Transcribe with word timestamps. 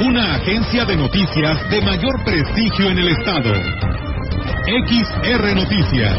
Una 0.00 0.34
agencia 0.34 0.84
de 0.84 0.96
noticias 0.96 1.70
de 1.70 1.80
mayor 1.80 2.24
prestigio 2.24 2.90
en 2.90 2.98
el 2.98 3.08
estado. 3.08 3.54
XR 4.66 5.54
Noticias. 5.54 6.16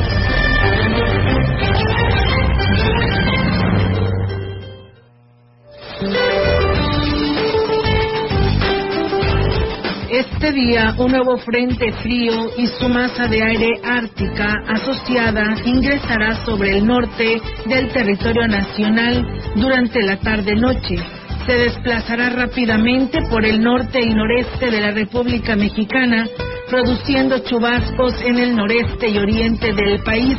Este 10.09 10.51
día, 10.53 10.95
un 10.97 11.11
nuevo 11.11 11.37
frente 11.39 11.91
frío 12.01 12.51
y 12.57 12.67
su 12.67 12.87
masa 12.87 13.27
de 13.27 13.43
aire 13.43 13.69
ártica 13.83 14.53
asociada 14.69 15.55
ingresará 15.65 16.45
sobre 16.45 16.77
el 16.77 16.85
norte 16.85 17.41
del 17.65 17.91
territorio 17.91 18.47
nacional 18.47 19.25
durante 19.55 20.01
la 20.01 20.17
tarde-noche. 20.17 21.14
Se 21.45 21.53
desplazará 21.53 22.29
rápidamente 22.29 23.19
por 23.29 23.45
el 23.45 23.61
norte 23.61 24.01
y 24.01 24.09
noreste 24.09 24.71
de 24.71 24.81
la 24.81 24.91
República 24.91 25.55
Mexicana, 25.55 26.27
produciendo 26.67 27.37
chubascos 27.39 28.19
en 28.23 28.39
el 28.39 28.55
noreste 28.55 29.09
y 29.09 29.17
oriente 29.19 29.71
del 29.71 30.01
país, 30.03 30.37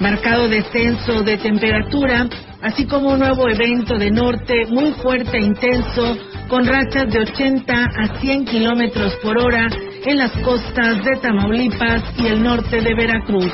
marcado 0.00 0.46
descenso 0.48 1.22
de 1.22 1.38
temperatura, 1.38 2.28
así 2.60 2.86
como 2.86 3.12
un 3.12 3.20
nuevo 3.20 3.48
evento 3.48 3.96
de 3.96 4.10
norte 4.10 4.66
muy 4.68 4.92
fuerte 4.92 5.38
e 5.38 5.46
intenso 5.46 6.18
con 6.48 6.66
rachas 6.66 7.10
de 7.10 7.20
80 7.20 7.72
a 7.74 8.20
100 8.20 8.44
kilómetros 8.44 9.14
por 9.22 9.38
hora 9.38 9.70
en 10.04 10.18
las 10.18 10.32
costas 10.42 11.02
de 11.04 11.16
Tamaulipas 11.22 12.02
y 12.18 12.26
el 12.26 12.42
norte 12.42 12.82
de 12.82 12.94
Veracruz. 12.94 13.52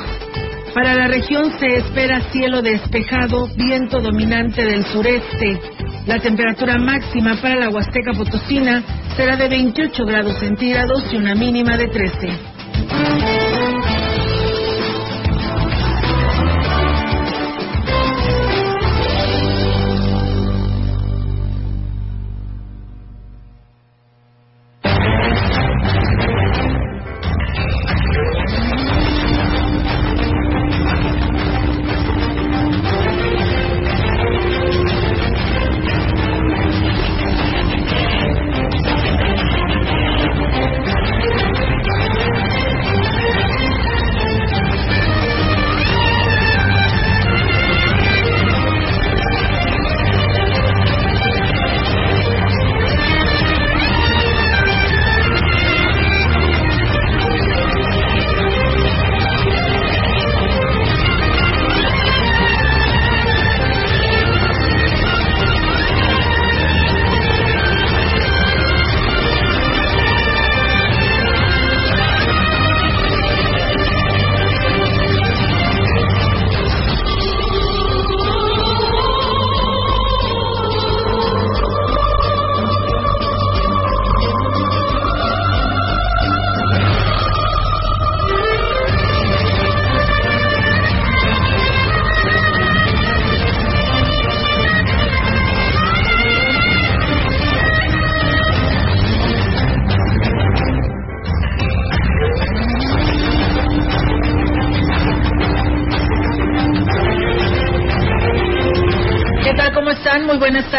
Para 0.73 0.95
la 0.95 1.07
región 1.07 1.51
se 1.59 1.67
espera 1.77 2.21
cielo 2.31 2.61
despejado, 2.61 3.49
viento 3.55 3.99
dominante 3.99 4.63
del 4.63 4.85
sureste. 4.85 5.59
La 6.07 6.19
temperatura 6.19 6.77
máxima 6.77 7.35
para 7.41 7.55
la 7.55 7.69
Huasteca 7.69 8.13
Potosina 8.13 8.81
será 9.17 9.35
de 9.35 9.49
28 9.49 10.05
grados 10.05 10.39
centígrados 10.39 11.11
y 11.11 11.17
una 11.17 11.35
mínima 11.35 11.75
de 11.75 11.87
13. 11.87 13.50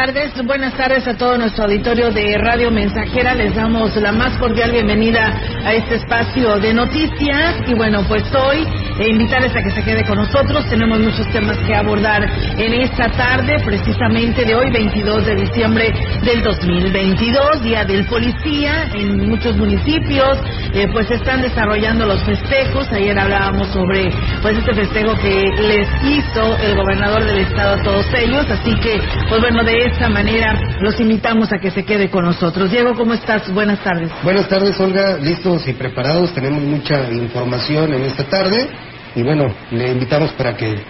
Tardes. 0.07 0.33
Buenas 0.45 0.75
tardes 0.75 1.07
a 1.07 1.17
todo 1.17 1.39
nuestro 1.39 1.63
auditorio 1.63 2.11
de 2.11 2.37
Radio 2.37 2.73
Mensajera. 2.73 3.37
Les 3.37 3.55
damos 3.55 3.95
la 3.95 4.11
más 4.11 4.37
cordial 4.37 4.73
bienvenida 4.73 5.33
a 5.65 5.75
este 5.75 5.95
espacio 5.95 6.59
de 6.59 6.75
noticias. 6.75 7.63
Y 7.69 7.75
bueno, 7.75 8.03
pues 8.09 8.25
hoy 8.35 8.67
e 8.99 9.09
invitarles 9.09 9.55
a 9.55 9.63
que 9.63 9.71
se 9.71 9.83
quede 9.85 10.05
con 10.05 10.17
nosotros. 10.17 10.69
Tenemos 10.69 10.99
muchos 10.99 11.31
temas 11.31 11.57
que 11.59 11.75
abordar 11.77 12.29
en 12.59 12.75
esta 12.75 13.11
tarde, 13.11 13.59
precisamente 13.65 14.45
de 14.45 14.57
hoy, 14.57 14.73
22 14.73 15.25
de 15.25 15.37
diciembre 15.37 15.95
del 16.25 16.43
2022, 16.43 17.63
Día 17.63 17.85
del 17.85 18.05
Policía. 18.07 18.91
En 18.95 19.29
muchos 19.29 19.57
municipios, 19.57 20.37
eh, 20.75 20.89
pues 20.93 21.11
están 21.11 21.43
desarrollando 21.43 22.07
los 22.07 22.23
festejos. 22.25 22.91
Ayer 22.93 23.19
hablábamos 23.19 23.69
sobre, 23.69 24.11
pues, 24.41 24.57
este 24.59 24.75
festejo 24.75 25.15
que 25.17 25.51
les 25.69 25.89
hizo 26.05 26.57
el 26.59 26.77
gobernador 26.77 27.25
del 27.25 27.39
estado 27.39 27.81
a 27.81 27.83
todos 27.83 28.07
ellos. 28.15 28.47
Así 28.51 28.75
que, 28.81 29.01
pues 29.29 29.41
bueno, 29.41 29.63
de 29.65 29.87
esta 29.87 30.09
manera 30.09 30.59
los 30.81 30.99
invitamos 31.01 31.53
a 31.53 31.59
que 31.59 31.71
se 31.71 31.85
quede 31.85 32.11
con 32.11 32.25
nosotros. 32.25 32.71
Diego, 32.71 32.95
¿cómo 32.95 33.15
estás? 33.15 33.53
Buenas 33.53 33.81
tardes. 33.81 34.11
Buenas 34.23 34.49
tardes, 34.49 34.79
Olga. 34.81 35.19
Listos 35.19 35.67
y 35.69 35.73
preparados. 35.75 36.33
Tenemos 36.35 36.63
mucha 36.63 37.11
información 37.11 37.93
en 37.95 38.03
esta 38.03 38.25
tarde. 38.25 38.69
Y 39.15 39.23
bueno, 39.23 39.55
le 39.71 39.93
invitamos 39.93 40.33
para 40.33 40.57
que 40.57 40.83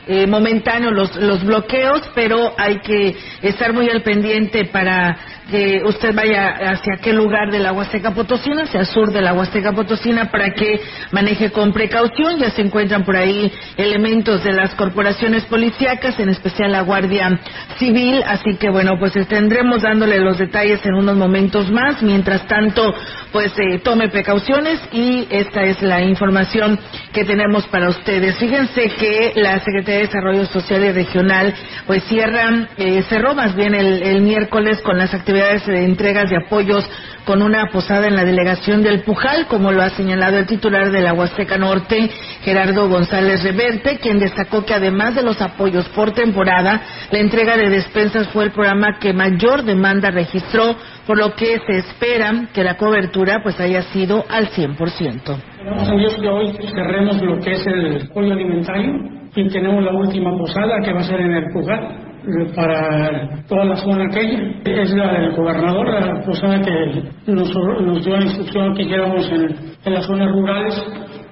eh, 0.07 0.25
momentáneo 0.27 0.91
los, 0.91 1.15
los 1.15 1.43
bloqueos, 1.43 2.01
pero 2.15 2.53
hay 2.57 2.79
que 2.79 3.15
estar 3.41 3.73
muy 3.73 3.89
al 3.89 4.01
pendiente 4.01 4.65
para 4.65 5.17
que 5.49 5.81
usted 5.83 6.15
vaya 6.15 6.71
hacia 6.71 6.93
aquel 6.95 7.17
lugar 7.17 7.51
de 7.51 7.59
la 7.59 7.73
Huasteca 7.73 8.11
Potosina, 8.11 8.63
hacia 8.63 8.79
el 8.79 8.85
sur 8.85 9.11
de 9.11 9.21
la 9.21 9.33
Huasteca 9.33 9.73
Potosina, 9.73 10.31
para 10.31 10.53
que 10.53 10.79
maneje 11.11 11.51
con 11.51 11.73
precaución. 11.73 12.39
Ya 12.39 12.51
se 12.51 12.61
encuentran 12.61 13.03
por 13.03 13.17
ahí 13.17 13.51
elementos 13.75 14.43
de 14.43 14.53
las 14.53 14.73
corporaciones 14.75 15.43
policíacas, 15.45 16.19
en 16.19 16.29
especial 16.29 16.71
la 16.71 16.81
Guardia 16.81 17.39
Civil, 17.77 18.23
así 18.25 18.55
que 18.57 18.69
bueno, 18.69 18.93
pues 18.97 19.13
tendremos 19.27 19.81
dándole 19.81 20.19
los 20.19 20.37
detalles 20.37 20.85
en 20.85 20.95
unos 20.95 21.17
momentos 21.17 21.69
más. 21.69 22.01
Mientras 22.01 22.47
tanto, 22.47 22.93
pues 23.33 23.51
eh, 23.57 23.79
tome 23.83 24.07
precauciones 24.07 24.79
y 24.93 25.27
esta 25.29 25.63
es 25.63 25.81
la 25.81 26.01
información 26.01 26.79
que 27.11 27.25
tenemos 27.25 27.67
para 27.67 27.89
ustedes. 27.89 28.37
Fíjense 28.37 28.89
que 28.91 29.33
la 29.35 29.59
Secretaría 29.59 29.90
de 29.91 29.99
Desarrollo 29.99 30.45
Social 30.45 30.83
y 30.83 30.91
Regional 30.91 31.53
pues 31.85 32.03
cierra, 32.05 32.67
eh, 32.77 33.03
cerró 33.09 33.35
más 33.35 33.55
bien 33.55 33.73
el, 33.73 34.21
miércoles 34.21 34.81
con 34.81 34.97
las 34.97 35.13
actividades 35.13 35.65
de 35.65 35.83
entregas 35.83 36.29
de 36.29 36.37
apoyos 36.37 36.87
con 37.25 37.41
una 37.41 37.67
posada 37.71 38.07
en 38.07 38.15
la 38.15 38.23
delegación 38.23 38.81
del 38.81 39.03
Pujal, 39.03 39.47
como 39.47 39.71
lo 39.71 39.83
ha 39.83 39.89
señalado 39.89 40.37
el 40.37 40.47
titular 40.47 40.91
de 40.91 41.01
la 41.01 41.13
Huasteca 41.13 41.57
Norte, 41.57 42.09
Gerardo 42.41 42.89
González 42.89 43.43
Reverte, 43.43 43.99
quien 43.99 44.19
destacó 44.19 44.65
que 44.65 44.73
además 44.73 45.15
de 45.15 45.23
los 45.23 45.39
apoyos 45.41 45.87
por 45.89 46.13
temporada, 46.13 46.81
la 47.11 47.19
entrega 47.19 47.57
de 47.57 47.69
despensas 47.69 48.27
fue 48.29 48.45
el 48.45 48.51
programa 48.51 48.97
que 48.99 49.13
mayor 49.13 49.63
demanda 49.63 50.09
registró, 50.09 50.75
por 51.05 51.17
lo 51.17 51.35
que 51.35 51.59
se 51.67 51.77
espera 51.77 52.47
que 52.53 52.63
la 52.63 52.77
cobertura 52.77 53.41
pues 53.43 53.59
haya 53.59 53.83
sido 53.83 54.25
al 54.29 54.49
100%. 54.49 54.77
Esperamos 54.77 55.89
a 55.89 55.95
Dios 55.95 56.15
que 56.15 56.27
hoy 56.27 56.57
cerremos 56.73 57.21
lo 57.21 57.39
que 57.39 57.51
es 57.51 57.67
el 57.67 58.07
apoyo 58.09 58.33
alimentario 58.33 59.20
y 59.35 59.47
tenemos 59.47 59.83
la 59.83 59.93
última 59.93 60.37
posada 60.37 60.81
que 60.83 60.93
va 60.93 60.99
a 60.99 61.03
ser 61.03 61.21
en 61.21 61.31
el 61.31 61.45
Pujal 61.53 62.11
para 62.55 63.43
toda 63.47 63.65
la 63.65 63.75
zona 63.77 64.05
aquella. 64.05 64.51
Es 64.65 64.91
la 64.93 65.13
del 65.13 65.35
gobernador, 65.35 65.87
la 65.87 66.21
posada 66.25 66.61
que 66.61 67.31
nos, 67.31 67.53
nos 67.81 68.05
dio 68.05 68.17
la 68.17 68.25
instrucción 68.25 68.75
que 68.75 68.83
llevamos 68.83 69.31
en, 69.31 69.93
las 69.93 70.05
zonas 70.05 70.31
rurales 70.31 70.83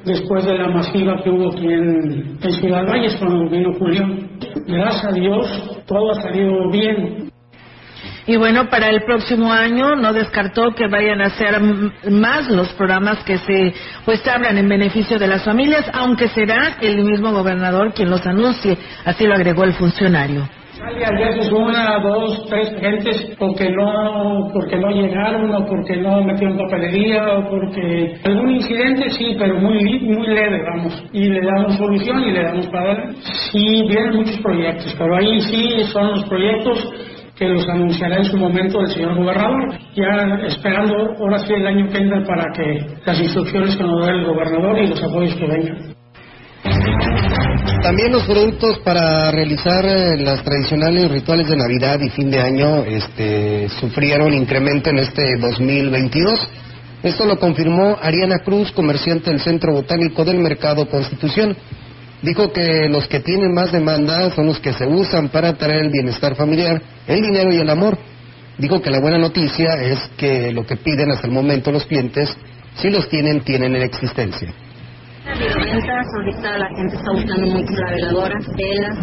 después 0.05 0.45
de 0.45 0.57
la 0.57 0.69
masiva 0.69 1.21
que 1.23 1.29
hubo 1.29 1.51
aquí 1.51 1.67
en, 1.67 2.37
en 2.41 2.51
Ciudad 2.53 2.87
Valles 2.87 3.15
cuando 3.17 3.49
vino 3.49 3.73
Julián. 3.73 4.29
Gracias 4.67 5.05
a 5.05 5.11
Dios, 5.11 5.83
todo 5.85 6.11
ha 6.11 6.15
salido 6.15 6.69
bien. 6.71 7.28
Y 8.29 8.37
bueno, 8.37 8.69
para 8.69 8.91
el 8.91 9.01
próximo 9.05 9.51
año 9.51 9.95
no 9.95 10.13
descartó 10.13 10.75
que 10.75 10.85
vayan 10.85 11.19
a 11.19 11.31
ser 11.31 11.59
más 12.11 12.47
los 12.47 12.71
programas 12.73 13.23
que 13.23 13.39
se 13.39 13.73
pues 14.05 14.21
abran 14.27 14.55
en 14.55 14.69
beneficio 14.69 15.17
de 15.17 15.25
las 15.25 15.43
familias, 15.43 15.89
aunque 15.93 16.27
será 16.27 16.77
el 16.79 17.03
mismo 17.03 17.31
gobernador 17.31 17.91
quien 17.91 18.11
los 18.11 18.23
anuncie, 18.27 18.77
así 19.03 19.25
lo 19.25 19.33
agregó 19.33 19.63
el 19.63 19.73
funcionario. 19.73 20.47
Sale 20.77 21.03
a 21.03 21.09
veces 21.09 21.51
una, 21.51 21.97
dos, 22.03 22.45
tres 22.47 22.69
gentes 22.79 23.35
porque 23.39 23.67
no, 23.71 24.51
porque 24.53 24.77
no 24.77 24.91
llegaron 24.91 25.51
o 25.51 25.65
porque 25.65 25.97
no 25.97 26.23
metieron 26.23 26.55
papelería 26.55 27.39
o 27.39 27.49
porque 27.49 28.15
algún 28.25 28.51
incidente 28.51 29.09
sí, 29.09 29.35
pero 29.39 29.55
muy, 29.55 30.01
muy 30.01 30.27
leve, 30.27 30.61
vamos. 30.69 31.03
Y 31.13 31.29
le 31.29 31.41
damos 31.41 31.77
solución 31.77 32.21
y 32.25 32.31
le 32.31 32.43
damos 32.43 32.67
para. 32.67 33.11
Sí, 33.51 33.87
vienen 33.89 34.17
muchos 34.17 34.37
proyectos, 34.37 34.95
pero 34.99 35.17
ahí 35.17 35.41
sí 35.41 35.83
son 35.91 36.11
los 36.11 36.25
proyectos 36.25 36.87
que 37.39 37.47
los 37.47 37.67
anunciará 37.69 38.17
en 38.17 38.25
su 38.25 38.35
momento 38.35 38.81
el 38.81 38.87
señor 38.87 39.15
gobernador, 39.15 39.73
ya 39.95 40.45
esperando 40.45 41.15
ahora 41.17 41.39
sí 41.39 41.53
el 41.53 41.65
año 41.65 41.89
que 41.89 41.97
entra 41.97 42.21
para 42.25 42.43
que 42.53 42.85
las 43.05 43.17
instrucciones 43.17 43.77
que 43.77 43.83
nos 43.83 44.05
dé 44.05 44.11
el 44.11 44.25
gobernador 44.25 44.77
y 44.77 44.87
los 44.87 45.01
apoyos 45.01 45.33
que 45.35 45.47
vengan. 45.47 45.95
También 47.81 48.11
los 48.11 48.23
productos 48.23 48.79
para 48.79 49.31
realizar 49.31 49.85
eh, 49.85 50.17
las 50.17 50.43
tradicionales 50.43 51.09
rituales 51.09 51.47
de 51.47 51.55
Navidad 51.55 51.97
y 52.01 52.09
fin 52.09 52.29
de 52.29 52.41
año 52.41 52.83
este, 52.83 53.69
sufrieron 53.79 54.33
incremento 54.33 54.89
en 54.89 54.99
este 54.99 55.37
2022. 55.39 56.49
Esto 57.03 57.25
lo 57.25 57.39
confirmó 57.39 57.97
Ariana 58.01 58.39
Cruz, 58.39 58.73
comerciante 58.73 59.29
del 59.29 59.39
Centro 59.39 59.71
Botánico 59.71 60.25
del 60.25 60.39
Mercado 60.39 60.89
Constitución. 60.89 61.55
Dijo 62.21 62.51
que 62.51 62.89
los 62.89 63.07
que 63.07 63.21
tienen 63.21 63.53
más 63.53 63.71
demanda 63.71 64.29
son 64.31 64.47
los 64.47 64.59
que 64.59 64.73
se 64.73 64.85
usan 64.85 65.29
para 65.29 65.53
traer 65.53 65.85
el 65.85 65.89
bienestar 65.89 66.35
familiar, 66.35 66.81
el 67.07 67.21
dinero 67.21 67.53
y 67.53 67.57
el 67.57 67.69
amor. 67.69 67.97
Dijo 68.57 68.81
que 68.81 68.91
la 68.91 68.99
buena 68.99 69.17
noticia 69.17 69.81
es 69.81 69.99
que 70.17 70.51
lo 70.51 70.65
que 70.65 70.75
piden 70.75 71.11
hasta 71.11 71.27
el 71.27 71.33
momento 71.33 71.71
los 71.71 71.85
clientes, 71.85 72.35
si 72.75 72.89
los 72.89 73.07
tienen, 73.07 73.41
tienen 73.41 73.75
en 73.75 73.83
existencia 73.83 74.53
ventas, 75.37 76.05
ahorita 76.15 76.57
la 76.57 76.67
gente 76.69 76.95
está 76.95 77.11
buscando 77.11 77.47
mucho 77.47 77.73
la 77.73 77.91
veladora, 77.91 78.39
velas 78.55 78.97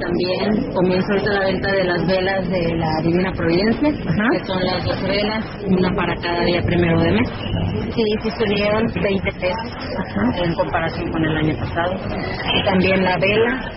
también. 0.00 0.72
Comienza 0.72 1.06
ahorita 1.12 1.32
la 1.32 1.40
venta 1.40 1.72
de 1.72 1.84
las 1.84 2.06
velas 2.06 2.50
de 2.50 2.76
la 2.76 3.00
Divina 3.02 3.32
Providencia, 3.32 3.90
que 3.90 4.44
son 4.44 4.64
las 4.64 4.84
dos 4.84 5.02
velas, 5.02 5.44
una 5.66 5.90
para 5.94 6.14
cada 6.16 6.44
día 6.44 6.62
primero 6.62 7.00
de 7.00 7.12
mes. 7.12 7.28
Sí, 7.94 8.02
sí 8.22 8.30
subieron 8.38 8.86
20 9.02 9.32
pesos 9.32 10.42
en 10.42 10.54
comparación 10.54 11.10
con 11.12 11.24
el 11.24 11.36
año 11.36 11.56
pasado. 11.58 11.94
Y 12.54 12.64
también 12.64 13.04
la 13.04 13.16
vela, 13.18 13.70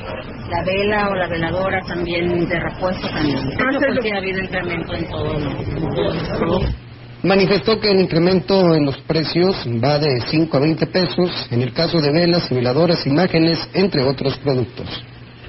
la 0.50 0.64
vela 0.64 1.10
o 1.10 1.16
la 1.16 1.28
veladora 1.28 1.82
también 1.88 2.48
de 2.48 2.60
repuesto 2.60 3.08
también. 3.10 3.38
Eso 3.38 3.80
porque 3.94 4.14
ha 4.14 4.18
habido 4.18 4.40
incremento 4.42 4.94
en 4.94 5.10
todos 5.10 5.42
los 5.42 6.38
productos. 6.38 6.89
Manifestó 7.24 7.80
que 7.80 7.92
el 7.92 8.00
incremento 8.00 8.74
en 8.76 8.86
los 8.86 8.98
precios 9.02 9.56
va 9.84 10.00
de 10.00 10.22
5 10.30 10.56
a 10.56 10.60
20 10.60 10.88
pesos 10.88 11.48
en 11.52 11.62
el 11.62 11.74
caso 11.74 12.00
de 12.00 12.12
velas, 12.12 12.50
veladoras, 12.50 13.06
imágenes, 13.06 13.68
entre 13.74 14.04
otros 14.04 14.38
productos 14.38 14.88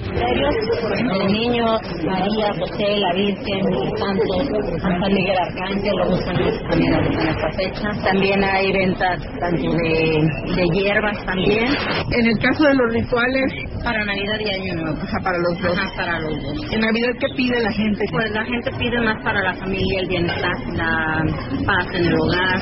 el 0.08 1.32
niño, 1.32 1.79
María, 2.05 2.52
José, 2.58 2.99
la 2.99 3.12
Virgen, 3.14 3.61
los 3.70 3.99
santos, 3.99 4.81
San 4.81 5.12
Miguel 5.12 5.37
Arcángel, 5.38 5.97
lo 5.97 6.11
buscan 6.11 6.37
también 6.69 6.94
en 6.94 7.29
esta 7.29 7.50
fecha. 7.56 8.05
También 8.05 8.44
hay 8.44 8.73
ventas 8.73 9.20
tanto 9.38 9.70
de, 9.70 10.29
de 10.56 10.67
hierbas 10.73 11.25
también. 11.25 11.69
En 12.12 12.26
el 12.26 12.38
caso 12.38 12.64
de 12.64 12.75
los 12.75 12.93
rituales, 12.93 13.52
para 13.85 14.05
Navidad 14.05 14.38
y 14.41 14.55
Año 14.55 14.82
Nuevo. 14.82 14.99
O 15.02 15.06
sea, 15.06 15.20
para 15.23 15.38
los 15.38 15.61
dos. 15.61 15.79
Ajá, 15.79 15.91
para 15.97 16.20
los 16.20 16.43
dos. 16.43 16.73
¿En 16.73 16.81
Navidad 16.81 17.11
qué 17.19 17.26
pide 17.37 17.61
la 17.61 17.73
gente? 17.73 18.05
Pues 18.11 18.31
la 18.32 18.44
gente 18.44 18.70
pide 18.79 19.00
más 19.00 19.23
para 19.23 19.43
la 19.43 19.55
familia, 19.55 20.00
el 20.00 20.08
bienestar, 20.08 20.53
la 20.75 21.25
paz 21.67 21.87
en 21.94 22.06
el 22.06 22.14
hogar, 22.14 22.61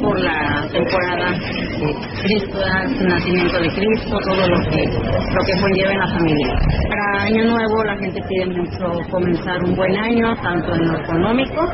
por 0.00 0.18
la 0.20 0.68
temporada 0.72 1.30
de 1.32 1.94
Cristo, 2.22 2.58
el 2.60 3.08
nacimiento 3.08 3.60
de 3.60 3.68
Cristo, 3.68 4.18
todo 4.24 4.46
lo 4.48 4.70
que, 4.70 4.84
lo 4.86 5.44
que 5.46 5.60
conlleva 5.60 5.92
en 5.92 5.98
la 5.98 6.08
familia. 6.08 6.59
Para 6.88 7.22
Año 7.24 7.44
Nuevo 7.44 7.84
la 7.84 7.96
gente 7.96 8.20
pide 8.28 8.46
mucho 8.46 9.10
comenzar 9.10 9.62
un 9.64 9.74
buen 9.76 9.96
año, 9.96 10.34
tanto 10.42 10.74
en 10.74 10.88
lo 10.88 10.98
económico 11.00 11.66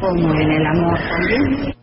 como 0.00 0.34
en 0.34 0.50
el 0.50 0.66
amor 0.66 0.98
también. 0.98 1.81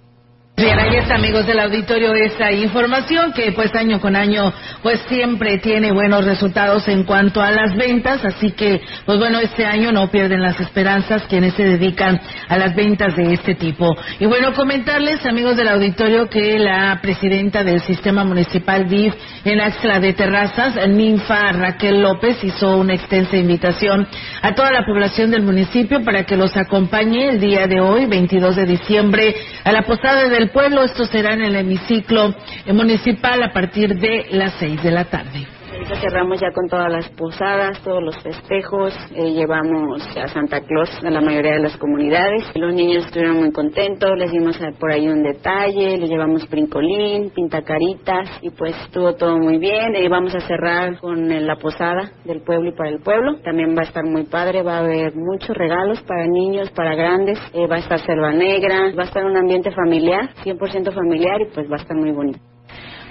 Bien, 0.59 0.77
ahí 0.77 0.97
está, 0.97 1.15
amigos 1.15 1.47
del 1.47 1.57
auditorio, 1.57 2.13
esa 2.13 2.51
información 2.51 3.31
que 3.31 3.53
pues 3.53 3.73
año 3.75 4.01
con 4.01 4.17
año 4.17 4.51
pues 4.83 4.99
siempre 5.07 5.57
tiene 5.59 5.93
buenos 5.93 6.25
resultados 6.25 6.85
en 6.89 7.05
cuanto 7.05 7.41
a 7.41 7.49
las 7.49 7.77
ventas, 7.77 8.25
así 8.25 8.51
que 8.51 8.81
pues 9.05 9.17
bueno, 9.19 9.39
este 9.39 9.65
año 9.65 9.93
no 9.93 10.11
pierden 10.11 10.41
las 10.41 10.59
esperanzas 10.59 11.23
quienes 11.29 11.53
se 11.53 11.63
dedican 11.63 12.19
a 12.49 12.57
las 12.57 12.75
ventas 12.75 13.15
de 13.15 13.35
este 13.35 13.55
tipo. 13.55 13.95
Y 14.19 14.25
bueno, 14.25 14.53
comentarles, 14.53 15.25
amigos 15.25 15.55
del 15.55 15.69
auditorio, 15.69 16.27
que 16.27 16.59
la 16.59 16.99
presidenta 17.01 17.63
del 17.63 17.79
Sistema 17.79 18.25
Municipal 18.25 18.89
DIF 18.89 19.13
en 19.45 19.61
Axla 19.61 20.01
de 20.01 20.11
Terrazas, 20.11 20.75
Ninfa 20.89 21.53
Raquel 21.53 22.01
López, 22.01 22.43
hizo 22.43 22.75
una 22.75 22.95
extensa 22.95 23.37
invitación 23.37 24.05
a 24.41 24.53
toda 24.53 24.73
la 24.73 24.85
población 24.85 25.31
del 25.31 25.43
municipio 25.43 26.03
para 26.03 26.25
que 26.25 26.35
los 26.35 26.57
acompañe 26.57 27.29
el 27.29 27.39
día 27.39 27.65
de 27.65 27.79
hoy, 27.79 28.07
22 28.07 28.57
de 28.57 28.65
diciembre, 28.65 29.35
a 29.63 29.71
la 29.71 29.83
posada 29.83 30.27
del 30.27 30.48
pueblo. 30.51 30.83
Esto 30.83 31.05
será 31.05 31.33
en 31.33 31.41
el 31.41 31.55
hemiciclo 31.55 32.35
municipal 32.67 33.41
a 33.43 33.53
partir 33.53 33.95
de 33.95 34.27
las 34.31 34.53
seis 34.59 34.81
de 34.83 34.91
la 34.91 35.05
tarde. 35.05 35.58
Cerramos 35.85 36.39
ya 36.39 36.51
con 36.51 36.67
todas 36.67 36.91
las 36.91 37.09
posadas, 37.09 37.81
todos 37.83 38.03
los 38.03 38.17
festejos, 38.21 38.93
eh, 39.15 39.31
llevamos 39.31 40.01
a 40.17 40.27
Santa 40.27 40.61
Claus 40.61 40.89
a 41.03 41.09
la 41.09 41.21
mayoría 41.21 41.53
de 41.53 41.59
las 41.59 41.77
comunidades. 41.77 42.43
Los 42.55 42.73
niños 42.73 43.05
estuvieron 43.05 43.37
muy 43.37 43.51
contentos, 43.51 44.09
les 44.17 44.31
dimos 44.31 44.59
por 44.79 44.91
ahí 44.91 45.07
un 45.07 45.23
detalle, 45.23 45.97
les 45.97 46.09
llevamos 46.09 46.49
brincolín, 46.49 47.31
pintacaritas 47.31 48.29
y 48.41 48.49
pues 48.51 48.75
estuvo 48.83 49.15
todo 49.15 49.37
muy 49.37 49.57
bien. 49.57 49.95
Y 49.95 50.07
vamos 50.07 50.35
a 50.35 50.39
cerrar 50.41 50.99
con 50.99 51.27
la 51.45 51.55
posada 51.55 52.11
del 52.25 52.41
pueblo 52.41 52.69
y 52.69 52.75
para 52.75 52.89
el 52.89 52.99
pueblo. 53.01 53.39
También 53.43 53.75
va 53.75 53.81
a 53.81 53.85
estar 53.85 54.03
muy 54.03 54.23
padre, 54.23 54.63
va 54.63 54.77
a 54.77 54.79
haber 54.79 55.15
muchos 55.15 55.55
regalos 55.55 56.01
para 56.03 56.27
niños, 56.27 56.69
para 56.71 56.95
grandes, 56.95 57.39
eh, 57.53 57.67
va 57.67 57.77
a 57.77 57.79
estar 57.79 57.99
selva 57.99 58.31
negra, 58.31 58.93
va 58.97 59.03
a 59.03 59.05
estar 59.05 59.23
un 59.23 59.37
ambiente 59.37 59.71
familiar, 59.71 60.29
100% 60.43 60.91
familiar 60.93 61.41
y 61.41 61.45
pues 61.53 61.69
va 61.69 61.77
a 61.77 61.81
estar 61.81 61.95
muy 61.95 62.11
bonito. 62.11 62.39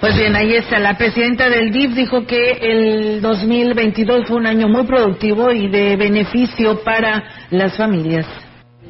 Pues 0.01 0.17
bien, 0.17 0.37
ahí 0.37 0.55
está. 0.55 0.79
La 0.79 0.97
presidenta 0.97 1.51
del 1.51 1.73
DIF 1.73 1.95
dijo 1.95 2.25
que 2.25 2.53
el 2.53 3.21
2022 3.21 4.29
fue 4.29 4.37
un 4.37 4.47
año 4.47 4.69
muy 4.69 4.85
productivo 4.85 5.51
y 5.51 5.69
de 5.69 5.97
beneficio 5.97 6.85
para 6.85 7.25
las 7.51 7.77
familias. 7.77 8.48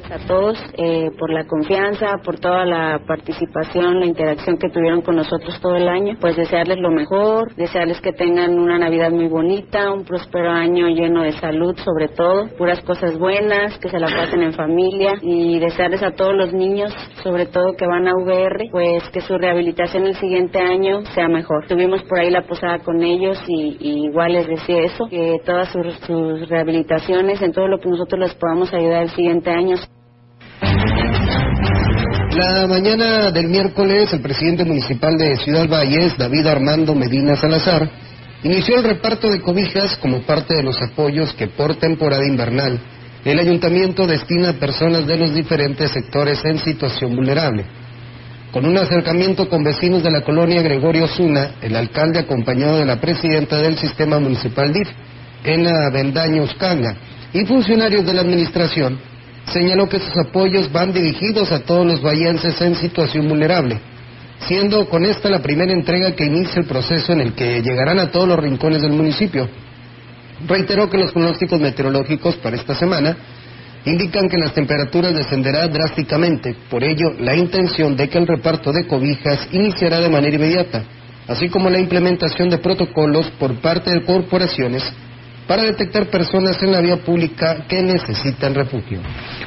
A 0.09 0.19
todos 0.27 0.57
eh, 0.77 1.11
por 1.17 1.31
la 1.31 1.45
confianza, 1.45 2.17
por 2.23 2.39
toda 2.39 2.65
la 2.65 2.99
participación, 3.07 3.99
la 3.99 4.05
interacción 4.05 4.57
que 4.57 4.69
tuvieron 4.69 5.01
con 5.01 5.15
nosotros 5.15 5.59
todo 5.61 5.75
el 5.75 5.87
año. 5.87 6.15
Pues 6.19 6.35
desearles 6.35 6.79
lo 6.79 6.91
mejor, 6.91 7.53
desearles 7.55 7.99
que 8.01 8.13
tengan 8.13 8.57
una 8.57 8.77
Navidad 8.77 9.11
muy 9.11 9.27
bonita, 9.27 9.91
un 9.91 10.05
próspero 10.05 10.51
año 10.51 10.87
lleno 10.89 11.23
de 11.23 11.31
salud 11.33 11.75
sobre 11.83 12.07
todo, 12.09 12.47
puras 12.57 12.81
cosas 12.81 13.17
buenas, 13.17 13.77
que 13.79 13.89
se 13.89 13.99
la 13.99 14.07
pasen 14.07 14.43
en 14.43 14.53
familia 14.53 15.13
y 15.21 15.59
desearles 15.59 16.03
a 16.03 16.11
todos 16.11 16.35
los 16.35 16.53
niños, 16.53 16.93
sobre 17.23 17.47
todo 17.47 17.73
que 17.73 17.87
van 17.87 18.07
a 18.07 18.13
VR, 18.15 18.69
pues 18.71 19.03
que 19.09 19.21
su 19.21 19.37
rehabilitación 19.37 20.05
el 20.05 20.15
siguiente 20.15 20.59
año 20.59 21.03
sea 21.13 21.27
mejor. 21.27 21.67
Tuvimos 21.67 22.03
por 22.03 22.19
ahí 22.19 22.29
la 22.29 22.43
posada 22.43 22.79
con 22.79 23.01
ellos 23.03 23.41
y, 23.47 24.05
igual 24.05 24.33
les 24.33 24.47
decía 24.47 24.83
eso, 24.83 25.07
que 25.09 25.37
todas 25.45 25.71
sus, 25.71 25.93
sus 26.05 26.47
rehabilitaciones, 26.47 27.41
en 27.41 27.53
todo 27.53 27.67
lo 27.67 27.79
que 27.79 27.89
nosotros 27.89 28.19
les 28.19 28.35
podamos 28.35 28.73
ayudar 28.73 29.03
el 29.03 29.09
siguiente 29.09 29.49
año 29.49 29.75
la 32.39 32.67
mañana 32.67 33.31
del 33.31 33.49
miércoles, 33.49 34.13
el 34.13 34.21
presidente 34.21 34.63
municipal 34.63 35.17
de 35.17 35.35
Ciudad 35.37 35.67
Valles, 35.67 36.17
David 36.17 36.47
Armando 36.47 36.95
Medina 36.95 37.35
Salazar, 37.35 37.89
inició 38.43 38.77
el 38.77 38.85
reparto 38.85 39.29
de 39.29 39.41
cobijas 39.41 39.97
como 39.97 40.21
parte 40.21 40.55
de 40.55 40.63
los 40.63 40.81
apoyos 40.81 41.33
que 41.33 41.47
por 41.47 41.75
temporada 41.75 42.25
invernal 42.25 42.79
el 43.25 43.39
ayuntamiento 43.39 44.07
destina 44.07 44.49
a 44.49 44.53
personas 44.53 45.05
de 45.05 45.17
los 45.17 45.33
diferentes 45.33 45.91
sectores 45.91 46.39
en 46.45 46.59
situación 46.59 47.13
vulnerable. 47.13 47.65
Con 48.53 48.65
un 48.65 48.77
acercamiento 48.77 49.49
con 49.49 49.61
vecinos 49.61 50.01
de 50.01 50.11
la 50.11 50.21
colonia 50.21 50.61
Gregorio 50.61 51.07
Zuna, 51.07 51.55
el 51.61 51.75
alcalde 51.75 52.19
acompañado 52.19 52.77
de 52.77 52.85
la 52.85 53.01
presidenta 53.01 53.57
del 53.57 53.77
sistema 53.77 54.17
municipal 54.17 54.71
DIF, 54.71 54.87
Ena 55.43 55.89
Bendaño 55.91 56.43
Uscanga, 56.43 56.95
y 57.33 57.45
funcionarios 57.45 58.05
de 58.05 58.13
la 58.13 58.21
administración, 58.21 58.97
señaló 59.51 59.87
que 59.89 59.99
sus 59.99 60.15
apoyos 60.17 60.71
van 60.71 60.93
dirigidos 60.93 61.51
a 61.51 61.59
todos 61.59 61.85
los 61.85 62.01
vallenses 62.01 62.59
en 62.61 62.75
situación 62.75 63.27
vulnerable, 63.27 63.79
siendo 64.47 64.87
con 64.87 65.05
esta 65.05 65.29
la 65.29 65.41
primera 65.41 65.71
entrega 65.71 66.15
que 66.15 66.25
inicia 66.25 66.61
el 66.61 66.67
proceso 66.67 67.13
en 67.13 67.21
el 67.21 67.33
que 67.33 67.61
llegarán 67.61 67.99
a 67.99 68.11
todos 68.11 68.27
los 68.27 68.39
rincones 68.39 68.81
del 68.81 68.91
municipio. 68.91 69.47
Reiteró 70.47 70.89
que 70.89 70.97
los 70.97 71.11
pronósticos 71.11 71.59
meteorológicos 71.59 72.35
para 72.37 72.55
esta 72.55 72.75
semana 72.75 73.17
indican 73.85 74.29
que 74.29 74.37
las 74.37 74.53
temperaturas 74.53 75.15
descenderán 75.15 75.71
drásticamente, 75.71 76.55
por 76.69 76.83
ello 76.83 77.13
la 77.19 77.35
intención 77.35 77.95
de 77.95 78.09
que 78.09 78.17
el 78.17 78.27
reparto 78.27 78.71
de 78.71 78.87
cobijas 78.87 79.47
iniciará 79.51 79.99
de 79.99 80.09
manera 80.09 80.35
inmediata, 80.35 80.83
así 81.27 81.49
como 81.49 81.69
la 81.69 81.79
implementación 81.79 82.49
de 82.49 82.57
protocolos 82.57 83.29
por 83.39 83.55
parte 83.61 83.91
de 83.91 84.03
corporaciones 84.03 84.83
para 85.49 85.63
detectar 85.63 86.05
personas 86.11 86.61
en 86.61 86.71
la 86.71 86.79
vía 86.79 86.97
pública 86.97 87.65
que 87.67 87.81
necesitan 87.81 88.53
refugio. 88.53 88.99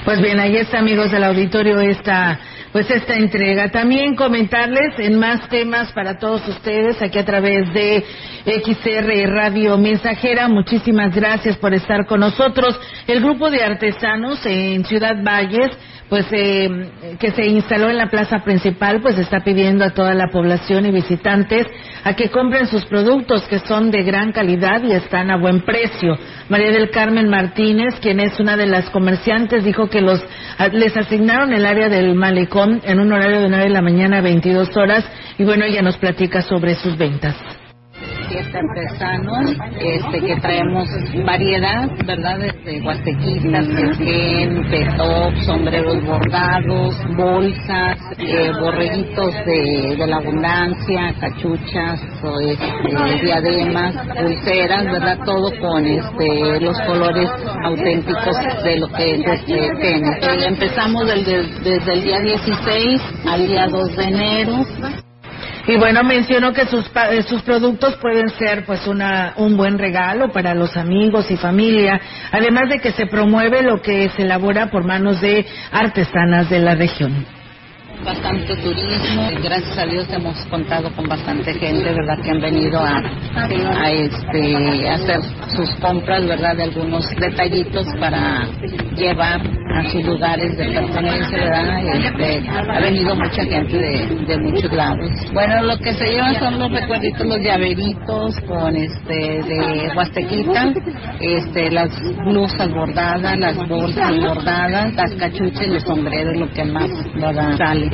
Pues 0.05 0.21
bien, 0.21 0.41
ahí 0.41 0.57
está, 0.57 0.81
amigos 0.81 1.13
del 1.13 1.23
auditorio, 1.23 1.79
esta, 1.79 2.41
pues 2.73 2.91
esta 2.91 3.15
entrega. 3.15 3.71
También 3.71 4.17
comentarles 4.17 4.99
en 4.99 5.19
más 5.19 5.49
temas 5.49 5.93
para 5.93 6.19
todos 6.19 6.47
ustedes 6.49 7.01
aquí 7.03 7.19
a 7.19 7.25
través 7.25 7.73
de 7.73 8.05
XR 8.47 9.31
Radio 9.31 9.77
Mensajera. 9.77 10.49
Muchísimas 10.49 11.15
gracias 11.15 11.57
por 11.59 11.75
estar 11.75 12.07
con 12.07 12.21
nosotros. 12.21 12.79
El 13.07 13.21
grupo 13.21 13.51
de 13.51 13.63
artesanos 13.63 14.45
en 14.47 14.85
Ciudad 14.85 15.23
Valles 15.23 15.71
pues 16.13 16.27
eh, 16.31 17.17
que 17.19 17.31
se 17.31 17.47
instaló 17.47 17.89
en 17.89 17.97
la 17.97 18.11
plaza 18.11 18.41
principal, 18.41 19.01
pues 19.01 19.17
está 19.17 19.41
pidiendo 19.41 19.83
a 19.83 19.95
toda 19.95 20.13
la 20.13 20.27
población 20.31 20.85
y 20.85 20.91
visitantes 20.91 21.67
a 22.05 22.13
que 22.13 22.29
compren 22.29 22.67
sus 22.67 22.85
productos 22.85 23.45
que 23.49 23.61
son 23.61 23.91
de 23.91 24.03
gran 24.03 24.31
calidad 24.31 24.83
y 24.85 24.93
están 24.93 25.31
a 25.31 25.39
buen 25.39 25.63
precio. 25.63 26.19
María 26.51 26.71
del 26.71 26.91
Carmen 26.91 27.31
Martínez, 27.31 27.99
quien 28.03 28.21
es 28.21 28.39
una 28.39 28.59
de 28.59 28.67
las 28.67 28.91
comerciantes, 28.91 29.65
dijo 29.65 29.89
que 29.89 30.03
los 30.03 30.23
les 30.73 30.95
asignaron 30.95 31.55
el 31.55 31.65
área 31.65 31.89
del 31.89 32.15
malecón 32.15 32.62
en 32.65 33.01
un 33.01 33.13
horario 33.13 33.41
de 33.41 33.49
9 33.49 33.65
de 33.65 33.71
la 33.71 33.83
mañana 33.83 34.19
a 34.19 34.23
22 34.23 34.77
horas. 34.77 35.05
Y 35.39 35.45
bueno, 35.45 35.65
ella 35.65 35.83
nos 35.83 35.97
platica 35.97 36.43
sobre 36.43 36.75
sus 36.75 36.97
ventas 36.97 37.37
fiesta 38.33 38.59
artesano, 38.59 39.41
este, 39.79 40.21
que 40.21 40.37
traemos 40.41 40.89
variedad, 41.25 41.89
¿verdad? 42.07 42.39
Desde 42.39 42.81
guatequitas, 42.81 43.67
quejen, 43.69 44.71
petop, 44.71 45.35
sombreros 45.45 46.05
bordados, 46.05 46.95
bolsas, 47.17 47.99
eh, 48.19 48.51
borreguitos 48.59 49.35
de, 49.45 49.97
de, 49.99 50.07
la 50.07 50.17
abundancia, 50.17 51.15
cachuchas, 51.21 52.01
este, 52.43 53.27
diademas, 53.27 53.95
pulseras, 54.19 54.85
¿verdad? 54.85 55.19
Todo 55.25 55.51
con 55.61 55.87
este, 55.87 56.61
los 56.61 56.79
colores 56.81 57.31
auténticos 57.65 58.37
de 58.65 58.79
lo 58.79 58.89
que 58.89 59.15
este, 59.15 59.39
tiene. 59.47 60.09
Eh, 60.23 60.47
empezamos 60.47 61.07
desde 61.07 61.93
el 61.93 62.03
día 62.03 62.21
16 62.21 63.03
al 63.27 63.47
día 63.47 63.69
2 63.69 63.97
de 63.97 64.05
enero. 64.05 65.12
Y 65.67 65.77
bueno, 65.77 66.03
mencionó 66.03 66.53
que 66.53 66.67
sus, 66.67 66.91
eh, 67.11 67.23
sus 67.23 67.43
productos 67.43 67.97
pueden 67.97 68.29
ser 68.31 68.65
pues 68.65 68.87
una, 68.87 69.35
un 69.37 69.57
buen 69.57 69.79
regalo 69.79 70.33
para 70.33 70.55
los 70.55 70.77
amigos 70.77 71.31
y 71.31 71.37
familia, 71.37 72.01
además 72.33 72.69
de 72.69 72.79
que 72.81 72.93
se 72.93 73.07
promueve 73.07 73.63
lo 73.63 73.81
que 73.81 74.09
se 74.11 74.23
elabora 74.23 74.71
por 74.71 74.85
manos 74.85 75.21
de 75.21 75.47
artesanas 75.71 76.51
de 76.51 76.59
la 76.59 76.75
región 76.75 77.42
bastante 78.05 78.57
turismo. 78.57 79.29
Gracias 79.43 79.79
a 79.79 79.87
Dios 79.87 80.07
hemos 80.13 80.37
contado 80.47 80.91
con 80.95 81.07
bastante 81.09 81.55
gente, 81.55 81.93
¿verdad? 81.93 82.19
Que 82.23 82.31
han 82.31 82.41
venido 82.41 82.81
a, 82.81 83.91
este, 83.91 84.89
hacer 84.89 85.21
sus 85.57 85.71
compras, 85.77 86.27
¿verdad? 86.27 86.57
De 86.57 86.65
algunos 86.65 87.09
detallitos 87.17 87.87
para 87.99 88.47
llevar 88.97 89.41
a 89.75 89.91
sus 89.91 90.05
lugares 90.05 90.57
de 90.57 90.65
pertenencia, 90.67 91.39
¿verdad? 91.39 91.95
Este, 91.95 92.49
ha 92.49 92.81
venido 92.81 93.15
mucha 93.17 93.45
gente 93.45 93.79
de, 93.79 94.25
de 94.27 94.39
muchos 94.39 94.73
lados. 94.73 95.11
Bueno, 95.33 95.63
lo 95.63 95.79
que 95.79 95.93
se 95.95 96.07
llevan 96.07 96.35
son 96.39 96.59
los 96.59 96.71
recuerditos, 96.71 97.27
los 97.27 97.41
llaveritos 97.41 98.35
con 98.47 98.77
este 98.77 99.15
de 99.43 99.93
Huastequita, 99.97 100.73
este, 101.21 101.71
las 101.71 101.91
blusas 102.25 102.71
bordadas, 102.71 103.39
las 103.39 103.57
bolsas 103.69 104.17
bordadas, 104.21 104.95
las 104.95 105.15
cachuchas 105.15 105.67
y 105.67 105.71
los 105.71 105.83
sombreros, 105.83 106.37
lo 106.37 106.51
que 106.53 106.65
más 106.65 106.91
¿verdad? 107.15 107.57
sale. 107.57 107.92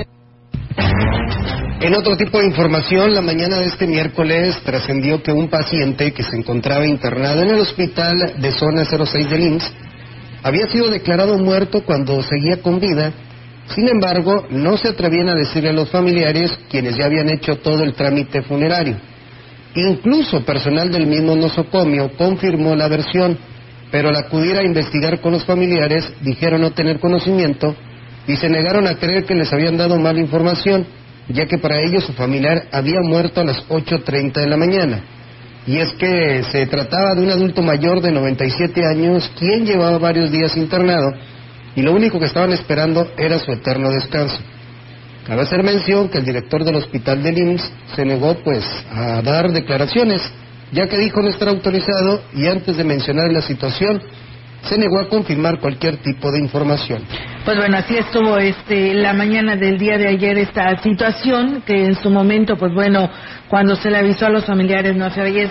En 1.81 1.95
otro 1.95 2.17
tipo 2.17 2.41
de 2.41 2.47
información, 2.47 3.15
la 3.15 3.23
mañana 3.23 3.59
de 3.59 3.67
este 3.67 3.87
miércoles 3.87 4.61
trascendió 4.65 5.23
que 5.23 5.33
un 5.33 5.49
paciente 5.49 6.13
que 6.13 6.25
se 6.25 6.37
encontraba 6.37 6.87
internado 6.87 7.43
en 7.43 7.51
el 7.51 7.61
hospital 7.61 8.35
de 8.37 8.53
zona 8.53 8.85
06 8.85 9.31
de 9.31 9.39
IMSS 9.39 9.73
había 10.43 10.67
sido 10.67 10.91
declarado 10.91 11.39
muerto 11.39 11.83
cuando 11.85 12.23
seguía 12.23 12.61
con 12.63 12.81
vida. 12.81 13.13
Sin 13.75 13.89
embargo, 13.89 14.47
no 14.51 14.77
se 14.77 14.89
atrevían 14.89 15.29
a 15.29 15.35
decirle 15.35 15.71
a 15.71 15.73
los 15.73 15.89
familiares 15.89 16.59
quienes 16.69 16.97
ya 16.97 17.05
habían 17.05 17.29
hecho 17.29 17.59
todo 17.59 17.85
el 17.85 17.95
trámite 17.95 18.43
funerario. 18.43 18.97
Incluso 19.75 20.45
personal 20.45 20.91
del 20.91 21.07
mismo 21.07 21.37
nosocomio 21.37 22.11
confirmó 22.17 22.75
la 22.75 22.89
versión, 22.89 23.39
pero 23.91 24.09
al 24.09 24.17
acudir 24.17 24.57
a 24.57 24.65
investigar 24.65 25.21
con 25.21 25.33
los 25.33 25.45
familiares 25.45 26.13
dijeron 26.23 26.61
no 26.61 26.73
tener 26.73 26.99
conocimiento 26.99 27.77
y 28.29 28.37
se 28.37 28.49
negaron 28.49 28.87
a 28.87 28.95
creer 28.97 29.25
que 29.25 29.35
les 29.35 29.51
habían 29.53 29.79
dado 29.79 29.99
mala 29.99 30.21
información, 30.21 30.87
ya 31.29 31.47
que 31.47 31.59
para 31.59 31.83
ellos 31.83 32.05
su 32.05 32.13
familiar 32.13 32.69
había 32.71 33.01
muerto 33.03 33.41
a 33.41 33.45
las 33.45 33.67
8.30 33.69 34.35
de 34.35 34.47
la 34.47 34.57
mañana. 34.59 35.03
Y 35.67 35.79
es 35.79 35.93
que 35.95 36.45
se 36.53 36.67
trataba 36.67 37.15
de 37.15 37.23
un 37.23 37.31
adulto 37.31 37.63
mayor 37.63 38.03
de 38.03 38.13
97 38.13 38.83
años, 38.87 39.31
quien 39.39 39.65
llevaba 39.65 39.99
varios 39.99 40.31
días 40.31 40.57
internado, 40.57 41.11
y 41.75 41.81
lo 41.81 41.93
único 41.93 42.19
que 42.21 42.27
estaban 42.27 42.53
esperando 42.53 43.11
era 43.17 43.39
su 43.39 43.51
eterno 43.51 43.91
descanso. 43.91 44.39
Cabe 45.27 45.43
hacer 45.43 45.63
mención 45.63 46.09
que 46.09 46.19
el 46.19 46.25
director 46.25 46.65
del 46.65 46.77
hospital 46.77 47.23
de 47.23 47.31
IMSS 47.31 47.73
se 47.97 48.05
negó 48.05 48.35
pues 48.45 48.65
a 48.91 49.23
dar 49.23 49.51
declaraciones, 49.53 50.21
ya 50.73 50.87
que 50.87 50.99
dijo 50.99 51.23
no 51.23 51.29
estar 51.29 51.49
autorizado 51.49 52.23
y 52.35 52.47
antes 52.47 52.77
de 52.77 52.85
mencionar 52.85 53.33
la 53.33 53.43
situación, 53.43 54.03
se 54.63 54.79
negó 54.79 55.01
a 55.01 55.09
confirmar 55.09 55.59
cualquier 55.61 55.99
tipo 55.99 56.31
de 56.31 56.41
información. 56.41 57.03
Pues 57.45 57.57
bueno, 57.57 57.79
así 57.79 57.97
estuvo 57.97 58.37
este 58.39 58.95
la 58.95 59.13
mañana 59.13 59.57
del 59.57 59.79
día 59.79 59.97
de 59.97 60.09
ayer 60.09 60.39
esta 60.39 60.77
situación 60.83 61.63
que 61.65 61.87
en 61.87 61.95
su 61.95 62.11
momento, 62.11 62.57
pues 62.57 62.75
bueno, 62.75 63.09
cuando 63.49 63.77
se 63.77 63.91
le 63.91 63.99
avisó 63.99 64.27
a 64.27 64.31
los 64.31 64.45
familiares 64.45 64.95
no, 64.97 65.09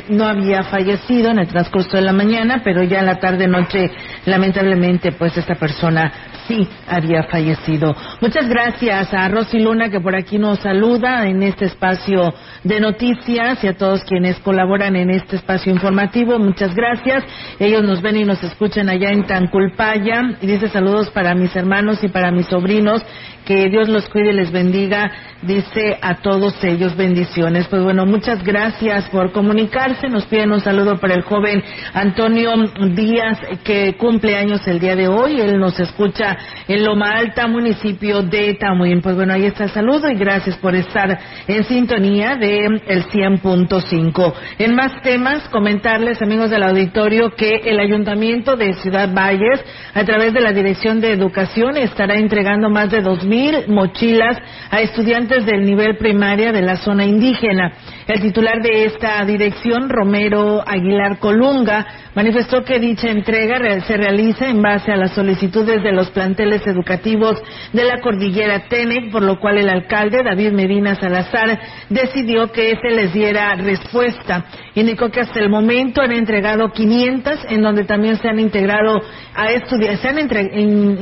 no 0.09 0.25
había 0.25 0.63
fallecido 0.63 1.31
en 1.31 1.39
el 1.39 1.47
transcurso 1.47 1.97
de 1.97 2.03
la 2.03 2.13
mañana, 2.13 2.61
pero 2.63 2.83
ya 2.83 2.99
en 2.99 3.07
la 3.07 3.19
tarde 3.19 3.47
noche 3.47 3.89
lamentablemente 4.25 5.11
pues 5.13 5.35
esta 5.37 5.55
persona 5.55 6.11
sí 6.47 6.67
había 6.87 7.23
fallecido. 7.23 7.95
Muchas 8.21 8.47
gracias 8.47 9.13
a 9.13 9.27
Rosy 9.27 9.59
Luna 9.59 9.89
que 9.89 9.99
por 9.99 10.15
aquí 10.15 10.37
nos 10.37 10.59
saluda 10.59 11.27
en 11.27 11.43
este 11.43 11.65
espacio 11.65 12.33
de 12.63 12.79
noticias 12.79 13.63
y 13.63 13.67
a 13.67 13.77
todos 13.77 14.03
quienes 14.03 14.39
colaboran 14.39 14.95
en 14.95 15.09
este 15.09 15.35
espacio 15.35 15.71
informativo. 15.71 16.39
Muchas 16.39 16.73
gracias. 16.73 17.23
Ellos 17.59 17.83
nos 17.83 18.01
ven 18.01 18.17
y 18.17 18.23
nos 18.23 18.43
escuchan 18.43 18.89
allá 18.89 19.11
en 19.11 19.25
Tanculpaya 19.25 20.37
y 20.41 20.47
dice 20.47 20.69
saludos 20.69 21.09
para 21.11 21.35
mis 21.35 21.55
hermanos 21.55 22.03
y 22.03 22.07
para 22.07 22.31
mis 22.31 22.47
sobrinos. 22.47 23.03
Que 23.47 23.69
Dios 23.69 23.87
los 23.87 24.09
cuide 24.09 24.31
y 24.31 24.33
les 24.33 24.51
bendiga. 24.51 25.09
Dice 25.41 25.97
a 26.01 26.15
todos 26.15 26.61
ellos 26.65 26.97
bendiciones. 26.97 27.65
Pues 27.69 27.81
bueno, 27.81 28.05
muchas 28.05 28.43
gracias 28.43 29.07
por 29.09 29.31
comunicarse. 29.31 30.09
Nos 30.09 30.25
piden 30.25 30.51
un 30.51 30.59
saludo 30.59 30.97
para 30.97 31.13
el 31.13 31.21
joven 31.21 31.63
Antonio 31.93 32.51
Díaz 32.93 33.39
que 33.63 33.95
cumple 33.95 34.35
años 34.35 34.67
el 34.67 34.79
día 34.81 34.97
de 34.97 35.07
hoy. 35.07 35.39
Él 35.39 35.59
nos 35.59 35.79
escucha 35.79 36.37
en 36.67 36.83
Loma 36.83 37.11
Alta, 37.11 37.47
municipio 37.47 38.21
de 38.21 38.55
Tamuín. 38.55 39.01
Pues 39.01 39.15
bueno, 39.15 39.33
ahí 39.33 39.45
está 39.45 39.63
el 39.63 39.71
saludo 39.71 40.09
y 40.09 40.15
gracias 40.15 40.57
por 40.57 40.75
estar 40.75 41.17
en 41.47 41.63
sintonía 41.63 42.35
de 42.35 42.65
el 42.65 43.05
100.5. 43.05 44.33
En 44.59 44.75
más 44.75 45.01
temas, 45.03 45.47
comentarles, 45.47 46.21
amigos 46.21 46.49
del 46.49 46.63
auditorio, 46.63 47.29
que 47.29 47.61
el 47.63 47.79
Ayuntamiento 47.79 48.57
de 48.57 48.73
Ciudad 48.73 49.07
Valles, 49.13 49.63
a 49.93 50.03
través 50.03 50.33
de 50.33 50.41
la 50.41 50.51
Dirección 50.51 50.99
de 50.99 51.13
Educación, 51.13 51.77
estará 51.77 52.15
entregando 52.15 52.69
más 52.69 52.91
de 52.91 53.01
2.000 53.01 53.36
mochilas 53.67 54.37
a 54.69 54.81
estudiantes 54.81 55.45
del 55.45 55.65
nivel 55.65 55.97
primaria 55.97 56.51
de 56.51 56.61
la 56.61 56.77
zona 56.77 57.05
indígena. 57.05 57.73
El 58.07 58.21
titular 58.21 58.61
de 58.61 58.85
esta 58.85 59.25
dirección, 59.25 59.89
Romero 59.89 60.63
Aguilar 60.65 61.19
Colunga, 61.19 61.85
manifestó 62.15 62.63
que 62.63 62.79
dicha 62.79 63.09
entrega 63.09 63.59
se 63.81 63.97
realiza 63.97 64.47
en 64.47 64.61
base 64.61 64.93
a 64.93 64.95
las 64.95 65.11
solicitudes 65.11 65.83
de 65.83 65.91
los 65.91 66.09
planteles 66.11 66.65
educativos 66.65 67.37
de 67.73 67.83
la 67.83 67.99
cordillera 67.99 68.69
Tenec, 68.69 69.11
por 69.11 69.23
lo 69.23 69.41
cual 69.41 69.57
el 69.57 69.67
alcalde 69.67 70.23
David 70.23 70.53
Medina 70.53 70.95
Salazar 70.95 71.59
decidió 71.89 72.49
que 72.49 72.77
se 72.81 72.95
les 72.95 73.11
diera 73.11 73.53
respuesta. 73.55 74.45
Indicó 74.73 75.09
que 75.09 75.19
hasta 75.19 75.41
el 75.41 75.49
momento 75.49 76.01
han 76.01 76.13
entregado 76.13 76.71
500, 76.71 77.39
en 77.49 77.61
donde 77.61 77.83
también 77.83 78.15
se 78.19 78.29
han 78.29 78.39
integrado 78.39 79.01
a 79.35 79.47
se 79.47 80.07
han 80.07 80.19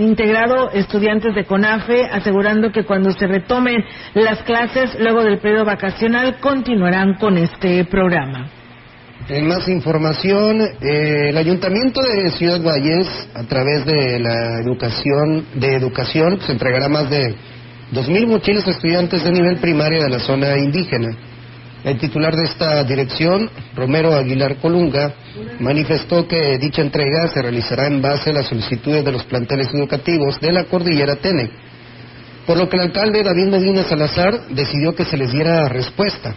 integrado 0.01 0.71
estudiantes 0.71 1.35
de 1.35 1.45
CONAFE, 1.45 2.05
asegurando 2.11 2.71
que 2.71 2.83
cuando 2.83 3.11
se 3.11 3.27
retomen 3.27 3.85
las 4.15 4.41
clases 4.41 4.97
luego 4.99 5.23
del 5.23 5.37
periodo 5.37 5.65
vacacional 5.65 6.37
continuarán 6.39 6.94
con 7.19 7.37
este 7.37 7.83
programa. 7.83 8.47
En 9.27 9.47
más 9.47 9.67
información, 9.67 10.61
eh, 10.61 11.27
el 11.29 11.37
Ayuntamiento 11.37 12.01
de 12.01 12.31
Ciudad 12.31 12.61
Valles, 12.61 13.07
a 13.33 13.43
través 13.43 13.85
de 13.85 14.17
la 14.17 14.61
educación, 14.61 15.45
de 15.55 15.75
educación, 15.75 16.39
se 16.39 16.53
entregará 16.53 16.87
más 16.87 17.09
de 17.09 17.35
2.000 17.91 18.27
mochilas 18.27 18.65
a 18.65 18.71
estudiantes 18.71 19.25
de 19.25 19.31
nivel 19.31 19.57
primario 19.57 20.03
de 20.03 20.09
la 20.09 20.19
zona 20.19 20.57
indígena. 20.57 21.09
El 21.83 21.97
titular 21.97 22.33
de 22.33 22.45
esta 22.45 22.81
dirección, 22.85 23.49
Romero 23.75 24.13
Aguilar 24.13 24.55
Colunga, 24.57 25.13
manifestó 25.59 26.25
que 26.25 26.57
dicha 26.59 26.81
entrega 26.81 27.27
se 27.27 27.41
realizará 27.41 27.87
en 27.87 28.01
base 28.01 28.29
a 28.29 28.33
las 28.33 28.47
solicitudes 28.47 29.03
de 29.03 29.11
los 29.11 29.25
planteles 29.25 29.67
educativos 29.73 30.39
de 30.39 30.53
la 30.53 30.63
cordillera 30.63 31.17
Tene, 31.17 31.49
por 32.47 32.57
lo 32.57 32.69
que 32.69 32.77
el 32.77 32.83
alcalde 32.83 33.21
David 33.21 33.47
Medina 33.47 33.83
Salazar 33.83 34.47
decidió 34.47 34.95
que 34.95 35.03
se 35.03 35.17
les 35.17 35.33
diera 35.33 35.67
respuesta 35.67 36.33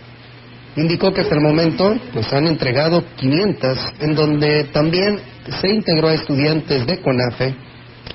indicó 0.80 1.12
que 1.12 1.22
hasta 1.22 1.34
el 1.34 1.40
momento 1.40 1.96
pues 2.12 2.32
han 2.32 2.46
entregado 2.46 3.04
500, 3.16 3.78
en 4.00 4.14
donde 4.14 4.64
también 4.64 5.20
se 5.60 5.68
integró 5.68 6.08
a 6.08 6.14
estudiantes 6.14 6.86
de 6.86 7.00
CONAFE, 7.00 7.54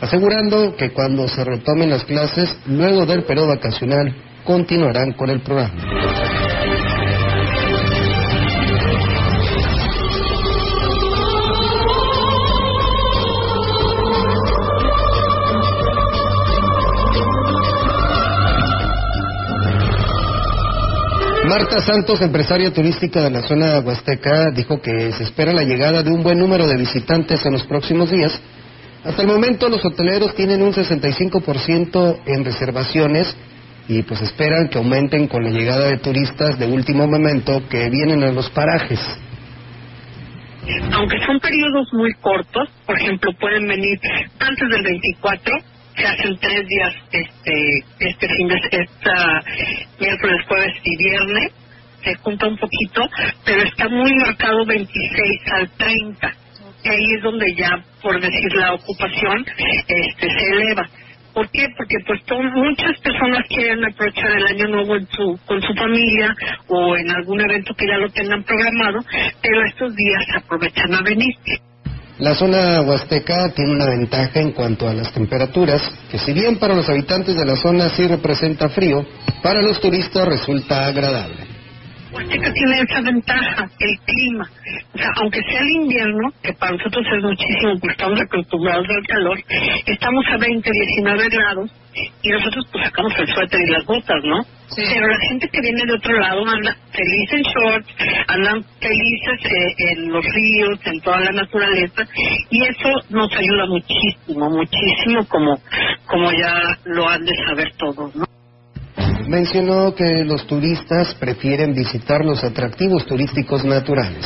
asegurando 0.01 0.75
que 0.75 0.91
cuando 0.91 1.27
se 1.27 1.43
retomen 1.43 1.89
las 1.89 2.03
clases, 2.03 2.55
luego 2.67 3.05
del 3.05 3.23
periodo 3.23 3.49
vacacional, 3.49 4.15
continuarán 4.43 5.13
con 5.13 5.29
el 5.29 5.41
programa. 5.41 6.42
Marta 21.55 21.81
Santos, 21.81 22.19
empresaria 22.19 22.73
turística 22.73 23.21
de 23.21 23.29
la 23.29 23.43
zona 23.43 23.77
huasteca, 23.77 24.49
dijo 24.49 24.81
que 24.81 25.11
se 25.11 25.21
espera 25.21 25.53
la 25.53 25.61
llegada 25.61 26.01
de 26.01 26.09
un 26.09 26.23
buen 26.23 26.39
número 26.39 26.65
de 26.65 26.75
visitantes 26.75 27.45
en 27.45 27.53
los 27.53 27.63
próximos 27.67 28.09
días. 28.09 28.41
Hasta 29.03 29.21
el 29.21 29.27
momento 29.27 29.69
los 29.69 29.85
hoteleros 29.85 30.33
tienen 30.33 30.63
un 30.63 30.73
65% 30.73 32.21
en 32.25 32.43
reservaciones 32.43 33.35
y 33.87 34.01
pues 34.01 34.23
esperan 34.23 34.67
que 34.67 34.79
aumenten 34.79 35.27
con 35.27 35.43
la 35.43 35.51
llegada 35.51 35.89
de 35.89 35.99
turistas 35.99 36.57
de 36.57 36.65
último 36.65 37.05
momento 37.05 37.61
que 37.69 37.87
vienen 37.87 38.23
a 38.23 38.31
los 38.31 38.49
parajes. 38.49 38.99
Aunque 40.91 41.19
son 41.23 41.39
periodos 41.39 41.87
muy 41.93 42.13
cortos, 42.15 42.67
por 42.87 42.99
ejemplo, 42.99 43.29
pueden 43.39 43.67
venir 43.67 43.99
antes 44.39 44.69
del 44.71 44.81
24 44.81 45.53
se 45.95 46.07
hacen 46.07 46.37
tres 46.39 46.67
días 46.67 46.93
este 47.11 47.83
este 47.99 48.27
fin 48.27 48.47
de 48.47 48.61
esta 48.71 49.43
miércoles, 49.99 50.45
jueves 50.47 50.73
y 50.83 50.97
viernes, 50.97 51.51
se 52.03 52.15
junta 52.15 52.47
un 52.47 52.57
poquito, 52.57 53.09
pero 53.45 53.61
está 53.63 53.89
muy 53.89 54.13
marcado 54.15 54.65
26 54.65 55.41
al 55.51 55.69
30. 55.77 56.33
Y 56.83 56.89
ahí 56.89 57.05
es 57.15 57.23
donde 57.23 57.45
ya, 57.55 57.83
por 58.01 58.19
decir 58.19 58.53
la 58.55 58.73
ocupación, 58.73 59.45
este 59.87 60.29
se 60.29 60.45
eleva. 60.51 60.89
¿Por 61.33 61.49
qué? 61.49 61.67
Porque 61.75 61.95
pues 62.05 62.21
muchas 62.53 62.99
personas 62.99 63.43
quieren 63.49 63.83
aprovechar 63.85 64.31
el 64.37 64.45
año 64.45 64.67
nuevo 64.67 64.95
en 64.95 65.07
su, 65.07 65.39
con 65.45 65.61
su 65.61 65.73
familia 65.73 66.35
o 66.67 66.95
en 66.95 67.09
algún 67.09 67.41
evento 67.41 67.73
que 67.73 67.87
ya 67.87 67.97
lo 67.97 68.09
tengan 68.09 68.43
programado, 68.43 68.99
pero 69.41 69.65
estos 69.65 69.95
días 69.95 70.23
aprovechan 70.35 70.93
a 70.93 71.01
venir. 71.01 71.35
La 72.19 72.35
zona 72.35 72.81
huasteca 72.81 73.49
tiene 73.49 73.71
una 73.71 73.87
ventaja 73.87 74.39
en 74.39 74.51
cuanto 74.51 74.87
a 74.87 74.93
las 74.93 75.11
temperaturas, 75.11 75.81
que 76.11 76.19
si 76.19 76.31
bien 76.31 76.57
para 76.57 76.75
los 76.75 76.87
habitantes 76.87 77.35
de 77.35 77.45
la 77.45 77.55
zona 77.55 77.89
sí 77.89 78.07
representa 78.07 78.69
frío, 78.69 79.03
para 79.41 79.61
los 79.61 79.79
turistas 79.79 80.27
resulta 80.27 80.85
agradable. 80.85 81.52
Huasteca 82.13 82.53
tiene 82.53 82.81
esa 82.81 83.01
ventaja, 83.01 83.69
el 83.79 83.99
clima. 84.05 84.49
O 84.93 84.97
sea, 84.97 85.09
aunque 85.17 85.41
sea 85.43 85.61
el 85.61 85.71
invierno, 85.71 86.31
que 86.41 86.53
para 86.53 86.73
nosotros 86.73 87.05
es 87.11 87.23
muchísimo, 87.23 87.79
porque 87.79 87.93
estamos 87.93 88.21
acostumbrados 88.21 88.87
al 88.89 89.07
calor, 89.07 89.39
estamos 89.85 90.25
a 90.27 90.37
20, 90.37 90.71
19 90.71 91.29
grados 91.29 91.71
y 92.21 92.29
nosotros 92.29 92.65
pues 92.71 92.83
sacamos 92.85 93.13
el 93.17 93.27
suéter 93.27 93.61
y 93.61 93.71
las 93.71 93.85
botas, 93.85 94.23
¿no? 94.23 94.45
Pero 94.75 95.07
la 95.07 95.19
gente 95.29 95.47
que 95.49 95.61
viene 95.61 95.85
de 95.85 95.93
otro 95.93 96.19
lado 96.19 96.47
anda 96.47 96.75
feliz 96.91 97.33
en 97.33 97.41
shorts, 97.43 97.95
andan 98.27 98.63
felices 98.79 99.45
eh, 99.45 99.75
en 99.91 100.09
los 100.11 100.25
ríos, 100.25 100.79
en 100.85 101.01
toda 101.01 101.19
la 101.19 101.31
naturaleza 101.31 102.07
y 102.49 102.63
eso 102.63 102.89
nos 103.09 103.31
ayuda 103.33 103.65
muchísimo, 103.67 104.49
muchísimo 104.49 105.27
como, 105.27 105.59
como 106.05 106.31
ya 106.31 106.59
lo 106.85 107.07
han 107.07 107.23
de 107.25 107.35
saber 107.45 107.71
todos, 107.77 108.15
¿no? 108.15 108.25
Mencionó 109.27 109.93
que 109.95 110.23
los 110.25 110.45
turistas 110.47 111.15
prefieren 111.15 111.73
visitar 111.73 112.23
los 112.23 112.43
atractivos 112.43 113.05
turísticos 113.05 113.63
naturales. 113.63 114.25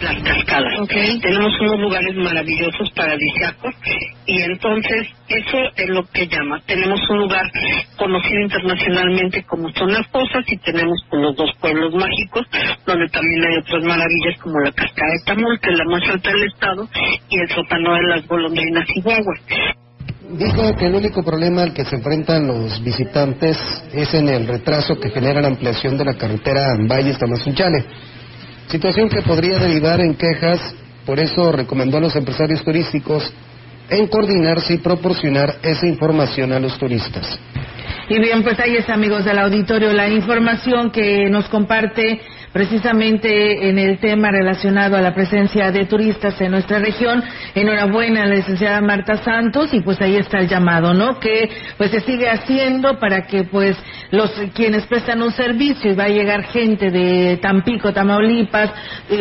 Las 0.00 0.20
cascadas. 0.22 0.88
Tenemos 0.88 1.52
unos 1.60 1.78
lugares 1.78 2.16
maravillosos 2.16 2.90
paradisíacos 2.90 3.72
y 4.26 4.42
entonces 4.42 5.06
eso 5.28 5.58
es 5.76 5.88
lo 5.90 6.02
que 6.12 6.26
llama. 6.26 6.60
Tenemos 6.66 6.98
un 7.08 7.18
lugar 7.18 7.44
conocido 7.96 8.40
internacionalmente 8.40 9.44
como 9.44 9.70
son 9.74 9.92
las 9.92 10.06
Fosas 10.08 10.44
y 10.48 10.56
tenemos 10.58 10.98
los 11.12 11.36
dos 11.36 11.50
pueblos 11.60 11.94
mágicos 11.94 12.46
donde 12.84 13.08
también 13.10 13.44
hay 13.44 13.58
otras 13.58 13.84
maravillas 13.84 14.40
como 14.42 14.58
la 14.58 14.72
cascada 14.72 15.12
de 15.12 15.24
Tamul, 15.24 15.60
que 15.60 15.70
es 15.70 15.78
la 15.78 15.84
más 15.84 16.02
alta 16.08 16.30
del 16.30 16.44
estado, 16.48 16.88
y 17.30 17.38
el 17.38 17.48
sótano 17.50 17.94
de 17.94 18.02
las 18.02 18.26
golondrinas 18.26 18.88
y 18.96 19.00
guaguas 19.02 19.40
dijo 20.32 20.74
que 20.76 20.86
el 20.86 20.94
único 20.94 21.22
problema 21.22 21.62
al 21.62 21.72
que 21.72 21.84
se 21.84 21.96
enfrentan 21.96 22.46
los 22.46 22.82
visitantes 22.82 23.58
es 23.92 24.14
en 24.14 24.28
el 24.28 24.46
retraso 24.46 24.98
que 24.98 25.10
genera 25.10 25.40
la 25.40 25.48
ampliación 25.48 25.96
de 25.98 26.04
la 26.04 26.14
carretera 26.14 26.74
Valles-Tamazunchale, 26.78 27.84
situación 28.68 29.08
que 29.08 29.22
podría 29.22 29.58
derivar 29.58 30.00
en 30.00 30.14
quejas, 30.14 30.74
por 31.04 31.18
eso 31.18 31.52
recomendó 31.52 31.98
a 31.98 32.00
los 32.00 32.16
empresarios 32.16 32.64
turísticos 32.64 33.32
en 33.90 34.06
coordinarse 34.06 34.74
y 34.74 34.78
proporcionar 34.78 35.56
esa 35.62 35.86
información 35.86 36.52
a 36.52 36.60
los 36.60 36.78
turistas. 36.78 37.38
Y 38.08 38.18
bien, 38.18 38.42
pues 38.42 38.58
ahí 38.58 38.76
está, 38.76 38.94
amigos 38.94 39.24
del 39.24 39.38
auditorio, 39.38 39.92
la 39.92 40.08
información 40.08 40.90
que 40.90 41.28
nos 41.30 41.48
comparte 41.48 42.20
precisamente 42.52 43.68
en 43.68 43.78
el 43.78 43.98
tema 43.98 44.30
relacionado 44.30 44.96
a 44.96 45.00
la 45.00 45.14
presencia 45.14 45.70
de 45.72 45.86
turistas 45.86 46.40
en 46.40 46.50
nuestra 46.52 46.78
región. 46.78 47.22
Enhorabuena 47.54 48.22
a 48.22 48.26
la 48.26 48.36
licenciada 48.36 48.80
Marta 48.80 49.16
Santos 49.22 49.72
y 49.72 49.80
pues 49.80 50.00
ahí 50.00 50.16
está 50.16 50.38
el 50.38 50.48
llamado, 50.48 50.94
¿no? 50.94 51.18
Que 51.18 51.50
pues 51.76 51.90
se 51.90 52.00
sigue 52.00 52.28
haciendo 52.28 52.98
para 52.98 53.26
que 53.26 53.44
pues 53.44 53.76
los 54.12 54.30
quienes 54.54 54.86
prestan 54.86 55.22
un 55.22 55.32
servicio 55.32 55.90
y 55.90 55.94
va 55.94 56.04
a 56.04 56.08
llegar 56.08 56.44
gente 56.44 56.90
de 56.90 57.38
Tampico, 57.38 57.92
Tamaulipas 57.92 58.70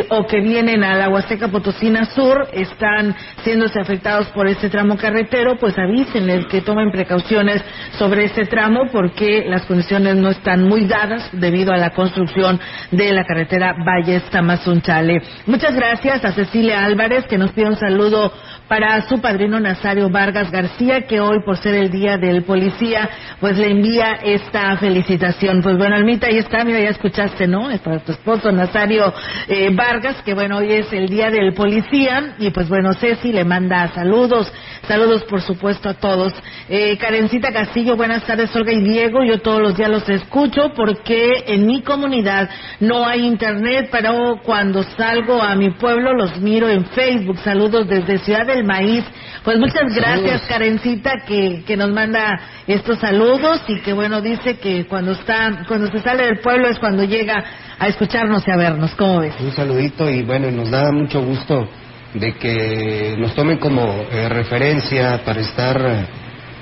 o 0.10 0.28
que 0.28 0.42
vienen 0.42 0.84
a 0.84 0.96
la 0.96 1.10
Huasteca 1.10 1.48
Potosina 1.48 2.06
Sur 2.06 2.50
están 2.52 3.16
siéndose 3.44 3.80
afectados 3.80 4.28
por 4.28 4.48
este 4.48 4.70
tramo 4.70 4.98
carretero, 4.98 5.56
pues 5.56 5.78
avísenles 5.80 6.46
que 6.48 6.62
tomen 6.62 6.92
precauciones 6.92 7.64
sobre 7.98 8.26
este 8.26 8.46
tramo 8.46 8.90
porque 8.92 9.46
las 9.48 9.66
condiciones 9.66 10.18
no 10.18 10.30
están 10.30 10.68
muy 10.68 10.86
dadas 10.86 11.30
debido 11.32 11.72
a 11.72 11.78
la 11.78 11.92
construcción 11.92 12.60
de 12.92 13.14
la 13.14 13.24
carretera 13.24 13.74
Valles 13.86 14.24
Tamazunchale. 14.30 15.22
Muchas 15.46 15.74
gracias 15.74 16.26
a 16.26 16.34
Cecilia 16.34 16.84
Álvarez 16.84 17.26
que 17.28 17.38
nos 17.38 17.54
pide 17.54 17.70
un 17.70 17.78
saludo 17.78 18.34
para 18.72 19.02
su 19.02 19.20
padrino 19.20 19.60
Nazario 19.60 20.10
Vargas 20.10 20.50
García 20.50 21.02
que 21.02 21.20
hoy 21.20 21.42
por 21.44 21.58
ser 21.58 21.76
el 21.76 21.92
día 21.92 22.16
del 22.16 22.44
policía 22.44 23.10
pues 23.42 23.58
le 23.58 23.70
envía 23.70 24.14
esta 24.24 24.78
felicitación. 24.78 25.62
Pues 25.62 25.78
bueno, 25.78 25.98
Almita, 25.98 26.28
ahí 26.28 26.38
está, 26.38 26.64
mira, 26.64 26.80
ya 26.80 26.92
escuchaste, 26.92 27.48
¿no? 27.48 27.70
Es 27.70 27.82
para 27.82 28.00
tu 28.00 28.14
esposo 28.14 28.50
Nazario 28.50 29.14
eh, 29.50 29.76
Vargas 29.76 30.22
que 30.24 30.34
bueno, 30.34 30.60
hoy 30.60 30.72
es 30.72 30.94
el 30.94 31.10
día 31.10 31.30
del 31.30 31.54
policía 31.54 32.36
y 32.40 32.52
pues 32.52 32.70
bueno, 32.70 32.94
Ceci 32.94 33.34
le 33.34 33.44
manda 33.44 33.90
saludos 33.90 34.50
Saludos, 34.88 35.24
por 35.26 35.42
supuesto, 35.42 35.90
a 35.90 35.94
todos. 35.94 36.34
Eh, 36.68 36.98
Karencita 36.98 37.52
Castillo, 37.52 37.96
buenas 37.96 38.24
tardes, 38.26 38.54
Olga 38.56 38.72
y 38.72 38.82
Diego. 38.82 39.24
Yo 39.24 39.40
todos 39.40 39.62
los 39.62 39.78
días 39.78 39.90
los 39.90 40.10
escucho 40.10 40.72
porque 40.76 41.44
en 41.48 41.68
mi 41.68 41.84
comunidad 41.84 42.50
no 42.80 43.06
hay 43.06 43.26
internet, 43.26 43.90
pero 43.92 44.40
cuando 44.44 44.82
salgo 44.84 45.42
a 45.42 45.54
mi 45.56 45.70
pueblo 45.70 46.14
los 46.14 46.38
miro 46.42 46.68
en 46.68 46.86
Facebook. 46.86 47.38
Saludos 47.44 47.88
desde 47.88 48.18
Ciudad 48.20 48.46
del 48.46 48.64
Maíz. 48.64 49.06
Pues 49.44 49.60
muchas 49.60 49.94
gracias, 49.94 50.42
Karencita, 50.48 51.12
que, 51.28 51.64
que 51.66 51.78
nos 51.78 51.92
manda 51.92 52.40
estos 52.68 53.00
saludos 53.00 53.62
y 53.68 53.82
que, 53.82 53.94
bueno, 53.94 54.20
dice 54.20 54.58
que 54.58 54.88
cuando 54.88 55.12
está, 55.12 55.64
cuando 55.68 55.92
se 55.92 56.00
sale 56.00 56.26
del 56.26 56.40
pueblo 56.40 56.68
es 56.68 56.80
cuando 56.80 57.04
llega 57.04 57.44
a 57.78 57.88
escucharnos 57.88 58.48
y 58.48 58.52
a 58.52 58.58
vernos. 58.58 58.92
¿Cómo 58.96 59.20
ves? 59.20 59.36
Un 59.40 59.52
saludito 59.52 60.10
y, 60.10 60.24
bueno, 60.24 60.50
nos 60.50 60.72
da 60.72 60.92
mucho 60.92 61.22
gusto 61.22 61.68
de 62.14 62.34
que 62.34 63.16
nos 63.18 63.34
tomen 63.36 63.58
como 63.58 64.06
eh, 64.12 64.28
referencia 64.30 65.22
para 65.24 65.42
estar 65.42 65.82
eh, 65.82 66.06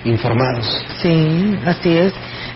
informados. 0.06 0.86
Sí, 1.02 1.58
así 1.66 1.98
es. 1.98 2.14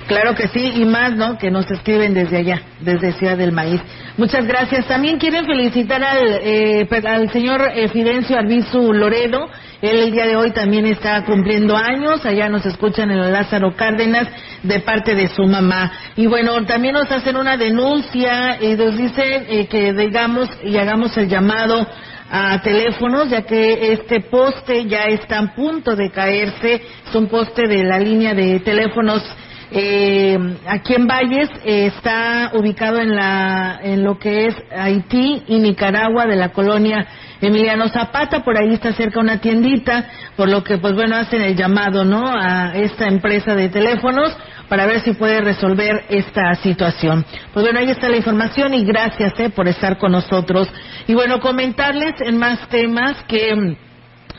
Claro 0.07 0.35
que 0.35 0.49
sí, 0.49 0.73
y 0.75 0.85
más, 0.85 1.15
¿no? 1.15 1.37
Que 1.37 1.49
nos 1.49 1.69
escriben 1.71 2.13
desde 2.13 2.37
allá, 2.37 2.61
desde 2.81 3.13
Ciudad 3.13 3.37
del 3.37 3.53
Maíz. 3.53 3.81
Muchas 4.17 4.45
gracias. 4.45 4.85
También 4.85 5.17
quieren 5.17 5.45
felicitar 5.45 6.03
al, 6.03 6.39
eh, 6.43 6.87
al 7.05 7.31
señor 7.31 7.71
Fidencio 7.91 8.37
Arbizu 8.37 8.91
Loredo. 8.93 9.49
Él 9.81 9.99
el 9.99 10.11
día 10.11 10.27
de 10.27 10.35
hoy 10.35 10.51
también 10.51 10.85
está 10.85 11.23
cumpliendo 11.23 11.75
años. 11.77 12.25
Allá 12.25 12.49
nos 12.49 12.65
escuchan 12.65 13.11
en 13.11 13.31
Lázaro 13.31 13.75
Cárdenas 13.77 14.27
de 14.61 14.81
parte 14.81 15.15
de 15.15 15.29
su 15.29 15.43
mamá. 15.43 15.91
Y 16.17 16.27
bueno, 16.27 16.63
también 16.65 16.95
nos 16.95 17.09
hacen 17.09 17.37
una 17.37 17.55
denuncia 17.55 18.61
y 18.61 18.75
nos 18.75 18.97
dicen 18.97 19.67
que 19.67 19.93
digamos 19.93 20.49
y 20.63 20.77
hagamos 20.77 21.17
el 21.17 21.29
llamado 21.29 21.87
a 22.29 22.61
teléfonos, 22.61 23.29
ya 23.29 23.43
que 23.43 23.93
este 23.93 24.21
poste 24.21 24.85
ya 24.85 25.03
está 25.05 25.39
a 25.39 25.55
punto 25.55 25.95
de 25.95 26.09
caerse. 26.11 26.81
Es 27.07 27.15
un 27.15 27.27
poste 27.27 27.67
de 27.67 27.83
la 27.83 27.99
línea 27.99 28.33
de 28.33 28.59
teléfonos 28.59 29.23
eh, 29.71 30.37
aquí 30.67 30.95
en 30.95 31.07
Valles. 31.07 31.49
Eh, 31.65 31.87
está 31.87 32.51
ubicado 32.53 32.99
en, 32.99 33.15
la, 33.15 33.79
en 33.83 34.03
lo 34.03 34.17
que 34.17 34.47
es 34.47 34.55
Haití 34.75 35.43
y 35.47 35.59
Nicaragua 35.59 36.25
de 36.25 36.35
la 36.35 36.49
colonia 36.49 37.07
Emiliano 37.45 37.87
Zapata. 37.89 38.43
Por 38.43 38.57
ahí 38.57 38.73
está 38.73 38.93
cerca 38.93 39.19
una 39.19 39.39
tiendita, 39.39 40.09
por 40.35 40.49
lo 40.49 40.63
que, 40.63 40.77
pues 40.77 40.93
bueno, 40.93 41.15
hacen 41.15 41.41
el 41.41 41.55
llamado, 41.55 42.05
¿no? 42.05 42.27
A 42.27 42.73
esta 42.75 43.07
empresa 43.07 43.55
de 43.55 43.69
teléfonos 43.69 44.35
para 44.69 44.85
ver 44.85 45.01
si 45.01 45.13
puede 45.13 45.41
resolver 45.41 46.05
esta 46.09 46.55
situación. 46.55 47.25
Pues 47.53 47.65
bueno, 47.65 47.79
ahí 47.79 47.89
está 47.89 48.09
la 48.09 48.17
información 48.17 48.73
y 48.73 48.83
gracias 48.83 49.33
eh, 49.39 49.49
por 49.49 49.67
estar 49.67 49.97
con 49.97 50.11
nosotros. 50.11 50.67
Y 51.07 51.13
bueno, 51.13 51.39
comentarles 51.39 52.15
en 52.21 52.37
más 52.37 52.67
temas 52.69 53.21
que 53.27 53.77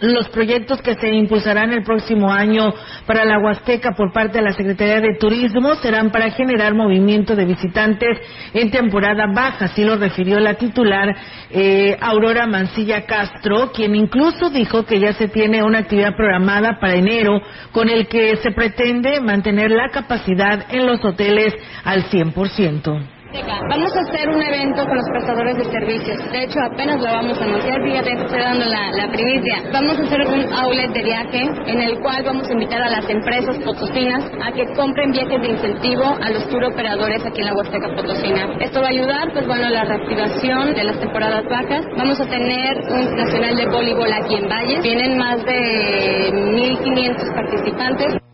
los 0.01 0.29
proyectos 0.29 0.83
que 0.83 0.95
se 0.95 1.09
impulsarán 1.09 1.73
el 1.73 1.83
próximo 1.83 2.33
año 2.33 2.75
para 3.07 3.25
la 3.25 3.39
Huasteca 3.39 3.93
por 3.97 4.13
parte 4.13 4.39
de 4.39 4.45
la 4.45 4.53
Secretaría 4.53 5.01
de 5.01 5.17
Turismo 5.19 5.75
serán 5.77 6.11
para 6.11 6.31
generar 6.31 6.75
movimiento 6.75 7.37
de 7.37 7.45
visitantes 7.45 8.19
en 8.53 8.71
temporada 8.71 9.27
baja, 9.33 9.67
así 9.67 9.85
lo 9.85 9.97
refirió 9.97 10.41
la 10.41 10.55
titular 10.55 11.15
eh, 11.51 11.97
Aurora 12.01 12.47
Mancilla 12.47 13.07
Castro, 13.07 13.71
quien 13.73 13.95
incluso 13.95 14.51
dijo 14.51 14.85
que 14.85 15.01
ya 15.01 15.13
se 15.15 15.29
tiene 15.29 15.63
una 15.63 15.79
actividad 15.79 16.17
programada 16.17 16.79
para 16.81 16.95
enero 16.95 17.41
con 17.73 17.89
el 17.89 18.09
que 18.09 18.37
se 18.37 18.51
pretende 18.51 19.21
mantener 19.21 19.71
la 19.71 19.89
capacidad 19.91 20.67
en 20.71 20.87
los 20.87 21.05
hoteles 21.05 21.55
al 21.85 22.05
100%. 22.11 23.13
Vamos 23.42 23.90
a 23.97 24.01
hacer 24.01 24.29
un 24.29 24.40
evento 24.40 24.87
con 24.87 24.97
los 24.97 25.09
prestadores 25.09 25.57
de 25.57 25.64
servicios. 25.64 26.18
De 26.31 26.44
hecho, 26.44 26.61
apenas 26.61 27.03
lo 27.03 27.11
vamos 27.11 27.37
a 27.40 27.44
anunciar, 27.44 27.83
fíjate, 27.83 28.12
estoy 28.12 28.38
dando 28.38 28.64
la, 28.64 29.09
primicia. 29.11 29.62
Vamos 29.73 29.99
a 29.99 30.03
hacer 30.03 30.20
un 30.20 30.53
outlet 30.53 30.92
de 30.92 31.03
viaje 31.03 31.42
en 31.66 31.81
el 31.81 31.99
cual 32.01 32.23
vamos 32.25 32.49
a 32.49 32.53
invitar 32.53 32.81
a 32.81 32.90
las 32.90 33.11
empresas 33.11 33.59
potosinas 33.59 34.25
a 34.40 34.53
que 34.53 34.64
compren 34.75 35.11
viajes 35.11 35.40
de 35.42 35.49
incentivo 35.49 36.05
a 36.05 36.31
los 36.31 36.49
tour 36.49 36.62
operadores 36.64 37.27
aquí 37.27 37.40
en 37.40 37.47
la 37.47 37.55
Huasteca 37.55 37.88
Potosina. 37.97 38.57
Esto 38.61 38.81
va 38.81 38.87
a 38.87 38.90
ayudar, 38.90 39.33
pues 39.33 39.47
bueno, 39.49 39.66
a 39.66 39.70
la 39.70 39.85
reactivación 39.85 40.75
de 40.75 40.85
las 40.85 41.01
temporadas 41.01 41.44
bajas. 41.51 41.85
Vamos 41.97 42.20
a 42.20 42.27
tener 42.27 42.79
un 42.88 43.16
nacional 43.16 43.57
de 43.57 43.66
voleibol 43.66 44.12
aquí 44.12 44.37
en 44.37 44.49
Valles. 44.49 44.83
Vienen 44.83 45.18
más 45.18 45.44
de 45.44 46.31
1.500 46.33 47.35
participantes. 47.35 48.25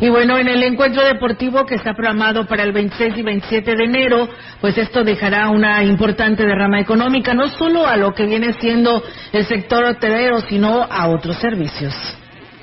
Y 0.00 0.08
bueno, 0.10 0.38
en 0.38 0.46
el 0.46 0.62
encuentro 0.62 1.04
deportivo 1.04 1.66
que 1.66 1.74
está 1.74 1.92
programado 1.92 2.46
para 2.46 2.62
el 2.62 2.72
26 2.72 3.16
y 3.16 3.22
27 3.22 3.74
de 3.74 3.84
enero, 3.84 4.28
pues 4.60 4.78
esto 4.78 5.02
dejará 5.02 5.48
una 5.50 5.82
importante 5.82 6.46
derrama 6.46 6.78
económica, 6.78 7.34
no 7.34 7.48
solo 7.48 7.84
a 7.84 7.96
lo 7.96 8.14
que 8.14 8.26
viene 8.26 8.52
siendo 8.60 9.02
el 9.32 9.44
sector 9.46 9.82
hotelero, 9.84 10.40
sino 10.42 10.82
a 10.88 11.08
otros 11.08 11.38
servicios. 11.38 11.94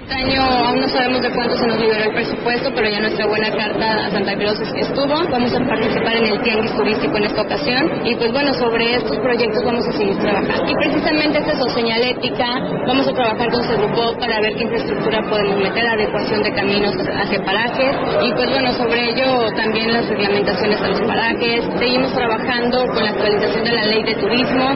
Este 0.06 0.22
año 0.22 0.40
aún 0.40 0.82
no 0.82 0.88
sabemos 0.88 1.20
de 1.20 1.32
cuánto 1.32 1.58
se 1.58 1.66
nos 1.66 1.80
liberó 1.80 2.04
el 2.04 2.14
presupuesto, 2.14 2.70
pero 2.76 2.88
ya 2.88 3.00
nuestra 3.00 3.26
buena 3.26 3.50
carta 3.50 4.06
a 4.06 4.12
Santa 4.12 4.36
Cruz 4.36 4.62
estuvo. 4.62 5.16
Vamos 5.32 5.52
a 5.52 5.60
participar 5.66 6.18
en 6.18 6.26
el 6.26 6.42
tianguis 6.44 6.78
turístico 6.78 7.18
en 7.18 7.24
esta 7.24 7.42
ocasión 7.42 8.06
y 8.06 8.14
pues 8.14 8.32
bueno, 8.32 8.54
sobre 8.54 8.98
estos 8.98 9.18
proyectos 9.18 9.66
vamos 9.66 9.84
a 9.88 9.92
seguir 9.94 10.16
trabajando. 10.20 10.72
Y 10.72 10.76
precisamente 10.76 11.40
es 11.40 11.48
eso, 11.48 11.68
señalética, 11.70 12.46
vamos 12.86 13.08
a 13.08 13.14
trabajar 13.14 13.50
con 13.50 13.62
grupo 13.66 14.20
para 14.20 14.42
ver 14.42 14.54
qué 14.54 14.64
infraestructura 14.66 15.24
podemos 15.28 15.58
meter, 15.58 15.88
adecuación 15.88 16.44
de 16.44 16.54
caminos 16.54 16.96
hacia 16.96 17.44
parajes 17.44 17.96
y 18.22 18.32
pues 18.34 18.50
bueno, 18.52 18.74
sobre 18.74 19.10
ello 19.10 19.48
también 19.56 19.92
las 19.92 20.08
reglamentaciones 20.08 20.82
a 20.82 20.88
los 20.88 21.02
parajes. 21.02 21.66
Seguimos 21.80 22.14
trabajando 22.14 22.86
con 22.94 23.04
la 23.04 23.10
actualización 23.10 23.64
de 23.64 23.72
la 23.72 23.86
ley 23.86 24.04
de 24.04 24.14
turismo. 24.14 24.75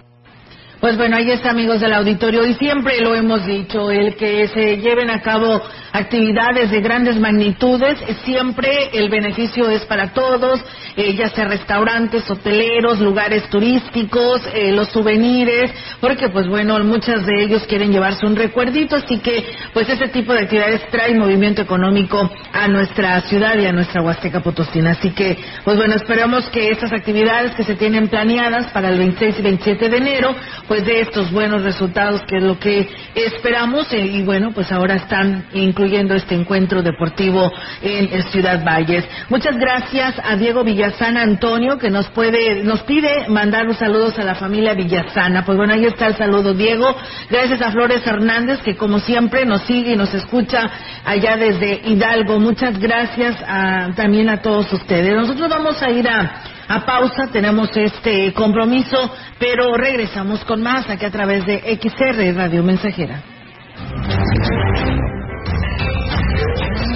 Pues 0.80 0.96
bueno, 0.96 1.18
ahí 1.18 1.30
está, 1.30 1.50
amigos 1.50 1.82
del 1.82 1.92
auditorio, 1.92 2.46
y 2.46 2.54
siempre 2.54 3.02
lo 3.02 3.14
hemos 3.14 3.46
dicho, 3.46 3.92
el 3.92 4.16
que 4.16 4.48
se 4.48 4.78
lleven 4.78 5.10
a 5.10 5.22
cabo 5.22 5.62
actividades 5.92 6.72
de 6.72 6.80
grandes 6.80 7.20
magnitudes, 7.20 7.98
siempre 8.24 8.90
el 8.94 9.10
beneficio 9.10 9.70
es 9.70 9.84
para 9.86 10.14
todos, 10.14 10.64
eh, 10.96 11.14
ya 11.16 11.30
sea 11.32 11.46
restaurantes, 11.46 12.30
hoteleros, 12.30 13.00
lugares 13.00 13.50
turísticos, 13.50 14.42
eh, 14.54 14.72
los 14.72 14.88
souvenirs, 14.90 15.72
porque 16.00 16.30
pues 16.30 16.48
bueno, 16.48 16.80
muchas 16.86 17.26
de 17.26 17.44
ellos 17.44 17.64
quieren 17.68 17.92
llevarse 17.92 18.26
un 18.26 18.38
recuerdito, 18.38 18.96
así 18.96 19.20
que 19.20 19.46
pues 19.74 19.90
ese 19.90 20.08
tipo 20.08 20.32
de 20.32 20.44
actividades 20.44 20.88
trae 20.92 21.14
movimiento 21.14 21.62
económico 21.62 22.30
a 22.54 22.68
nuestra 22.70 23.20
ciudad 23.22 23.58
y 23.58 23.66
a 23.66 23.74
nuestra 23.74 24.02
Huasteca 24.02 24.40
Potosina. 24.40 24.92
Así 24.92 25.10
que 25.12 25.38
pues 25.66 25.76
bueno, 25.76 25.96
esperamos 25.96 26.50
que 26.52 26.70
estas 26.70 26.94
actividades 26.94 27.54
que 27.56 27.64
se 27.64 27.76
tienen 27.76 28.08
planeadas 28.08 28.72
para 28.72 28.90
el 28.90 28.98
26 28.98 29.40
y 29.40 29.42
27 29.42 29.90
de 29.90 29.98
enero, 29.98 30.36
pues 30.70 30.86
de 30.86 31.02
estos 31.02 31.32
buenos 31.32 31.64
resultados 31.64 32.22
que 32.28 32.38
es 32.38 32.44
lo 32.44 32.60
que 32.60 32.88
esperamos 33.16 33.92
eh, 33.92 34.06
y 34.06 34.22
bueno, 34.22 34.52
pues 34.54 34.72
ahora 34.72 34.96
están 34.96 35.48
incluyendo 35.54 36.14
este 36.14 36.36
encuentro 36.36 36.84
deportivo 36.84 37.52
en 37.82 38.24
Ciudad 38.32 38.64
Valles. 38.64 39.04
Muchas 39.30 39.58
gracias 39.58 40.14
a 40.24 40.36
Diego 40.36 40.64
Villasana 40.64 41.24
Antonio 41.24 41.80
que 41.80 41.90
nos 41.90 42.08
puede 42.10 42.64
nos 42.64 42.84
pide 42.84 43.28
mandar 43.28 43.66
los 43.66 43.78
saludos 43.78 44.18
a 44.20 44.24
la 44.24 44.36
familia 44.36 44.76
Villasana. 44.76 45.44
Pues 45.44 45.58
bueno, 45.58 45.74
ahí 45.74 45.86
está 45.86 46.06
el 46.06 46.16
saludo 46.16 46.54
Diego. 46.54 46.96
Gracias 47.32 47.62
a 47.64 47.72
Flores 47.72 48.06
Hernández 48.06 48.60
que 48.62 48.78
como 48.78 49.00
siempre 49.00 49.48
nos 49.48 49.64
sigue 49.64 49.94
y 49.94 49.98
nos 49.98 50.14
escucha 50.14 50.70
allá 51.04 51.36
desde 51.36 51.82
Hidalgo. 51.84 52.40
Muchas 52.40 52.78
gracias 52.78 53.38
también 53.96 54.30
a 54.30 54.44
todos 54.44 54.72
ustedes. 54.72 55.16
Nosotros 55.16 55.50
vamos 55.50 55.82
a 55.82 55.90
ir 55.90 56.08
a 56.08 56.59
a 56.70 56.86
pausa, 56.86 57.28
tenemos 57.32 57.76
este 57.76 58.32
compromiso, 58.34 59.12
pero 59.40 59.76
regresamos 59.76 60.46
con 60.46 60.62
más 60.62 60.88
aquí 60.88 61.04
a 61.04 61.12
través 61.12 61.44
de 61.48 61.80
XR 61.82 62.36
Radio 62.36 62.62
Mensajera. 62.64 63.24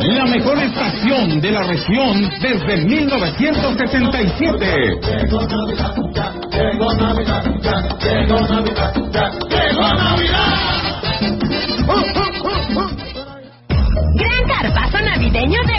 la 0.00 0.24
mejor 0.26 0.58
estación 0.58 1.40
de 1.40 1.50
la 1.50 1.62
región 1.64 2.30
desde 2.40 2.84
1977. 2.84 4.66
Llegó 5.02 5.40
Navidad, 5.46 5.94
llegó 6.50 6.94
Navidad, 6.94 7.44
llegó 8.00 8.40
Navidad, 8.40 8.94
llegó 9.48 9.88
Navidad. 9.94 10.76
Gran 14.14 14.44
carpazo 14.48 15.00
navideño 15.00 15.60
de 15.64 15.75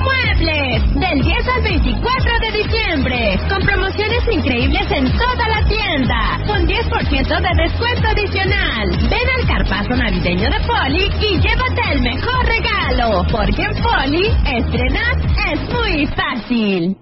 Muebles 0.00 0.94
del 0.94 1.22
10 1.22 1.48
al 1.48 1.62
24 1.62 2.32
de 2.40 2.62
diciembre, 2.62 3.38
con 3.48 3.60
promociones 3.66 4.22
increíbles 4.30 4.90
en 4.90 5.04
toda 5.12 5.48
la 5.48 5.68
tienda, 5.68 6.38
con 6.46 6.66
10% 6.66 7.40
de 7.40 7.62
descuento 7.62 8.08
adicional. 8.08 8.88
Ven 9.10 9.28
al 9.36 9.46
carpazo 9.46 9.96
navideño 9.96 10.48
de 10.50 10.60
Poli 10.66 11.10
y 11.20 11.40
llévate 11.40 11.92
el 11.92 12.02
mejor 12.02 12.46
regalo, 12.46 13.24
porque 13.30 13.62
en 13.62 13.74
Poli 13.82 14.26
estrenar 14.44 15.16
es 15.52 15.60
muy 15.72 16.06
fácil. 16.06 16.96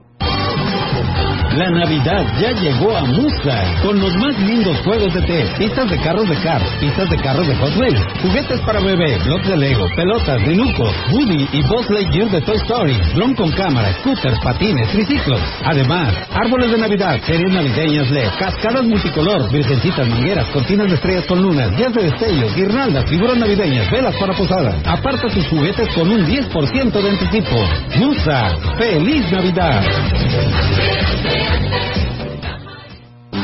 La 1.57 1.71
Navidad 1.71 2.23
ya 2.39 2.53
llegó 2.53 2.95
a 2.95 3.01
Musa 3.07 3.81
con 3.83 3.99
los 3.99 4.15
más 4.17 4.39
lindos 4.41 4.77
juegos 4.85 5.15
de 5.15 5.23
té, 5.23 5.47
pistas 5.57 5.89
de 5.89 5.97
carros 6.01 6.29
de 6.29 6.37
Cars, 6.43 6.69
pistas 6.79 7.09
de 7.09 7.17
carros 7.17 7.47
de 7.47 7.55
Hot 7.57 7.75
Wheels, 7.79 8.01
juguetes 8.21 8.61
para 8.61 8.79
bebé, 8.79 9.17
blocks 9.25 9.49
de 9.49 9.57
Lego, 9.57 9.89
pelotas, 9.97 10.43
rinucos, 10.43 10.95
Woody 11.13 11.49
y 11.53 11.63
Buzz 11.63 11.89
Lightyear 11.89 12.29
de 12.29 12.43
Toy 12.43 12.57
Story, 12.57 13.01
dron 13.15 13.35
con 13.35 13.51
cámara, 13.53 13.91
scooters, 13.95 14.39
patines, 14.41 14.91
triciclos. 14.91 15.41
Además, 15.65 16.15
árboles 16.35 16.73
de 16.73 16.77
Navidad, 16.77 17.19
series 17.25 17.51
navideñas 17.51 18.11
LED, 18.11 18.29
cascadas 18.39 18.85
multicolor, 18.85 19.51
virgencitas, 19.51 20.07
mangueras, 20.07 20.51
cortinas 20.51 20.89
de 20.89 20.95
estrellas 20.97 21.25
con 21.25 21.41
lunas, 21.41 21.75
días 21.75 21.95
de 21.95 22.03
destellos, 22.03 22.55
guirnaldas, 22.55 23.09
figuras 23.09 23.39
navideñas, 23.39 23.91
velas 23.91 24.15
para 24.17 24.35
posadas. 24.35 24.77
Aparta 24.87 25.27
tus 25.29 25.47
juguetes 25.49 25.89
con 25.95 26.07
un 26.07 26.27
10% 26.27 26.93
de 26.93 27.09
anticipo. 27.09 27.57
Musa, 27.97 28.57
¡Feliz 28.77 29.33
Navidad! 29.33 29.83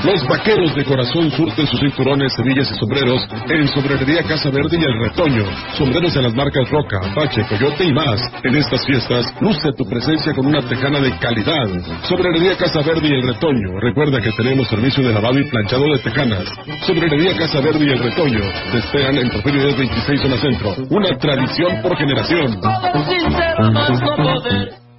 Los 0.04 0.26
vaqueros 0.26 0.74
de 0.74 0.84
corazón 0.84 1.30
surten 1.30 1.64
sus 1.64 1.78
cinturones, 1.78 2.32
cerillas 2.34 2.68
y 2.72 2.74
sombreros 2.74 3.24
en 3.48 3.68
Sombrerería 3.68 4.24
Casa 4.24 4.50
Verde 4.50 4.76
y 4.76 4.82
El 4.82 4.98
Retoño. 4.98 5.44
Sombreros 5.78 6.12
de 6.12 6.22
las 6.22 6.34
marcas 6.34 6.68
Roca, 6.70 6.98
Apache, 7.08 7.46
Coyote 7.48 7.84
y 7.84 7.92
más. 7.92 8.20
En 8.42 8.56
estas 8.56 8.84
fiestas, 8.84 9.32
luce 9.40 9.72
tu 9.76 9.84
presencia 9.88 10.34
con 10.34 10.46
una 10.46 10.60
tejana 10.68 10.98
de 10.98 11.16
calidad. 11.18 11.68
Sombrerería 12.08 12.56
Casa 12.56 12.80
Verde 12.82 13.08
y 13.08 13.12
El 13.12 13.28
Retoño. 13.28 13.78
Recuerda 13.78 14.20
que 14.20 14.32
tenemos 14.32 14.66
servicio 14.66 15.06
de 15.06 15.14
lavado 15.14 15.38
y 15.38 15.48
planchado 15.48 15.84
de 15.84 15.98
tejanas. 16.00 16.48
Sombrerería 16.84 17.36
Casa 17.36 17.60
Verde 17.60 17.84
y 17.84 17.90
El 17.90 17.98
Retoño. 18.00 18.42
Te 18.72 18.78
esperan 18.78 19.18
en 19.18 19.30
Porfirio 19.30 19.76
26 19.76 20.20
zona 20.20 20.36
centro. 20.38 20.74
Una 20.90 21.16
tradición 21.16 21.80
por 21.80 21.96
generación. 21.96 22.60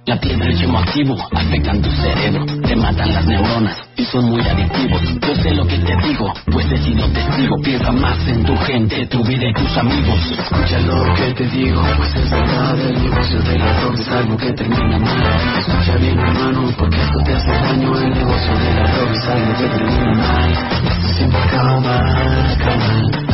La 0.06 0.20
piedra 0.20 0.50
es 0.50 0.60
activo, 0.62 1.16
afectan 1.32 1.80
tu 1.80 1.90
cerebro, 1.90 2.44
te 2.44 2.76
matan 2.76 3.14
las 3.14 3.24
neuronas 3.24 3.76
y 3.96 4.04
son 4.04 4.26
muy 4.26 4.42
adictivos. 4.46 5.00
Yo 5.18 5.34
sé 5.34 5.50
lo 5.54 5.66
que 5.66 5.78
te 5.78 5.96
digo, 6.06 6.30
pues 6.52 6.66
he 6.72 6.76
sido 6.76 7.08
testigo. 7.08 7.56
Piensa 7.62 7.90
más 7.90 8.18
en 8.28 8.44
tu 8.44 8.54
gente, 8.54 9.06
tu 9.06 9.24
vida 9.24 9.48
y 9.48 9.54
tus 9.54 9.76
amigos. 9.78 10.20
Escucha 10.38 10.78
lo 10.80 11.14
que 11.14 11.32
te 11.32 11.48
digo, 11.48 11.82
pues 11.96 12.16
es 12.16 12.30
verdad. 12.30 12.78
El 12.80 13.02
negocio 13.02 13.38
de 13.40 13.58
la 13.58 13.80
droga 13.80 13.98
es 13.98 14.08
algo 14.08 14.36
que 14.36 14.52
termina 14.52 14.98
mal. 14.98 15.58
Escucha 15.58 15.96
bien, 15.96 16.18
hermano, 16.18 16.74
porque 16.76 17.00
esto 17.00 17.18
te 17.24 17.34
hace 17.34 17.50
daño. 17.50 17.98
El 17.98 18.10
negocio 18.10 18.58
de 18.58 18.74
la 18.74 18.90
droga 18.92 19.12
es 19.12 19.24
algo 19.24 19.54
que 19.56 19.68
termina 19.68 20.14
mal. 20.16 20.52
Esto 20.52 21.08
siempre 21.16 21.38
acaba 21.40 21.80
mal. 21.80 22.56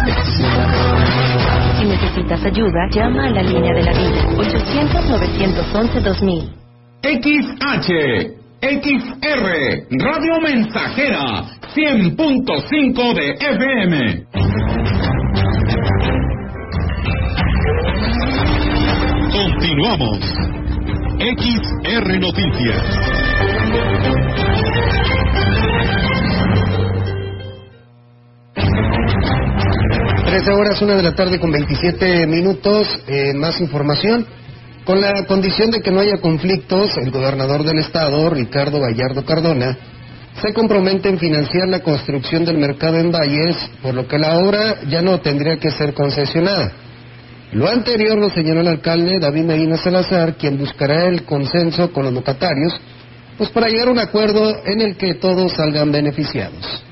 Esto 0.06 0.24
siempre 0.36 0.62
acaba. 0.62 1.39
Si 1.90 1.96
necesitas 1.96 2.38
ayuda, 2.44 2.86
llama 2.92 3.26
a 3.26 3.30
la 3.30 3.42
línea 3.42 3.74
de 3.74 3.82
la 3.82 3.92
vida 3.92 4.24
800-911-2000. 4.36 6.48
XH, 7.02 7.90
XR, 8.60 9.88
Radio 9.98 10.40
Mensajera, 10.40 11.42
100.5 11.74 13.14
de 13.14 13.34
FM. 13.40 14.26
Continuamos. 19.32 20.20
XR 21.18 22.20
Noticias. 22.20 22.84
Trece 30.30 30.52
horas, 30.52 30.80
una 30.80 30.94
de 30.94 31.02
la 31.02 31.12
tarde 31.16 31.40
con 31.40 31.50
27 31.50 32.24
minutos. 32.28 32.86
Eh, 33.08 33.34
más 33.34 33.60
información. 33.60 34.24
Con 34.84 35.00
la 35.00 35.26
condición 35.26 35.72
de 35.72 35.80
que 35.80 35.90
no 35.90 35.98
haya 35.98 36.18
conflictos, 36.18 36.96
el 36.98 37.10
gobernador 37.10 37.64
del 37.64 37.80
estado, 37.80 38.30
Ricardo 38.30 38.78
Gallardo 38.78 39.24
Cardona, 39.24 39.76
se 40.40 40.52
compromete 40.52 41.08
en 41.08 41.18
financiar 41.18 41.66
la 41.66 41.80
construcción 41.80 42.44
del 42.44 42.58
mercado 42.58 42.98
en 42.98 43.10
Valles, 43.10 43.56
por 43.82 43.92
lo 43.92 44.06
que 44.06 44.20
la 44.20 44.38
obra 44.38 44.76
ya 44.88 45.02
no 45.02 45.18
tendría 45.18 45.56
que 45.56 45.72
ser 45.72 45.94
concesionada. 45.94 46.74
Lo 47.50 47.68
anterior 47.68 48.16
lo 48.16 48.30
señaló 48.30 48.60
el 48.60 48.68
alcalde 48.68 49.18
David 49.18 49.42
Medina 49.42 49.78
Salazar, 49.78 50.36
quien 50.36 50.56
buscará 50.56 51.08
el 51.08 51.24
consenso 51.24 51.92
con 51.92 52.04
los 52.04 52.12
locatarios, 52.12 52.80
pues 53.36 53.50
para 53.50 53.66
llegar 53.66 53.88
a 53.88 53.90
un 53.90 53.98
acuerdo 53.98 54.64
en 54.64 54.80
el 54.80 54.96
que 54.96 55.14
todos 55.14 55.54
salgan 55.54 55.90
beneficiados. 55.90 56.84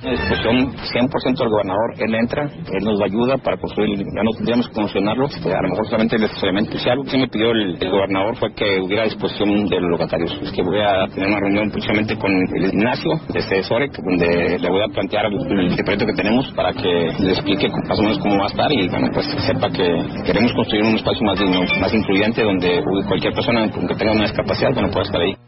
Discusión 0.00 0.70
100% 0.76 1.38
del 1.38 1.48
gobernador, 1.48 1.94
él 1.98 2.14
entra, 2.14 2.44
él 2.44 2.84
nos 2.84 3.00
ayuda 3.02 3.36
para 3.38 3.56
construir, 3.56 3.98
ya 3.98 4.22
no 4.22 4.30
tendríamos 4.30 4.68
que 4.68 4.74
condicionarlo, 4.74 5.26
este, 5.26 5.52
a 5.52 5.60
lo 5.60 5.68
mejor 5.70 5.86
solamente 5.86 6.16
el 6.16 6.24
estacionamiento. 6.24 6.78
Si 6.78 6.88
algo 6.88 7.02
que 7.02 7.18
me 7.18 7.26
pidió 7.26 7.50
el, 7.50 7.78
gobernador 7.78 8.36
fue 8.36 8.54
que 8.54 8.80
hubiera 8.80 9.04
disposición 9.04 9.66
de 9.66 9.80
los 9.80 9.90
locatarios, 9.90 10.38
es 10.40 10.52
que 10.52 10.62
voy 10.62 10.78
a 10.80 11.08
tener 11.08 11.28
una 11.28 11.40
reunión 11.40 11.70
precisamente 11.70 12.16
con 12.16 12.30
el 12.30 12.64
Ignacio 12.66 13.10
de 13.28 13.42
Cesore, 13.42 13.90
donde 14.04 14.58
le 14.58 14.68
voy 14.70 14.82
a 14.82 14.88
plantear 14.88 15.26
el, 15.26 15.74
proyecto 15.84 16.06
que 16.06 16.14
tenemos 16.14 16.52
para 16.52 16.72
que 16.72 17.10
le 17.18 17.32
explique 17.32 17.68
más 17.68 17.98
o 17.98 18.02
menos 18.02 18.18
cómo 18.18 18.38
va 18.38 18.44
a 18.44 18.48
estar 18.48 18.70
y 18.70 18.88
bueno, 18.88 19.08
pues 19.12 19.26
sepa 19.46 19.68
que 19.70 20.22
queremos 20.24 20.52
construir 20.52 20.84
un 20.84 20.94
espacio 20.94 21.26
más 21.26 21.38
digno, 21.40 21.60
más 21.80 21.92
incluyente, 21.92 22.42
donde 22.42 22.82
cualquier 23.08 23.32
persona 23.34 23.68
que 23.68 23.94
tenga 23.96 24.12
una 24.12 24.22
discapacidad, 24.22 24.72
bueno, 24.74 24.90
pueda 24.90 25.02
estar 25.02 25.20
ahí. 25.20 25.47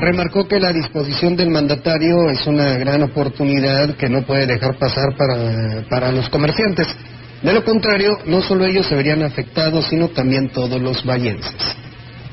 Remarcó 0.00 0.48
que 0.48 0.58
la 0.58 0.72
disposición 0.72 1.36
del 1.36 1.50
mandatario 1.50 2.30
es 2.30 2.46
una 2.46 2.78
gran 2.78 3.02
oportunidad 3.02 3.94
que 3.96 4.08
no 4.08 4.22
puede 4.22 4.46
dejar 4.46 4.76
pasar 4.78 5.14
para, 5.16 5.82
para 5.88 6.12
los 6.12 6.28
comerciantes. 6.30 6.86
De 7.42 7.52
lo 7.52 7.62
contrario, 7.64 8.18
no 8.26 8.40
solo 8.42 8.64
ellos 8.64 8.86
se 8.86 8.94
verían 8.94 9.22
afectados, 9.22 9.86
sino 9.86 10.08
también 10.08 10.48
todos 10.50 10.80
los 10.80 11.04
vallenses. 11.04 11.76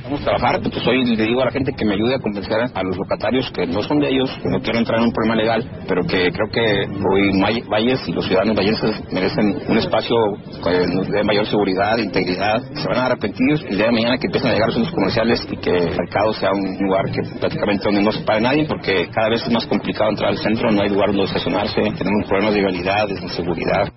Vamos 0.07 0.21
a 0.21 0.23
trabajar, 0.23 0.61
pues 0.61 0.87
hoy 0.87 1.03
le 1.03 1.25
digo 1.25 1.41
a 1.41 1.45
la 1.45 1.51
gente 1.51 1.73
que 1.73 1.83
me 1.83 1.95
ayude 1.95 2.15
a 2.15 2.19
convencer 2.19 2.55
a 2.73 2.81
los 2.81 2.95
locatarios 2.95 3.51
que 3.51 3.67
no 3.67 3.81
son 3.83 3.99
de 3.99 4.07
ellos, 4.07 4.31
que 4.41 4.47
no 4.47 4.61
quiero 4.61 4.79
entrar 4.79 4.99
en 4.99 5.07
un 5.07 5.11
problema 5.11 5.35
legal, 5.35 5.69
pero 5.85 6.01
que 6.03 6.31
creo 6.31 6.47
que 6.49 6.87
hoy 7.11 7.67
Valles 7.67 8.07
y 8.07 8.13
los 8.13 8.25
ciudadanos 8.25 8.55
vallenses 8.55 9.03
merecen 9.11 9.57
un 9.67 9.77
espacio 9.77 10.15
que 10.63 10.87
nos 10.95 11.09
dé 11.09 11.25
mayor 11.25 11.45
seguridad, 11.47 11.97
integridad. 11.97 12.63
Se 12.73 12.87
van 12.87 12.99
a 12.99 13.05
arrepentir 13.07 13.67
el 13.67 13.75
día 13.75 13.87
de 13.87 13.91
mañana 13.91 14.17
que 14.17 14.27
empiecen 14.27 14.51
a 14.51 14.53
llegar 14.53 14.73
los 14.77 14.91
comerciales 14.91 15.45
y 15.51 15.57
que 15.57 15.75
el 15.75 15.97
mercado 15.97 16.31
sea 16.35 16.51
un 16.53 16.77
lugar 16.79 17.11
que 17.11 17.19
prácticamente 17.41 17.83
donde 17.83 18.01
no 18.01 18.11
se 18.13 18.23
pare 18.23 18.39
nadie, 18.39 18.63
porque 18.63 19.09
cada 19.11 19.27
vez 19.27 19.43
es 19.43 19.51
más 19.51 19.65
complicado 19.65 20.09
entrar 20.09 20.29
al 20.31 20.37
centro, 20.37 20.71
no 20.71 20.83
hay 20.83 20.89
lugar 20.89 21.09
donde 21.09 21.25
estacionarse, 21.25 21.81
tenemos 21.81 22.29
problemas 22.29 22.53
de 22.53 22.61
vialidad, 22.61 23.09
de 23.09 23.19
inseguridad. 23.21 23.91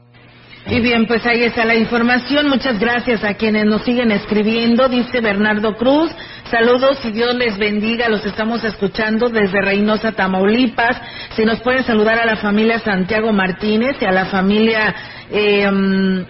Y 0.66 0.80
bien, 0.80 1.06
pues 1.06 1.24
ahí 1.26 1.42
está 1.42 1.64
la 1.64 1.74
información. 1.74 2.48
Muchas 2.48 2.78
gracias 2.78 3.24
a 3.24 3.34
quienes 3.34 3.64
nos 3.64 3.82
siguen 3.82 4.12
escribiendo. 4.12 4.88
Dice 4.88 5.20
Bernardo 5.20 5.74
Cruz. 5.76 6.12
Saludos 6.50 6.98
y 7.04 7.12
Dios 7.12 7.34
les 7.34 7.56
bendiga. 7.58 8.08
Los 8.08 8.24
estamos 8.26 8.62
escuchando 8.62 9.30
desde 9.30 9.62
Reynosa, 9.62 10.12
Tamaulipas. 10.12 11.00
Si 11.34 11.44
nos 11.44 11.60
pueden 11.60 11.82
saludar 11.84 12.18
a 12.18 12.26
la 12.26 12.36
familia 12.36 12.78
Santiago 12.78 13.32
Martínez 13.32 13.96
y 14.00 14.04
a 14.04 14.12
la 14.12 14.26
familia 14.26 14.94
eh, 15.30 15.62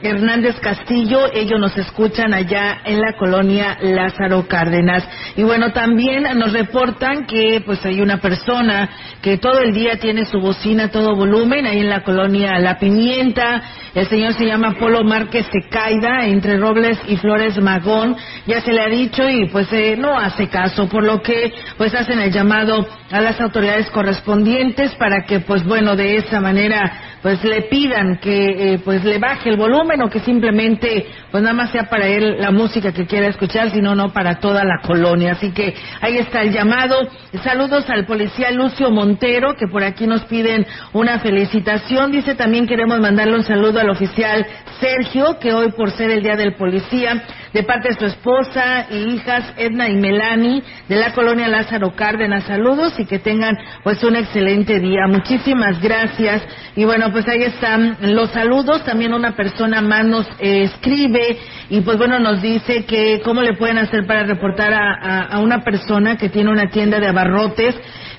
Hernández 0.02 0.56
Castillo. 0.60 1.26
Ellos 1.32 1.58
nos 1.58 1.76
escuchan 1.76 2.34
allá 2.34 2.82
en 2.84 3.00
la 3.00 3.14
colonia 3.14 3.78
Lázaro 3.80 4.46
Cárdenas. 4.46 5.08
Y 5.36 5.42
bueno, 5.42 5.72
también 5.72 6.24
nos 6.38 6.52
reportan 6.52 7.26
que 7.26 7.62
pues 7.64 7.84
hay 7.84 8.00
una 8.00 8.18
persona 8.18 8.88
que 9.22 9.38
todo 9.38 9.60
el 9.60 9.72
día 9.72 9.98
tiene 9.98 10.24
su 10.26 10.40
bocina 10.40 10.84
a 10.84 10.90
todo 10.90 11.14
volumen 11.14 11.66
ahí 11.66 11.80
en 11.80 11.90
la 11.90 12.02
colonia 12.02 12.58
La 12.58 12.78
Pimienta. 12.78 13.62
El 13.94 14.06
señor 14.06 14.34
se 14.34 14.46
llama 14.46 14.76
Polo 14.78 15.02
Márquez 15.02 15.46
Secaida, 15.50 16.26
entre 16.26 16.56
Robles 16.56 16.98
y 17.08 17.16
Flores 17.16 17.58
Magón. 17.60 18.16
Ya 18.46 18.60
se 18.60 18.72
le 18.72 18.82
ha 18.82 18.88
dicho 18.88 19.28
y 19.28 19.46
pues 19.46 19.72
eh, 19.72 19.96
no 19.96 20.16
hace 20.18 20.48
caso, 20.48 20.88
por 20.88 21.02
lo 21.02 21.20
que 21.22 21.52
pues 21.76 21.94
hacen 21.94 22.20
el 22.20 22.32
llamado 22.32 22.86
a 23.10 23.20
las 23.20 23.40
autoridades 23.40 23.90
correspondientes 23.90 24.94
para 24.94 25.24
que 25.24 25.40
pues 25.40 25.64
bueno, 25.64 25.96
de 25.96 26.16
esa 26.16 26.40
manera 26.40 27.09
pues 27.22 27.42
le 27.44 27.62
pidan 27.62 28.18
que 28.18 28.74
eh, 28.74 28.78
pues 28.84 29.04
le 29.04 29.18
baje 29.18 29.50
el 29.50 29.56
volumen 29.56 30.02
o 30.02 30.08
que 30.08 30.20
simplemente 30.20 31.06
pues 31.30 31.42
nada 31.42 31.54
más 31.54 31.70
sea 31.70 31.84
para 31.84 32.06
él 32.06 32.36
la 32.40 32.50
música 32.50 32.92
que 32.92 33.06
quiera 33.06 33.28
escuchar, 33.28 33.70
sino 33.70 33.94
no 33.94 34.12
para 34.12 34.40
toda 34.40 34.64
la 34.64 34.80
colonia. 34.82 35.32
Así 35.32 35.50
que 35.52 35.74
ahí 36.00 36.16
está 36.16 36.42
el 36.42 36.52
llamado. 36.52 36.96
Saludos 37.44 37.88
al 37.90 38.06
policía 38.06 38.50
Lucio 38.50 38.90
Montero, 38.90 39.54
que 39.56 39.68
por 39.68 39.84
aquí 39.84 40.06
nos 40.06 40.22
piden 40.22 40.66
una 40.92 41.18
felicitación. 41.20 42.10
Dice 42.10 42.34
también 42.34 42.66
queremos 42.66 43.00
mandarle 43.00 43.36
un 43.36 43.44
saludo 43.44 43.80
al 43.80 43.90
oficial 43.90 44.46
Sergio, 44.80 45.38
que 45.38 45.52
hoy 45.52 45.72
por 45.72 45.90
ser 45.90 46.10
el 46.10 46.22
día 46.22 46.36
del 46.36 46.54
policía, 46.54 47.22
de 47.52 47.62
parte 47.62 47.90
de 47.90 47.98
su 47.98 48.06
esposa 48.06 48.86
e 48.90 48.96
hijas 48.96 49.52
Edna 49.56 49.88
y 49.88 49.96
Melanie, 49.96 50.62
de 50.88 50.96
la 50.96 51.12
colonia 51.12 51.48
Lázaro 51.48 51.94
Cárdenas, 51.94 52.44
saludos 52.44 52.98
y 52.98 53.04
que 53.04 53.18
tengan 53.18 53.56
pues 53.82 54.02
un 54.02 54.16
excelente 54.16 54.78
día. 54.80 55.06
Muchísimas 55.06 55.80
gracias. 55.80 56.42
Y 56.76 56.84
bueno, 56.84 57.09
pues 57.10 57.26
ahí 57.28 57.42
están 57.42 57.96
los 58.00 58.30
saludos. 58.30 58.84
También 58.84 59.12
una 59.14 59.36
persona 59.36 59.80
más 59.80 60.04
nos 60.04 60.26
eh, 60.38 60.64
escribe 60.64 61.38
y 61.68 61.80
pues 61.80 61.98
bueno, 61.98 62.18
nos 62.18 62.42
dice 62.42 62.84
que 62.84 63.20
cómo 63.24 63.42
le 63.42 63.54
pueden 63.54 63.78
hacer 63.78 64.06
para 64.06 64.24
reportar 64.24 64.72
a, 64.72 64.94
a, 64.94 65.20
a 65.26 65.38
una 65.40 65.62
persona 65.62 66.16
que 66.16 66.28
tiene 66.28 66.50
una 66.50 66.70
tienda 66.70 66.98
de 67.00 67.08
abarrotes 67.08 67.74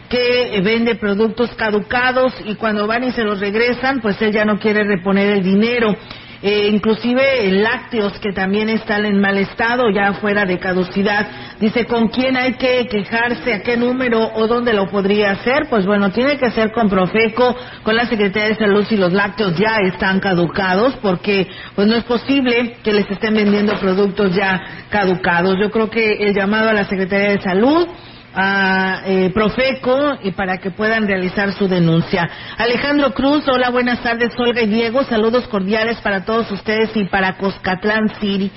que 0.10 0.62
vende 0.62 0.96
productos 0.96 1.52
caducados 1.56 2.34
y 2.46 2.56
cuando 2.56 2.86
van 2.86 3.06
y 3.06 3.12
se 3.12 3.24
los 3.24 3.40
regresan, 3.40 4.02
pues 4.02 4.22
él 4.22 4.34
ya 4.34 4.44
no 4.44 4.60
quiere 4.60 4.84
reponer 4.84 5.32
el 5.32 5.44
dinero. 5.44 5.96
Eh, 6.44 6.70
inclusive 6.72 7.52
lácteos 7.52 8.18
que 8.20 8.32
también 8.34 8.68
están 8.70 9.06
en 9.06 9.20
mal 9.20 9.38
estado, 9.38 9.92
ya 9.92 10.14
fuera 10.14 10.44
de 10.46 10.58
caducidad. 10.58 11.28
Dice, 11.60 11.86
¿con 11.86 12.08
quién 12.08 12.36
hay 12.36 12.54
que 12.54 12.88
quejarse? 12.88 13.54
¿A 13.54 13.62
qué 13.62 13.78
número 13.78 14.32
o 14.34 14.48
dónde 14.48 14.74
lo 14.74 14.90
podría 14.90 15.32
hacer? 15.32 15.68
Pues 15.70 15.86
bueno, 15.86 16.12
tiene 16.12 16.38
que 16.38 16.50
ser 16.50 16.72
con 16.72 16.90
Profeco, 16.90 17.56
con 17.84 17.96
la 17.96 18.08
Secretaría 18.08 18.50
de 18.50 18.56
Salud 18.56 18.86
si 18.90 18.98
los 18.98 19.14
lácteos 19.14 19.56
ya 19.56 19.78
están 19.86 20.20
caducados, 20.20 20.96
porque 21.02 21.48
pues 21.76 21.88
no 21.88 21.96
es 21.96 22.04
posible 22.06 22.78
que 22.84 22.92
les 22.92 23.10
estén 23.12 23.36
vendiendo 23.36 23.80
productos 23.80 24.36
ya 24.36 24.62
caducados. 24.90 25.60
Yo 25.60 25.70
creo 25.70 25.92
que 25.92 26.14
el 26.24 26.34
llamado 26.34 26.70
a 26.70 26.74
la 26.74 26.86
Secretaría 26.86 27.32
de 27.32 27.42
Salud 27.42 27.88
a 28.34 29.02
eh, 29.06 29.32
Profeco 29.34 30.18
y 30.24 30.32
para 30.32 30.58
que 30.58 30.72
puedan 30.72 31.08
realizar 31.08 31.52
su 31.54 31.68
denuncia. 31.68 32.30
Alejandro 32.58 33.14
Cruz, 33.14 33.48
hola, 33.48 33.70
buenas 33.70 34.02
tardes, 34.02 34.34
Olga 34.38 34.62
y 34.62 34.68
Diego, 34.68 35.04
saludos 35.04 35.48
cordiales 35.48 35.98
para 35.98 36.26
todos 36.26 36.50
ustedes 36.52 36.96
y 36.96 37.06
para 37.06 37.38
Coscatlán 37.38 38.10
City, 38.20 38.52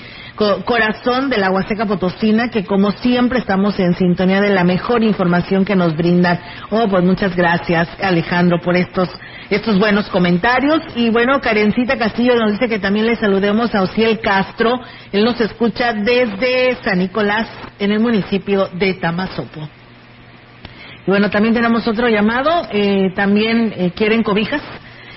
corazón 0.65 1.31
de 1.31 1.39
la 1.39 1.51
Huasteca 1.51 1.87
Potosina, 1.87 2.51
que 2.51 2.65
como 2.65 2.93
siempre 2.93 3.39
estamos 3.39 3.79
en 3.79 3.95
sintonía 3.95 4.41
de 4.41 4.51
la 4.51 4.65
mejor 4.65 5.03
información 5.03 5.65
que 5.65 5.77
nos 5.77 5.97
brindan. 5.97 6.41
Oh, 6.71 6.89
pues 6.89 7.05
muchas 7.05 7.35
gracias, 7.35 7.89
Alejandro, 8.01 8.61
por 8.61 8.77
estos 8.77 9.09
estos 9.51 9.79
buenos 9.79 10.09
comentarios. 10.09 10.81
Y 10.95 11.11
bueno, 11.11 11.41
Karencita 11.41 11.99
Castillo 11.99 12.35
nos 12.37 12.53
dice 12.53 12.69
que 12.69 12.79
también 12.79 13.07
le 13.07 13.17
saludemos 13.17 13.75
a 13.75 13.83
Ociel 13.83 14.21
Castro. 14.21 14.81
Él 15.13 15.25
nos 15.25 15.41
escucha 15.41 15.93
desde 15.93 16.77
San 16.83 16.99
Nicolás, 16.99 17.49
en 17.79 17.93
el 17.93 18.01
municipio 18.01 18.69
de 18.73 18.95
Tamazopo. 18.95 19.69
Y 21.07 21.11
bueno, 21.11 21.31
también 21.31 21.55
tenemos 21.55 21.87
otro 21.87 22.09
llamado. 22.09 22.69
Eh, 22.73 23.13
también 23.15 23.73
eh, 23.77 23.93
quieren 23.95 24.23
cobijas 24.23 24.63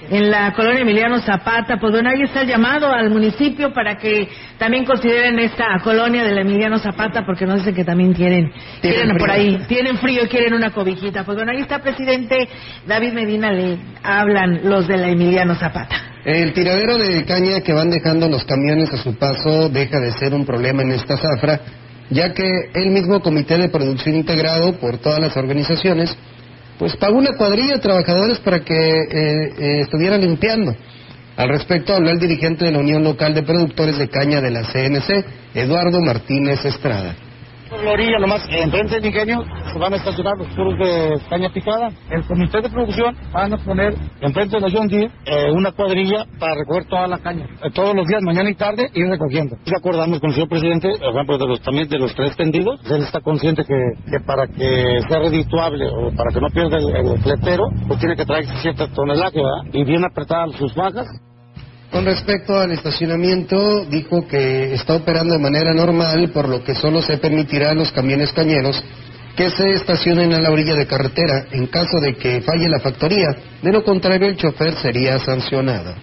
en 0.10 0.30
la 0.30 0.54
colonia 0.54 0.82
Emiliano 0.82 1.20
Zapata. 1.20 1.78
Pues 1.78 1.92
bueno, 1.92 2.10
ahí 2.10 2.22
está 2.22 2.42
el 2.42 2.48
llamado 2.48 2.92
al 2.92 3.10
municipio 3.10 3.74
para 3.74 3.98
que 3.98 4.28
también 4.58 4.86
consideren 4.86 5.40
esta 5.40 5.66
colonia 5.84 6.24
del 6.24 6.38
Emiliano 6.38 6.80
Zapata, 6.80 7.26
porque 7.26 7.46
nos 7.46 7.60
dicen 7.60 7.76
que 7.76 7.84
también 7.84 8.14
quieren, 8.14 8.52
quieren 8.82 9.18
por 9.18 9.32
ahí, 9.32 9.60
tienen 9.68 9.98
frío 9.98 10.26
y 10.26 10.28
quieren 10.28 10.54
una 10.54 10.72
cobijita. 10.72 11.24
Pues 11.24 11.38
bueno, 11.38 11.52
ahí 11.52 11.62
está, 11.62 11.80
presidente 11.80 12.48
David 12.86 13.14
Medina, 13.14 13.52
le 13.52 13.78
hablan 14.04 14.62
los 14.64 14.88
de 14.88 14.98
la 14.98 15.10
Emiliano 15.10 15.56
Zapata. 15.56 15.96
El 16.26 16.52
tiradero 16.52 16.98
de 16.98 17.24
caña 17.24 17.62
que 17.62 17.72
van 17.72 17.90
dejando 17.90 18.28
los 18.28 18.44
camiones 18.44 18.92
a 18.92 18.98
su 18.98 19.18
paso 19.18 19.70
deja 19.70 20.00
de 20.00 20.12
ser 20.12 20.34
un 20.34 20.46
problema 20.46 20.82
en 20.82 20.92
esta 20.92 21.16
zafra, 21.16 21.62
ya 22.10 22.34
que 22.34 22.70
el 22.74 22.90
mismo 22.90 23.22
comité 23.22 23.58
de 23.58 23.70
producción 23.70 24.16
integrado 24.16 24.74
por 24.74 24.98
todas 24.98 25.20
las 25.20 25.36
organizaciones 25.36 26.16
pues 26.80 26.96
pagó 26.96 27.18
una 27.18 27.36
cuadrilla 27.36 27.74
de 27.74 27.80
trabajadores 27.80 28.40
para 28.40 28.64
que 28.64 28.74
eh, 28.74 29.54
eh, 29.58 29.80
estuvieran 29.82 30.22
limpiando. 30.22 30.76
Al 31.36 31.50
respecto 31.50 31.94
habló 31.94 32.12
el 32.12 32.20
dirigente 32.20 32.66
de 32.66 32.72
la 32.72 32.80
Unión 32.80 33.04
Local 33.04 33.34
de 33.34 33.44
Productores 33.44 33.98
de 33.98 34.10
Caña 34.10 34.42
de 34.42 34.52
la 34.52 34.64
CNC, 34.64 35.26
Eduardo 35.56 36.02
Martínez 36.02 36.64
Estrada 36.66 37.16
la 37.76 37.92
orilla, 37.92 38.20
nomás 38.20 38.48
enfrente 38.50 38.96
del 38.96 39.06
ingenio, 39.06 39.44
se 39.72 39.80
van 39.80 39.94
a 39.94 39.98
estacionar 39.98 40.38
los 40.38 40.48
puros 40.50 40.78
de 40.80 41.20
caña 41.30 41.50
picada. 41.50 41.90
El 42.10 42.24
comité 42.26 42.62
de 42.62 42.70
producción 42.70 43.16
van 43.32 43.54
a 43.54 43.58
poner 43.58 43.94
enfrente 44.22 44.56
de 44.56 44.62
la 44.62 44.70
John 44.72 44.88
Deere 44.88 45.12
eh, 45.26 45.52
una 45.52 45.72
cuadrilla 45.72 46.26
para 46.40 46.56
recoger 46.56 46.86
toda 46.86 47.08
la 47.08 47.18
caña. 47.20 47.46
Eh, 47.64 47.70
todos 47.74 47.96
los 47.96 48.08
días, 48.08 48.22
mañana 48.24 48.50
y 48.50 48.56
tarde, 48.56 48.90
ir 48.94 49.08
recogiendo. 49.08 49.58
Y 49.66 49.72
acordamos 49.76 50.20
con 50.20 50.30
el 50.30 50.36
señor 50.36 50.50
presidente, 50.50 50.90
ejemplo, 50.90 51.38
de 51.38 51.48
los, 51.48 51.62
también 51.62 51.88
de 51.88 52.00
los 52.00 52.16
tres 52.16 52.36
tendidos. 52.36 52.80
Él 52.90 53.04
está 53.04 53.20
consciente 53.22 53.64
que, 53.64 54.20
para 54.26 54.48
que 54.48 55.00
sea 55.10 55.20
redituable 55.20 55.88
o 55.88 56.12
para 56.16 56.32
que 56.34 56.42
no 56.42 56.48
pierda 56.50 56.78
el, 56.78 57.18
fletero, 57.22 57.64
pues 57.88 58.00
tiene 58.00 58.16
que 58.16 58.26
traer 58.26 58.46
cierta 58.62 58.88
tonelaje, 58.88 59.40
Y 59.74 59.84
bien 59.84 60.04
apretadas 60.06 60.52
sus 60.56 60.74
bajas 60.76 61.08
con 61.92 62.06
respecto 62.06 62.60
al 62.60 62.72
estacionamiento, 62.72 63.86
dijo 63.86 64.28
que 64.28 64.74
está 64.74 64.96
operando 64.96 65.34
de 65.34 65.40
manera 65.40 65.74
normal, 65.74 66.30
por 66.30 66.50
lo 66.50 66.64
que 66.64 66.76
solo 66.76 67.02
se 67.02 67.18
permitirá 67.18 67.72
a 67.72 67.76
los 67.76 67.92
camiones 67.92 68.34
cañeros 68.34 68.84
que 69.36 69.52
se 69.52 69.72
estacionen 69.74 70.34
a 70.34 70.42
la 70.42 70.50
orilla 70.50 70.74
de 70.74 70.88
carretera 70.88 71.46
en 71.52 71.68
caso 71.68 72.00
de 72.02 72.16
que 72.16 72.42
falle 72.42 72.68
la 72.68 72.80
factoría. 72.80 73.36
De 73.62 73.72
lo 73.72 73.84
contrario, 73.84 74.28
el 74.28 74.36
chofer 74.36 74.74
sería 74.76 75.20
sancionado 75.20 75.94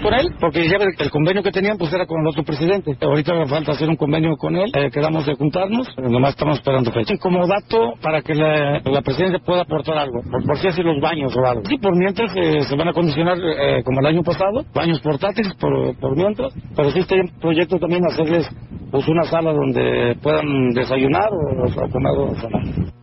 por 0.00 0.14
él, 0.14 0.28
porque 0.40 0.68
ya 0.68 0.76
el 0.98 1.10
convenio 1.10 1.42
que 1.42 1.50
tenían 1.50 1.76
pues 1.76 1.92
era 1.92 2.06
con 2.06 2.20
el 2.20 2.26
otro 2.26 2.42
presidente. 2.42 2.96
Ahorita 3.00 3.34
me 3.34 3.46
falta 3.46 3.72
hacer 3.72 3.88
un 3.88 3.96
convenio 3.96 4.36
con 4.36 4.56
él, 4.56 4.70
eh, 4.74 4.90
quedamos 4.90 5.26
de 5.26 5.34
juntarnos, 5.34 5.86
nomás 5.98 6.30
estamos 6.30 6.58
esperando 6.58 6.90
fecha. 6.92 7.14
Como 7.18 7.46
dato 7.46 7.94
para 8.00 8.22
que 8.22 8.34
la, 8.34 8.80
presidencia 9.02 9.38
pueda 9.44 9.62
aportar 9.62 9.98
algo, 9.98 10.22
por, 10.30 10.58
si 10.58 10.68
así 10.68 10.82
los 10.82 11.00
baños 11.00 11.36
o 11.36 11.46
algo. 11.46 11.62
Sí, 11.68 11.76
por 11.78 11.96
mientras 11.96 12.32
eh, 12.36 12.62
se 12.62 12.76
van 12.76 12.88
a 12.88 12.92
condicionar 12.92 13.36
eh, 13.38 13.82
como 13.84 14.00
el 14.00 14.06
año 14.06 14.22
pasado, 14.22 14.64
baños 14.74 15.00
portátiles 15.00 15.54
por, 15.54 15.96
por 15.98 16.16
mientras, 16.16 16.52
pero 16.74 16.90
sí 16.90 17.00
está 17.00 17.16
en 17.16 17.28
proyecto 17.40 17.78
también 17.78 18.04
hacerles 18.06 18.48
pues 18.90 19.06
una 19.08 19.24
sala 19.24 19.52
donde 19.52 20.16
puedan 20.22 20.70
desayunar 20.70 21.28
o, 21.30 21.66
o 21.66 21.90
comer 21.90 22.12
o 22.16 22.34
cenar. 22.36 22.94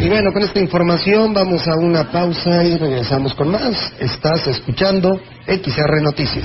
Y 0.00 0.08
bueno, 0.08 0.32
con 0.32 0.42
esta 0.42 0.60
información 0.60 1.32
vamos 1.32 1.66
a 1.68 1.76
una 1.76 2.10
pausa 2.10 2.64
y 2.64 2.76
regresamos 2.76 3.34
con 3.34 3.50
más. 3.50 3.92
Estás 3.98 4.46
escuchando 4.46 5.20
XR 5.46 6.02
Noticias. 6.02 6.44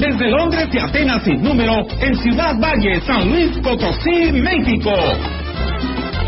desde 0.00 0.30
Londres 0.30 0.68
y 0.72 0.78
Atenas 0.78 1.22
sin 1.24 1.42
número, 1.42 1.86
en 2.00 2.16
Ciudad 2.16 2.56
Valle, 2.58 3.02
San 3.02 3.28
Luis 3.28 3.58
Potosí, 3.58 4.32
México. 4.32 4.94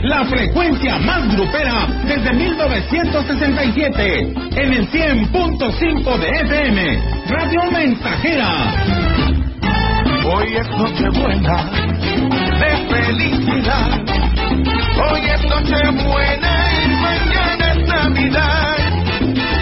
La 0.02 0.26
frecuencia 0.26 0.98
más 0.98 1.34
grupera 1.34 1.86
desde 2.06 2.34
1967, 2.34 4.34
en 4.56 4.72
el 4.74 4.86
100.5 4.90 6.18
de 6.18 6.28
FM, 6.42 7.00
Radio 7.28 7.62
Mensajera. 7.72 8.74
Hoy 10.24 10.54
es 10.54 10.68
Nochebuena 10.68 11.70
de 12.60 12.76
felicidad. 12.94 14.02
Hoy 15.10 15.20
es 15.20 15.42
Nochebuena 15.46 16.52
y 16.84 16.88
mañana 16.88 17.72
es 17.72 17.78
Navidad. 17.88 18.81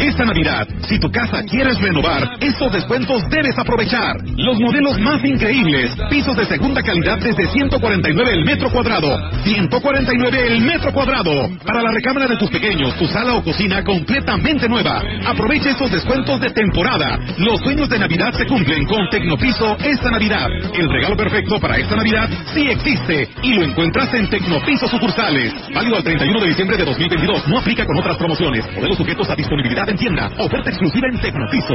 Esta 0.00 0.26
Navidad, 0.26 0.68
si 0.88 0.98
tu 0.98 1.10
casa 1.10 1.42
quieres 1.44 1.80
renovar, 1.80 2.36
estos 2.40 2.70
descuentos 2.70 3.22
debes 3.30 3.58
aprovechar. 3.58 4.16
Los 4.36 4.60
modelos 4.60 4.98
más 5.00 5.24
increíbles, 5.24 5.90
pisos 6.10 6.36
de 6.36 6.44
segunda 6.44 6.82
calidad 6.82 7.18
desde 7.18 7.46
149 7.48 8.32
el 8.32 8.44
metro 8.44 8.70
cuadrado. 8.70 9.08
149 9.42 10.46
el 10.48 10.60
metro 10.60 10.92
cuadrado. 10.92 11.48
Para 11.64 11.82
la 11.82 11.92
recámara 11.92 12.26
de 12.26 12.36
tus 12.36 12.50
pequeños, 12.50 12.94
tu 12.98 13.06
sala 13.06 13.34
o 13.34 13.42
cocina 13.42 13.82
completamente 13.82 14.68
nueva. 14.68 15.02
Aprovecha 15.26 15.70
estos 15.70 15.90
descuentos 15.90 16.40
de 16.40 16.50
temporada. 16.50 17.18
Los 17.38 17.60
sueños 17.60 17.88
de 17.88 17.98
Navidad 17.98 18.32
se 18.34 18.46
cumplen 18.46 18.84
con 18.84 19.08
Tecnopiso 19.08 19.76
esta 19.78 20.10
Navidad. 20.10 20.48
El 20.74 20.90
regalo 20.90 21.16
perfecto 21.16 21.58
para 21.58 21.78
esta 21.78 21.96
Navidad 21.96 22.28
sí 22.52 22.68
existe 22.68 23.30
y 23.42 23.54
lo 23.54 23.62
encuentras 23.62 24.12
en 24.12 24.28
Tecnopiso 24.28 24.88
sucursales. 24.88 25.54
Válido 25.74 25.96
al 25.96 26.04
31 26.04 26.40
de 26.40 26.48
diciembre 26.48 26.76
de 26.76 26.84
2022. 26.84 27.48
No 27.48 27.58
aplica 27.58 27.86
con 27.86 27.96
otras 27.96 28.18
promociones. 28.18 28.64
Modelos 28.74 28.98
sujetos 28.98 29.30
a 29.30 29.34
disponibilidad 29.34 29.85
en 29.90 29.96
tienda. 29.96 30.30
Oferta 30.38 30.70
exclusiva 30.70 31.08
en 31.08 31.20
Tecnopiso. 31.20 31.74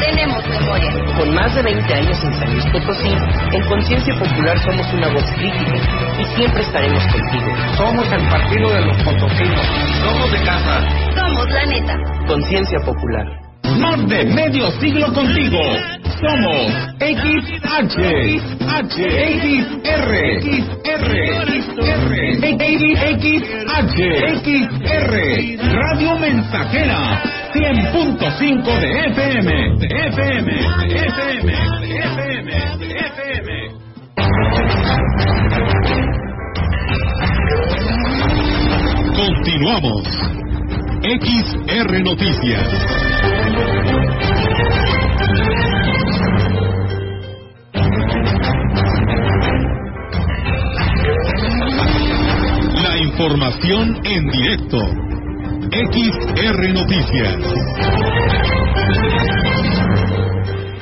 tenemos 0.00 0.46
memoria. 0.48 0.92
Con 1.16 1.34
más 1.34 1.54
de 1.54 1.62
20 1.62 1.94
años 1.94 2.24
en 2.24 2.34
San 2.34 2.52
Luis 2.52 2.64
Potosí, 2.72 3.12
en 3.52 3.62
Conciencia 3.68 4.14
Popular 4.18 4.58
somos 4.64 4.92
una 4.92 5.08
voz 5.08 5.24
crítica 5.32 5.74
y 6.18 6.24
siempre 6.36 6.62
estaremos 6.62 7.02
contigo. 7.06 7.50
Somos 7.76 8.12
el 8.12 8.28
partido 8.28 8.70
de 8.70 8.80
los 8.82 8.96
potosinos. 9.02 9.66
Somos 10.02 10.32
de 10.32 10.38
casa. 10.44 10.80
Somos 11.14 11.50
la 11.50 11.66
neta. 11.66 11.96
Conciencia 12.26 12.78
Popular. 12.80 13.50
Más 13.78 14.08
de 14.08 14.24
medio 14.24 14.70
siglo 14.80 15.12
contigo. 15.12 15.60
Somos 16.20 16.72
XH, 16.98 17.60
H, 17.72 19.00
XR, 19.40 20.12
XR, 20.40 21.12
XR, 21.60 22.00
XR, 24.40 25.14
Radio 25.72 26.18
Mensajera, 26.18 27.22
100.5 27.52 28.80
de 28.80 29.06
FM, 29.10 29.50
de 29.78 29.86
FM, 29.86 30.52
de 30.52 30.94
FM, 31.06 31.52
de 31.80 31.98
FM, 31.98 32.48
de 32.78 32.88
FM. 32.96 33.50
Continuamos. 39.16 40.04
XR 41.02 42.02
Noticias. 42.04 42.68
La 52.74 52.96
información 52.98 54.00
en 54.04 54.30
directo. 54.30 54.78
XR 55.72 56.72
Noticias. 56.74 57.36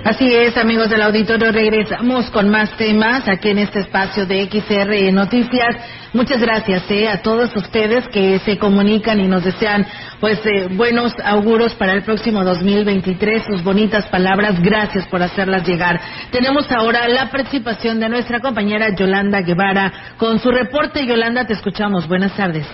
Así 0.03 0.35
es, 0.35 0.57
amigos 0.57 0.89
del 0.89 1.03
auditorio, 1.03 1.53
regresamos 1.53 2.31
con 2.31 2.49
más 2.49 2.75
temas 2.79 3.29
aquí 3.29 3.51
en 3.51 3.59
este 3.59 3.81
espacio 3.81 4.25
de 4.25 4.47
XR 4.47 5.13
Noticias. 5.13 5.77
Muchas 6.15 6.41
gracias 6.41 6.91
eh, 6.91 7.07
a 7.07 7.21
todos 7.21 7.55
ustedes 7.55 8.09
que 8.09 8.39
se 8.39 8.57
comunican 8.57 9.21
y 9.21 9.29
nos 9.29 9.45
desean 9.45 9.87
pues 10.21 10.41
eh, 10.47 10.69
buenos 10.71 11.13
auguros 11.23 11.75
para 11.75 11.93
el 11.93 12.03
próximo 12.03 12.43
2023, 12.43 13.45
sus 13.45 13.63
bonitas 13.63 14.07
palabras, 14.07 14.59
gracias 14.63 15.07
por 15.09 15.23
hacerlas 15.23 15.69
llegar. 15.69 16.01
Tenemos 16.31 16.73
ahora 16.73 17.07
la 17.09 17.31
participación 17.31 18.01
de 18.01 18.09
nuestra 18.09 18.41
compañera 18.41 18.95
Yolanda 18.95 19.43
Guevara 19.43 20.15
con 20.17 20.39
su 20.39 20.51
reporte. 20.51 21.05
Yolanda, 21.05 21.47
te 21.47 21.53
escuchamos. 21.53 22.09
Buenas 22.09 22.35
tardes. 22.35 22.67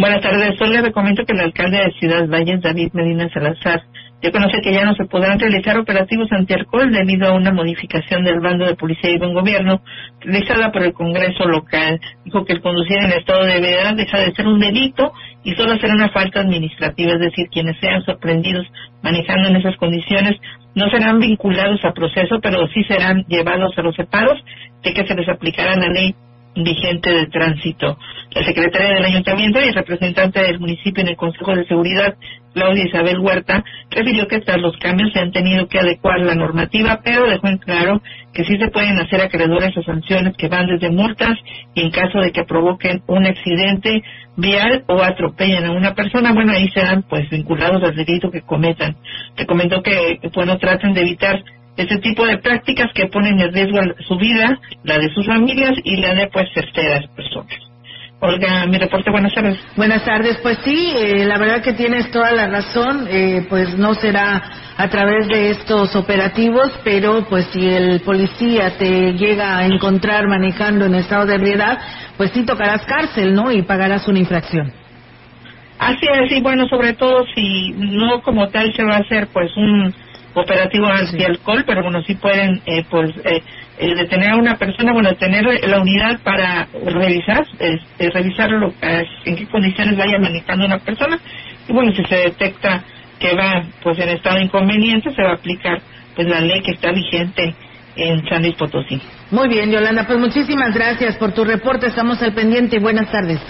Buenas 0.00 0.22
tardes. 0.22 0.56
Solo 0.56 0.80
le 0.80 0.92
comento 0.92 1.26
que 1.26 1.34
el 1.34 1.40
alcalde 1.40 1.76
de 1.76 1.92
Ciudad 2.00 2.26
Valles, 2.26 2.62
David 2.62 2.88
Medina 2.94 3.28
Salazar, 3.34 3.82
ya 4.22 4.30
conoce 4.30 4.62
que 4.62 4.72
ya 4.72 4.86
no 4.86 4.94
se 4.94 5.04
podrán 5.04 5.38
realizar 5.38 5.78
operativos 5.78 6.32
antialcohol 6.32 6.90
debido 6.90 7.28
a 7.28 7.34
una 7.34 7.52
modificación 7.52 8.24
del 8.24 8.40
bando 8.40 8.64
de 8.64 8.76
policía 8.76 9.10
y 9.10 9.18
buen 9.18 9.34
gobierno 9.34 9.82
realizada 10.20 10.72
por 10.72 10.84
el 10.84 10.94
Congreso 10.94 11.44
local. 11.44 12.00
Dijo 12.24 12.46
que 12.46 12.54
el 12.54 12.62
conducir 12.62 12.96
en 12.96 13.12
estado 13.12 13.44
de 13.44 13.58
ebriedad 13.58 13.94
deja 13.94 14.20
de 14.20 14.32
ser 14.32 14.46
un 14.46 14.58
delito 14.58 15.12
y 15.44 15.54
solo 15.54 15.76
será 15.78 15.92
una 15.92 16.08
falta 16.08 16.40
administrativa, 16.40 17.12
es 17.12 17.20
decir, 17.20 17.48
quienes 17.52 17.78
sean 17.78 18.02
sorprendidos 18.02 18.66
manejando 19.02 19.50
en 19.50 19.56
esas 19.56 19.76
condiciones 19.76 20.32
no 20.74 20.88
serán 20.88 21.18
vinculados 21.18 21.84
a 21.84 21.92
proceso, 21.92 22.40
pero 22.40 22.66
sí 22.68 22.84
serán 22.84 23.26
llevados 23.28 23.76
a 23.76 23.82
los 23.82 23.94
separos 23.96 24.38
de 24.82 24.94
que 24.94 25.06
se 25.06 25.14
les 25.14 25.28
aplicará 25.28 25.76
la 25.76 25.88
ley 25.88 26.14
vigente 26.54 27.10
de 27.10 27.26
tránsito. 27.26 27.98
La 28.32 28.44
secretaria 28.44 28.94
del 28.94 29.04
ayuntamiento 29.04 29.60
y 29.60 29.68
el 29.68 29.74
representante 29.74 30.40
del 30.40 30.60
municipio 30.60 31.02
en 31.02 31.08
el 31.08 31.16
Consejo 31.16 31.54
de 31.54 31.66
Seguridad, 31.66 32.14
Claudia 32.54 32.84
Isabel 32.84 33.18
Huerta, 33.18 33.64
refirió 33.90 34.26
que 34.28 34.40
tras 34.40 34.60
los 34.60 34.76
cambios 34.78 35.12
se 35.12 35.20
han 35.20 35.32
tenido 35.32 35.68
que 35.68 35.78
adecuar 35.78 36.20
la 36.20 36.34
normativa, 36.34 37.00
pero 37.04 37.28
dejó 37.28 37.48
en 37.48 37.58
claro 37.58 38.02
que 38.32 38.44
sí 38.44 38.56
se 38.58 38.68
pueden 38.68 38.98
hacer 38.98 39.20
acreedores 39.20 39.76
a 39.76 39.82
sanciones 39.82 40.36
que 40.36 40.48
van 40.48 40.66
desde 40.66 40.90
multas 40.90 41.36
y 41.74 41.82
en 41.82 41.90
caso 41.90 42.18
de 42.20 42.32
que 42.32 42.44
provoquen 42.44 43.02
un 43.06 43.26
accidente 43.26 44.02
vial 44.36 44.84
o 44.88 45.02
atropellen 45.02 45.66
a 45.66 45.72
una 45.72 45.94
persona, 45.94 46.32
bueno, 46.32 46.52
ahí 46.52 46.68
serán 46.70 47.02
pues 47.02 47.28
vinculados 47.30 47.82
al 47.82 47.94
delito 47.94 48.30
que 48.30 48.42
cometan. 48.42 48.96
Te 49.36 49.46
comentó 49.46 49.82
que, 49.82 50.20
bueno, 50.34 50.58
traten 50.58 50.94
de 50.94 51.02
evitar 51.02 51.42
ese 51.80 51.98
tipo 51.98 52.26
de 52.26 52.38
prácticas 52.38 52.92
que 52.94 53.06
ponen 53.06 53.40
en 53.40 53.52
riesgo 53.52 53.78
su 54.06 54.16
vida, 54.16 54.58
la 54.84 54.98
de 54.98 55.12
sus 55.14 55.26
familias 55.26 55.72
y 55.84 55.96
la 55.96 56.14
de 56.14 56.28
pues 56.28 56.52
terceras 56.54 57.06
personas. 57.08 57.58
Olga, 58.22 58.66
mi 58.66 58.76
reporte, 58.76 59.10
buenas 59.10 59.32
tardes. 59.32 59.58
Buenas 59.76 60.04
tardes, 60.04 60.36
pues 60.42 60.58
sí, 60.62 60.92
eh, 60.94 61.24
la 61.24 61.38
verdad 61.38 61.62
que 61.62 61.72
tienes 61.72 62.10
toda 62.10 62.30
la 62.32 62.48
razón, 62.48 63.08
eh, 63.10 63.46
pues 63.48 63.78
no 63.78 63.94
será 63.94 64.42
a 64.76 64.88
través 64.88 65.26
de 65.28 65.50
estos 65.50 65.96
operativos, 65.96 66.70
pero 66.84 67.26
pues 67.30 67.46
si 67.46 67.66
el 67.66 68.00
policía 68.00 68.76
te 68.76 69.14
llega 69.14 69.56
a 69.56 69.66
encontrar 69.66 70.28
manejando 70.28 70.84
en 70.84 70.96
estado 70.96 71.24
de 71.24 71.36
ebriedad, 71.36 71.78
pues 72.18 72.30
sí 72.32 72.44
tocarás 72.44 72.84
cárcel, 72.84 73.34
¿no? 73.34 73.50
Y 73.50 73.62
pagarás 73.62 74.06
una 74.06 74.18
infracción. 74.18 74.70
Así 75.78 76.06
es, 76.06 76.30
y 76.30 76.42
bueno, 76.42 76.68
sobre 76.68 76.92
todo 76.92 77.24
si 77.34 77.70
no 77.72 78.20
como 78.20 78.50
tal 78.50 78.70
se 78.74 78.84
va 78.84 78.96
a 78.96 79.00
hacer 79.00 79.28
pues 79.32 79.50
un 79.56 79.94
operativo 80.34 80.86
anti-alcohol, 80.86 81.64
pero 81.66 81.82
bueno, 81.82 82.02
sí 82.02 82.14
pueden 82.14 82.60
eh, 82.66 82.84
pues 82.88 83.10
eh, 83.24 83.42
eh, 83.78 83.94
detener 83.94 84.30
a 84.30 84.36
una 84.36 84.56
persona, 84.56 84.92
bueno, 84.92 85.14
tener 85.14 85.44
la 85.66 85.80
unidad 85.80 86.20
para 86.22 86.68
revisar, 86.84 87.46
este, 87.58 88.10
revisar 88.10 88.50
lo, 88.50 88.68
eh, 88.82 89.06
en 89.24 89.36
qué 89.36 89.46
condiciones 89.46 89.96
vaya 89.96 90.18
manejando 90.18 90.66
una 90.66 90.78
persona, 90.78 91.18
y 91.68 91.72
bueno, 91.72 91.92
si 91.92 92.04
se 92.04 92.16
detecta 92.16 92.84
que 93.18 93.34
va 93.34 93.64
pues 93.82 93.98
en 93.98 94.10
estado 94.10 94.38
inconveniente, 94.40 95.14
se 95.14 95.22
va 95.22 95.30
a 95.30 95.34
aplicar 95.34 95.80
pues 96.14 96.28
la 96.28 96.40
ley 96.40 96.62
que 96.62 96.72
está 96.72 96.92
vigente 96.92 97.54
en 97.96 98.26
San 98.28 98.42
Luis 98.42 98.54
Potosí. 98.54 99.00
Muy 99.30 99.48
bien, 99.48 99.70
Yolanda, 99.70 100.06
pues 100.06 100.18
muchísimas 100.18 100.74
gracias 100.74 101.16
por 101.16 101.32
tu 101.32 101.44
reporte, 101.44 101.86
estamos 101.86 102.22
al 102.22 102.32
pendiente 102.32 102.76
y 102.76 102.80
buenas 102.80 103.10
tardes. 103.10 103.40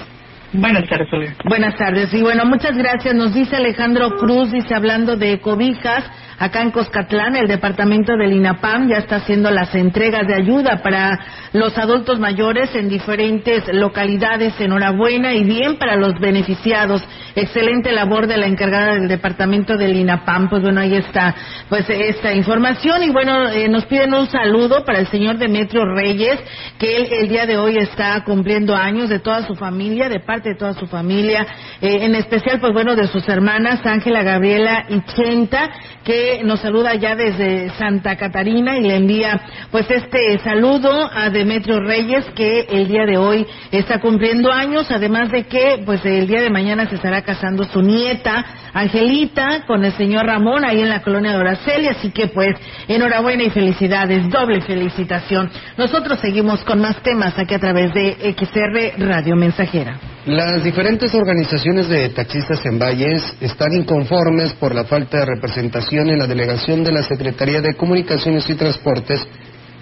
Buenas 0.53 0.89
tardes, 0.89 1.13
Olga. 1.13 1.37
Buenas 1.45 1.77
tardes. 1.77 2.13
Y 2.13 2.23
bueno, 2.23 2.45
muchas 2.45 2.77
gracias. 2.77 3.15
Nos 3.15 3.33
dice 3.33 3.55
Alejandro 3.55 4.17
Cruz, 4.17 4.51
dice 4.51 4.75
hablando 4.75 5.17
de 5.17 5.39
cobijas, 5.39 6.05
acá 6.41 6.63
en 6.63 6.71
Coscatlán, 6.71 7.37
el 7.37 7.47
departamento 7.47 8.17
del 8.17 8.33
INAPAM 8.33 8.89
ya 8.89 8.97
está 8.97 9.17
haciendo 9.17 9.51
las 9.51 9.75
entregas 9.75 10.27
de 10.27 10.35
ayuda 10.35 10.83
para 10.83 11.21
los 11.53 11.77
adultos 11.77 12.19
mayores 12.19 12.75
en 12.75 12.89
diferentes 12.89 13.63
localidades. 13.75 14.59
Enhorabuena 14.59 15.35
y 15.35 15.45
bien 15.45 15.77
para 15.77 15.97
los 15.97 16.19
beneficiados. 16.19 17.05
Excelente 17.37 17.93
labor 17.93 18.27
de 18.27 18.39
la 18.39 18.47
encargada 18.47 18.95
del 18.95 19.07
departamento 19.07 19.77
del 19.77 19.95
INAPAM. 19.95 20.49
Pues 20.49 20.63
bueno, 20.63 20.81
ahí 20.81 20.95
está, 20.95 21.35
pues 21.69 21.85
esta 21.91 22.33
información. 22.33 23.03
Y 23.03 23.11
bueno, 23.11 23.49
eh, 23.51 23.69
nos 23.69 23.85
piden 23.85 24.15
un 24.15 24.27
saludo 24.27 24.83
para 24.85 24.99
el 24.99 25.09
señor 25.09 25.37
Demetrio 25.37 25.85
Reyes, 25.95 26.41
que 26.79 26.97
él 26.97 27.09
el 27.11 27.29
día 27.29 27.45
de 27.45 27.59
hoy 27.59 27.77
está 27.77 28.25
cumpliendo 28.25 28.75
años 28.75 29.11
de 29.11 29.19
toda 29.19 29.47
su 29.47 29.55
familia, 29.57 30.09
de 30.09 30.21
parte 30.21 30.51
de 30.51 30.55
toda 30.55 30.73
su 30.73 30.87
familia, 30.87 31.47
eh, 31.83 31.99
en 32.01 32.15
especial, 32.15 32.61
pues 32.61 32.73
bueno, 32.73 32.97
de 32.97 33.09
sus 33.09 33.29
hermanas 33.29 33.85
Ángela, 33.85 34.23
Gabriela 34.23 34.87
y 34.89 35.03
Chenta, 35.03 35.69
que 36.03 36.30
nos 36.45 36.61
saluda 36.61 36.95
ya 36.95 37.17
desde 37.17 37.71
Santa 37.71 38.17
Catarina 38.17 38.79
y 38.79 38.83
le 38.83 38.97
envía 38.97 39.41
pues 39.71 39.91
este 39.91 40.39
saludo 40.39 41.11
a 41.13 41.31
Demetrio 41.31 41.81
Reyes, 41.81 42.25
que 42.35 42.67
el 42.71 42.89
día 42.89 43.05
de 43.07 43.17
hoy 43.17 43.47
está 43.71 44.01
cumpliendo 44.01 44.53
años, 44.53 44.91
además 44.91 45.31
de 45.31 45.45
que 45.45 45.83
pues 45.85 46.05
el 46.05 46.27
día 46.27 46.41
de 46.41 46.51
mañana 46.51 46.89
se 46.89 46.97
estará 46.97 47.23
casando 47.23 47.65
su 47.65 47.83
nieta, 47.83 48.45
Angelita, 48.73 49.65
con 49.67 49.85
el 49.85 49.93
señor 49.93 50.27
Ramón, 50.27 50.65
ahí 50.65 50.81
en 50.81 50.89
la 50.89 51.03
colonia 51.03 51.33
de 51.33 51.39
Oraceli, 51.39 51.89
así 51.89 52.11
que 52.11 52.29
pues 52.29 52.57
enhorabuena 52.89 53.43
y 53.45 53.51
felicidades, 53.51 54.29
doble 54.31 54.61
felicitación. 54.61 55.51
Nosotros 55.77 56.19
seguimos 56.21 56.63
con 56.65 56.81
más 56.81 57.03
temas 57.03 57.39
aquí 57.39 57.55
a 57.55 57.59
través 57.59 57.93
de 57.95 58.35
XR 58.39 59.05
Radio 59.05 59.37
Mensajera. 59.37 59.99
Las 60.27 60.63
diferentes 60.63 61.15
organizaciones 61.15 61.89
de 61.89 62.11
taxistas 62.11 62.61
en 62.67 62.79
Valles 62.79 63.23
están 63.41 63.73
inconformes 63.73 64.53
por 64.53 64.75
la 64.75 64.85
falta 64.85 65.21
de 65.21 65.25
representación 65.25 66.11
en 66.11 66.19
la 66.19 66.27
delegación 66.27 66.85
de 66.85 66.93
la 66.93 67.03
Secretaría 67.03 67.63
de 67.63 67.75
Comunicaciones 67.75 68.49
y 68.51 68.55
Transportes 68.55 69.27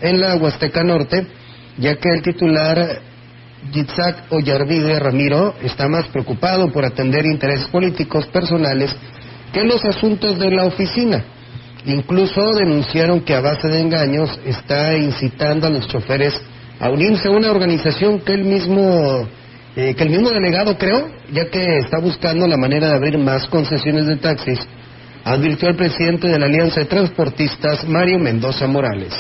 en 0.01 0.21
la 0.21 0.37
Huasteca 0.37 0.85
Norte, 0.85 1.27
ya 1.79 1.97
que 1.97 2.09
el 2.15 2.23
titular 2.23 3.01
Yitzhak 3.73 4.31
Ollarvide 4.33 5.01
Ramiro 5.01 5.55
está 5.61 5.89
más 5.89 6.07
preocupado 6.07 6.71
por 6.71 6.85
atender 6.85 7.27
intereses 7.27 7.67
políticos 7.67 8.25
personales 8.27 8.95
que 9.53 9.65
los 9.65 9.85
asuntos 9.85 10.39
de 10.39 10.53
la 10.53 10.67
oficina. 10.67 11.25
Incluso 11.85 12.53
denunciaron 12.53 13.23
que 13.23 13.35
a 13.35 13.41
base 13.41 13.67
de 13.67 13.81
engaños 13.81 14.39
está 14.47 14.97
incitando 14.97 15.67
a 15.67 15.71
los 15.71 15.89
choferes 15.89 16.41
a 16.79 16.91
unirse 16.91 17.27
a 17.27 17.33
una 17.33 17.51
organización 17.51 18.21
que 18.21 18.35
él 18.35 18.45
mismo 18.45 19.27
eh, 19.77 19.95
que 19.95 20.05
el 20.05 20.11
mismo 20.11 20.31
delegado 20.31 20.77
creó, 20.77 21.09
ya 21.33 21.49
que 21.51 21.79
está 21.79 21.99
buscando 21.99 22.47
la 22.47 22.57
manera 22.57 22.89
de 22.89 22.95
abrir 22.95 23.19
más 23.19 23.47
concesiones 23.47 24.07
de 24.07 24.17
taxis, 24.17 24.59
advirtió 25.25 25.69
el 25.69 25.77
presidente 25.77 26.29
de 26.29 26.39
la 26.39 26.47
Alianza 26.47 26.81
de 26.81 26.87
Transportistas, 26.87 27.87
Mario 27.87 28.19
Mendoza 28.19 28.67
Morales. 28.67 29.15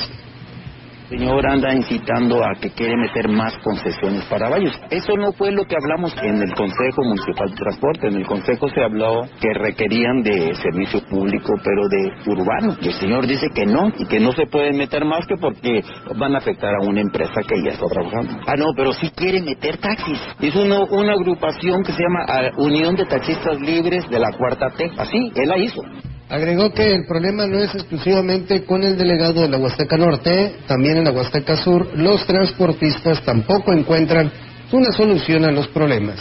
Señor 1.08 1.46
anda 1.46 1.74
incitando 1.74 2.44
a 2.44 2.52
que 2.60 2.70
quiere 2.70 2.94
meter 2.98 3.28
más 3.28 3.56
concesiones 3.64 4.24
para 4.26 4.50
Valles. 4.50 4.78
Eso 4.90 5.16
no 5.16 5.32
fue 5.32 5.50
lo 5.52 5.64
que 5.64 5.74
hablamos 5.74 6.14
en 6.22 6.42
el 6.42 6.52
Consejo 6.54 7.02
Municipal 7.02 7.48
de 7.48 7.56
Transporte. 7.56 8.08
En 8.08 8.16
el 8.16 8.26
Consejo 8.26 8.68
se 8.68 8.82
habló 8.82 9.22
que 9.40 9.54
requerían 9.54 10.22
de 10.22 10.54
servicio 10.56 11.00
público, 11.08 11.54
pero 11.64 11.88
de 11.88 12.30
urbano. 12.30 12.76
Y 12.82 12.88
el 12.88 12.94
señor 12.94 13.26
dice 13.26 13.46
que 13.54 13.64
no, 13.64 13.88
y 13.96 14.06
que 14.06 14.20
no 14.20 14.32
se 14.32 14.46
pueden 14.46 14.76
meter 14.76 15.06
más 15.06 15.26
que 15.26 15.36
porque 15.40 15.82
van 16.14 16.34
a 16.34 16.38
afectar 16.38 16.74
a 16.74 16.86
una 16.86 17.00
empresa 17.00 17.40
que 17.48 17.62
ya 17.64 17.70
está 17.70 17.86
trabajando. 17.86 18.40
Ah, 18.46 18.56
no, 18.58 18.66
pero 18.76 18.92
sí 18.92 19.10
quiere 19.16 19.40
meter 19.40 19.78
taxis. 19.78 20.20
Es 20.40 20.54
una, 20.56 20.80
una 20.80 21.12
agrupación 21.12 21.84
que 21.84 21.92
se 21.92 22.02
llama 22.02 22.26
ah, 22.28 22.50
Unión 22.58 22.96
de 22.96 23.06
Taxistas 23.06 23.58
Libres 23.60 24.06
de 24.10 24.18
la 24.18 24.30
Cuarta 24.32 24.68
T. 24.76 24.90
Así, 24.98 25.32
él 25.34 25.48
la 25.48 25.56
hizo. 25.56 25.80
Agregó 26.30 26.74
que 26.74 26.94
el 26.94 27.06
problema 27.06 27.46
no 27.46 27.58
es 27.58 27.74
exclusivamente 27.74 28.64
con 28.64 28.82
el 28.82 28.98
delegado 28.98 29.40
de 29.40 29.48
la 29.48 29.56
Huasteca 29.56 29.96
Norte, 29.96 30.56
también 30.66 30.98
en 30.98 31.04
la 31.04 31.12
Huasteca 31.12 31.56
Sur 31.56 31.88
los 31.96 32.26
transportistas 32.26 33.22
tampoco 33.24 33.72
encuentran 33.72 34.30
una 34.72 34.92
solución 34.92 35.46
a 35.46 35.50
los 35.50 35.68
problemas. 35.68 36.18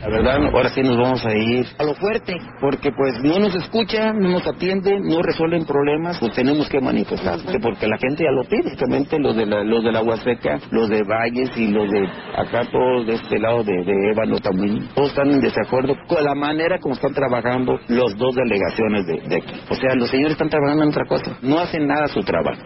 La 0.00 0.08
verdad, 0.08 0.38
ahora 0.46 0.70
sí 0.70 0.80
nos 0.80 0.96
vamos 0.96 1.24
a 1.26 1.34
ir 1.34 1.66
a 1.78 1.84
lo 1.84 1.94
fuerte, 1.94 2.34
porque 2.58 2.90
pues 2.90 3.22
no 3.22 3.38
nos 3.38 3.54
escuchan, 3.54 4.18
no 4.18 4.30
nos 4.30 4.46
atienden, 4.46 5.02
no 5.02 5.20
resuelven 5.20 5.66
problemas, 5.66 6.18
pues 6.18 6.32
tenemos 6.32 6.70
que 6.70 6.80
manifestar, 6.80 7.38
porque 7.60 7.86
la 7.86 7.98
gente 7.98 8.24
ya 8.24 8.30
lo 8.30 8.44
pide, 8.44 8.70
justamente 8.70 9.18
los 9.18 9.36
de 9.36 9.44
la, 9.44 9.62
los 9.62 9.84
de 9.84 9.92
la 9.92 10.02
Huasteca, 10.02 10.58
los 10.70 10.88
de 10.88 11.02
Valles 11.02 11.50
y 11.54 11.68
los 11.68 11.90
de 11.90 12.08
acá 12.34 12.64
todos 12.72 13.06
de 13.06 13.14
este 13.14 13.38
lado 13.38 13.62
de, 13.62 13.84
de 13.84 14.10
Ébano 14.12 14.38
también, 14.38 14.88
todos 14.94 15.10
están 15.10 15.30
en 15.32 15.40
desacuerdo 15.40 15.94
con 16.06 16.24
la 16.24 16.34
manera 16.34 16.78
como 16.78 16.94
están 16.94 17.12
trabajando 17.12 17.78
los 17.88 18.16
dos 18.16 18.34
delegaciones 18.34 19.06
de, 19.06 19.20
de 19.28 19.36
aquí. 19.36 19.60
O 19.68 19.74
sea, 19.74 19.94
los 19.96 20.08
señores 20.08 20.32
están 20.32 20.48
trabajando 20.48 20.84
en 20.84 20.88
otra 20.88 21.04
cosa, 21.04 21.36
no 21.42 21.58
hacen 21.58 21.86
nada 21.86 22.06
su 22.06 22.20
trabajo. 22.22 22.62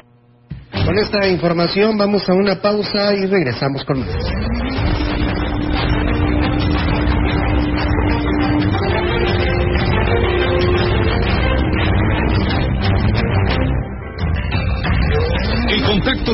Con 0.87 0.99
esta 0.99 1.27
información 1.27 1.99
vamos 1.99 2.29
a 2.29 2.35
una 2.35 2.61
pausa 2.61 3.13
y 3.15 3.27
regresamos 3.27 3.85
con 3.85 4.01
más. 4.01 5.14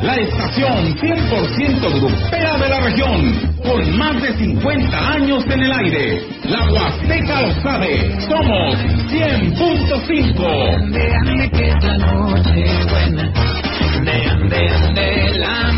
la 0.00 0.14
estación 0.16 0.96
100% 0.96 2.00
grupera 2.00 2.56
de 2.58 2.68
la 2.68 2.80
región, 2.80 3.54
con 3.62 3.98
más 3.98 4.22
de 4.22 4.32
50 4.34 5.12
años 5.12 5.44
en 5.46 5.60
el 5.60 5.72
aire. 5.72 6.22
La 6.44 6.70
Huasteca 6.70 7.42
lo 7.42 7.52
sabe, 7.62 8.20
somos 8.26 8.76
100.5. 9.10 10.90
Déjame 10.90 11.50
que 11.50 11.68
es 11.68 11.84
la 11.84 11.98
noche 11.98 12.64
buena. 12.90 13.32
Ande, 13.96 14.12
ande, 14.30 14.68
ande, 14.70 15.38
la 15.38 15.72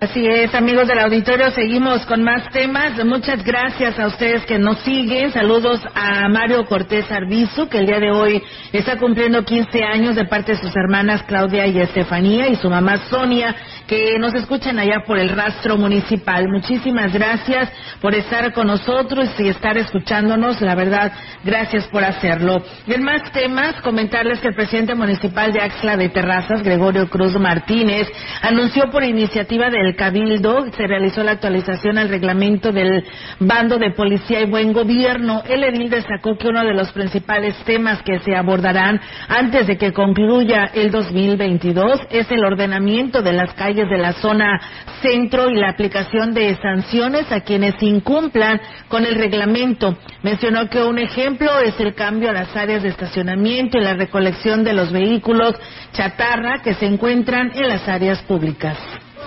Así 0.00 0.24
es, 0.24 0.54
amigos 0.54 0.86
del 0.86 1.00
auditorio, 1.00 1.50
seguimos 1.50 2.06
con 2.06 2.22
más 2.22 2.48
temas. 2.50 3.04
Muchas 3.04 3.42
gracias 3.42 3.98
a 3.98 4.06
ustedes 4.06 4.46
que 4.46 4.56
nos 4.56 4.78
siguen. 4.82 5.32
Saludos 5.32 5.80
a 5.92 6.28
Mario 6.28 6.66
Cortés 6.66 7.10
Arbizu, 7.10 7.68
que 7.68 7.78
el 7.78 7.86
día 7.86 7.98
de 7.98 8.12
hoy 8.12 8.40
está 8.72 8.96
cumpliendo 8.96 9.44
15 9.44 9.82
años 9.82 10.14
de 10.14 10.24
parte 10.26 10.52
de 10.52 10.58
sus 10.58 10.70
hermanas 10.76 11.24
Claudia 11.24 11.66
y 11.66 11.80
Estefanía 11.80 12.46
y 12.46 12.54
su 12.54 12.70
mamá 12.70 12.98
Sonia, 13.10 13.56
que 13.88 14.16
nos 14.20 14.34
escuchan 14.34 14.78
allá 14.78 15.02
por 15.04 15.18
el 15.18 15.30
rastro 15.30 15.76
municipal. 15.76 16.46
Muchísimas 16.48 17.12
gracias 17.12 17.68
por 18.00 18.14
estar 18.14 18.52
con 18.52 18.68
nosotros 18.68 19.28
y 19.40 19.48
estar 19.48 19.76
escuchándonos. 19.78 20.60
La 20.60 20.76
verdad, 20.76 21.12
gracias 21.42 21.88
por 21.88 22.04
hacerlo. 22.04 22.62
Y 22.86 22.94
en 22.94 23.02
más 23.02 23.32
temas, 23.32 23.74
comentarles 23.82 24.38
que 24.38 24.48
el 24.48 24.54
presidente 24.54 24.94
municipal 24.94 25.52
de 25.52 25.60
Axla 25.60 25.96
de 25.96 26.08
Terrazas, 26.08 26.62
Gregorio 26.62 27.10
Cruz 27.10 27.34
Martínez, 27.34 28.06
anunció 28.42 28.92
por 28.92 29.02
iniciativa 29.02 29.68
del 29.70 29.87
Cabildo, 29.96 30.66
se 30.72 30.86
realizó 30.86 31.22
la 31.22 31.32
actualización 31.32 31.98
al 31.98 32.08
reglamento 32.08 32.72
del 32.72 33.04
bando 33.40 33.78
de 33.78 33.92
policía 33.92 34.40
y 34.40 34.50
buen 34.50 34.72
gobierno. 34.72 35.42
El 35.48 35.64
edil 35.64 35.90
destacó 35.90 36.36
que 36.36 36.48
uno 36.48 36.64
de 36.64 36.74
los 36.74 36.92
principales 36.92 37.56
temas 37.64 38.02
que 38.02 38.18
se 38.20 38.34
abordarán 38.34 39.00
antes 39.28 39.66
de 39.66 39.76
que 39.76 39.92
concluya 39.92 40.70
el 40.74 40.90
2022 40.90 42.00
es 42.10 42.30
el 42.30 42.44
ordenamiento 42.44 43.22
de 43.22 43.32
las 43.32 43.52
calles 43.54 43.88
de 43.88 43.98
la 43.98 44.12
zona 44.14 44.60
centro 45.02 45.50
y 45.50 45.56
la 45.56 45.70
aplicación 45.70 46.34
de 46.34 46.56
sanciones 46.56 47.30
a 47.30 47.40
quienes 47.40 47.74
incumplan 47.82 48.60
con 48.88 49.04
el 49.04 49.14
reglamento. 49.14 49.96
Mencionó 50.22 50.68
que 50.68 50.82
un 50.82 50.98
ejemplo 50.98 51.58
es 51.60 51.78
el 51.80 51.94
cambio 51.94 52.30
a 52.30 52.34
las 52.34 52.56
áreas 52.56 52.82
de 52.82 52.88
estacionamiento 52.88 53.78
y 53.78 53.82
la 53.82 53.94
recolección 53.94 54.64
de 54.64 54.72
los 54.72 54.92
vehículos 54.92 55.54
chatarra 55.92 56.62
que 56.62 56.74
se 56.74 56.86
encuentran 56.86 57.52
en 57.54 57.68
las 57.68 57.88
áreas 57.88 58.22
públicas 58.22 58.76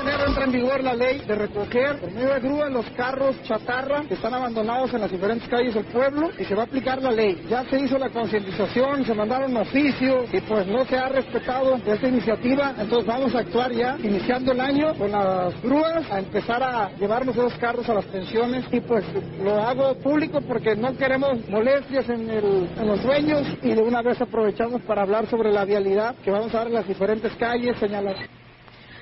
enero 0.02 0.26
entra 0.28 0.46
en 0.46 0.52
vigor 0.52 0.84
la 0.84 0.96
ley 0.96 1.20
de 1.20 1.36
recoger 1.36 2.00
por 2.00 2.12
medio 2.12 2.34
de 2.34 2.40
grúas 2.40 2.72
los 2.72 2.86
carros 2.92 3.36
chatarra 3.44 4.02
que 4.08 4.16
están 4.16 4.34
abandonados 4.34 4.94
en 4.94 5.02
las 5.02 5.12
diferentes 5.12 5.48
calles 5.48 5.76
del 5.76 5.86
pueblo 5.86 6.30
y 6.40 6.46
se 6.46 6.56
va 6.56 6.64
a 6.64 6.66
aplicar 6.66 7.02
la 7.02 7.12
ley. 7.12 7.46
Ya 7.50 7.64
se 7.66 7.80
hizo 7.80 7.98
la 7.98 8.10
concientización, 8.10 9.06
se 9.06 9.14
mandaron 9.14 9.56
oficios 9.58 10.28
y 10.34 10.42
pues 10.42 10.66
no 10.68 10.84
se 10.86 10.98
ha 10.98 11.10
respetado 11.10 11.80
esta 11.86 12.08
iniciativa, 12.08 12.74
entonces 12.78 13.06
vamos 13.06 13.36
a 13.36 13.40
actuar 13.40 13.72
ya 13.72 13.98
iniciando 14.02 14.52
el 14.52 14.62
año 14.62 14.96
con 14.96 15.12
las 15.12 15.62
grúas 15.62 16.10
a 16.12 16.20
empezar 16.20 16.64
a 16.64 16.90
llevarnos 16.98 17.36
esos 17.36 17.54
carros 17.56 17.88
a 17.88 17.94
las 17.94 18.06
pensiones 18.06 18.66
y 18.72 18.80
pues 18.82 19.04
lo 19.44 19.62
hago 19.62 19.96
público 19.96 20.42
porque 20.42 20.76
no 20.76 20.98
queremos 20.98 21.48
molestias 21.48 22.10
en, 22.10 22.30
el, 22.30 22.70
en 22.78 22.88
los 22.88 23.04
dueños 23.04 23.48
y 23.62 23.74
de 23.74 23.82
una 23.82 24.02
vez 24.02 24.20
aprovechamos 24.20 24.82
para 24.82 25.04
hablar 25.04 25.28
sobre 25.28 25.52
la 25.52 25.64
vialidad 25.66 26.16
que 26.24 26.32
vamos 26.32 26.54
a 26.56 26.60
dar 26.60 26.68
en 26.68 26.74
las 26.74 26.88
diferentes 26.88 27.34
calles, 27.36 27.78
señalar. 27.78 28.41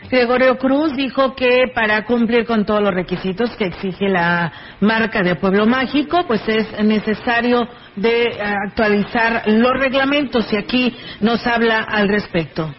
Gregorio 0.09 0.57
Cruz 0.57 0.95
dijo 0.95 1.35
que 1.35 1.71
para 1.73 2.05
cumplir 2.05 2.45
con 2.45 2.65
todos 2.65 2.81
los 2.81 2.93
requisitos 2.93 3.55
que 3.57 3.65
exige 3.65 4.09
la 4.09 4.51
marca 4.79 5.21
de 5.21 5.35
Pueblo 5.35 5.65
Mágico, 5.65 6.25
pues 6.25 6.41
es 6.47 6.83
necesario 6.83 7.67
de 7.95 8.41
actualizar 8.41 9.43
los 9.47 9.73
reglamentos 9.73 10.51
y 10.53 10.57
aquí 10.57 10.95
nos 11.19 11.45
habla 11.45 11.83
al 11.83 12.07
respecto 12.07 12.73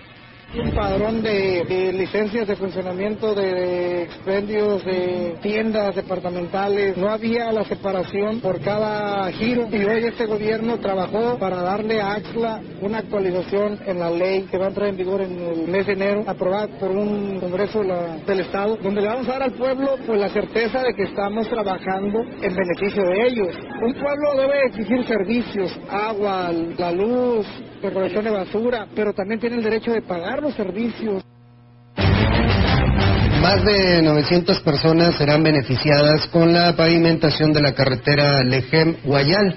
un 0.58 0.72
padrón 0.72 1.22
de, 1.22 1.92
licencias 1.92 2.46
de 2.48 2.56
funcionamiento 2.56 3.34
de 3.34 4.02
expendios 4.02 4.84
de 4.84 5.36
tiendas 5.40 5.94
departamentales. 5.94 6.96
No 6.96 7.08
había 7.08 7.52
la 7.52 7.64
separación 7.64 8.40
por 8.40 8.60
cada 8.60 9.30
giro 9.32 9.68
y 9.70 9.84
hoy 9.84 10.04
este 10.04 10.26
gobierno 10.26 10.78
trabajó 10.78 11.38
para 11.38 11.62
darle 11.62 12.00
a 12.00 12.14
AXLA 12.14 12.60
una 12.80 12.98
actualización 12.98 13.78
en 13.86 14.00
la 14.00 14.10
ley 14.10 14.48
que 14.50 14.58
va 14.58 14.66
a 14.66 14.68
entrar 14.68 14.88
en 14.88 14.96
vigor 14.96 15.20
en 15.20 15.38
el 15.38 15.68
mes 15.68 15.86
de 15.86 15.92
enero, 15.92 16.24
aprobada 16.26 16.66
por 16.78 16.90
un 16.90 17.38
Congreso 17.40 17.82
del 18.26 18.40
Estado, 18.40 18.76
donde 18.82 19.02
le 19.02 19.08
vamos 19.08 19.28
a 19.28 19.32
dar 19.32 19.42
al 19.44 19.52
pueblo 19.52 19.96
pues 20.06 20.20
la 20.20 20.30
certeza 20.30 20.82
de 20.82 20.94
que 20.94 21.04
estamos 21.04 21.48
trabajando 21.48 22.20
en 22.42 22.54
beneficio 22.54 23.04
de 23.04 23.26
ellos. 23.28 23.56
Un 23.82 23.94
pueblo 23.94 24.34
debe 24.36 24.66
exigir 24.66 25.04
servicios, 25.06 25.78
agua, 25.88 26.50
la 26.76 26.92
luz, 26.92 27.46
recolección 27.82 28.24
de 28.24 28.30
basura, 28.30 28.86
pero 28.94 29.12
también 29.12 29.40
tiene 29.40 29.56
el 29.56 29.62
derecho 29.62 29.92
de 29.92 30.02
pagar 30.02 30.39
los 30.40 30.54
servicios. 30.54 31.22
Más 33.42 33.64
de 33.64 34.02
900 34.02 34.60
personas 34.60 35.14
serán 35.16 35.42
beneficiadas 35.42 36.26
con 36.28 36.52
la 36.52 36.76
pavimentación 36.76 37.52
de 37.52 37.62
la 37.62 37.74
carretera 37.74 38.42
Lejem-Guayal, 38.42 39.54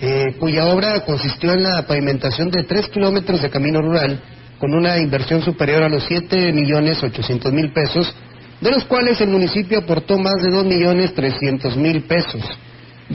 eh, 0.00 0.36
cuya 0.38 0.66
obra 0.66 1.00
consistió 1.00 1.52
en 1.54 1.62
la 1.62 1.86
pavimentación 1.86 2.50
de 2.50 2.64
3 2.64 2.88
kilómetros 2.88 3.40
de 3.40 3.50
camino 3.50 3.80
rural 3.80 4.20
con 4.58 4.74
una 4.74 4.98
inversión 4.98 5.42
superior 5.42 5.82
a 5.82 5.88
los 5.88 6.04
7 6.04 6.52
millones 6.52 7.02
800 7.02 7.52
mil 7.52 7.72
pesos, 7.72 8.14
de 8.60 8.70
los 8.70 8.84
cuales 8.84 9.20
el 9.20 9.28
municipio 9.28 9.78
aportó 9.78 10.18
más 10.18 10.42
de 10.42 10.50
2 10.50 10.64
millones 10.64 11.14
300 11.14 11.76
mil 11.76 12.02
pesos. 12.04 12.42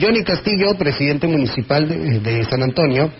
Johnny 0.00 0.22
Castillo, 0.24 0.74
presidente 0.78 1.26
municipal 1.26 1.86
de 2.22 2.44
San 2.44 2.62
Antonio, 2.62 3.10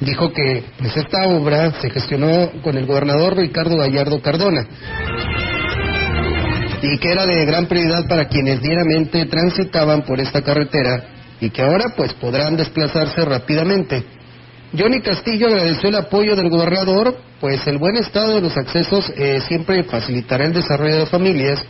dijo 0.00 0.32
que 0.32 0.64
pues 0.78 0.96
esta 0.96 1.26
obra 1.28 1.72
se 1.80 1.90
gestionó 1.90 2.50
con 2.62 2.76
el 2.76 2.86
gobernador 2.86 3.36
Ricardo 3.36 3.76
Gallardo 3.76 4.20
Cardona 4.20 4.66
y 6.82 6.98
que 6.98 7.12
era 7.12 7.26
de 7.26 7.44
gran 7.44 7.66
prioridad 7.66 8.08
para 8.08 8.26
quienes 8.28 8.60
diariamente 8.62 9.26
transitaban 9.26 10.02
por 10.02 10.20
esta 10.20 10.42
carretera 10.42 11.04
y 11.40 11.50
que 11.50 11.62
ahora 11.62 11.94
pues 11.96 12.12
podrán 12.14 12.56
desplazarse 12.56 13.24
rápidamente. 13.24 14.04
Johnny 14.76 15.00
Castillo 15.00 15.48
agradeció 15.48 15.88
el 15.88 15.96
apoyo 15.96 16.36
del 16.36 16.48
gobernador, 16.48 17.16
pues 17.40 17.66
el 17.66 17.78
buen 17.78 17.96
estado 17.96 18.36
de 18.36 18.40
los 18.40 18.56
accesos 18.56 19.12
eh, 19.16 19.40
siempre 19.48 19.82
facilitará 19.84 20.44
el 20.44 20.52
desarrollo 20.52 21.00
de 21.00 21.06
familias 21.06 21.62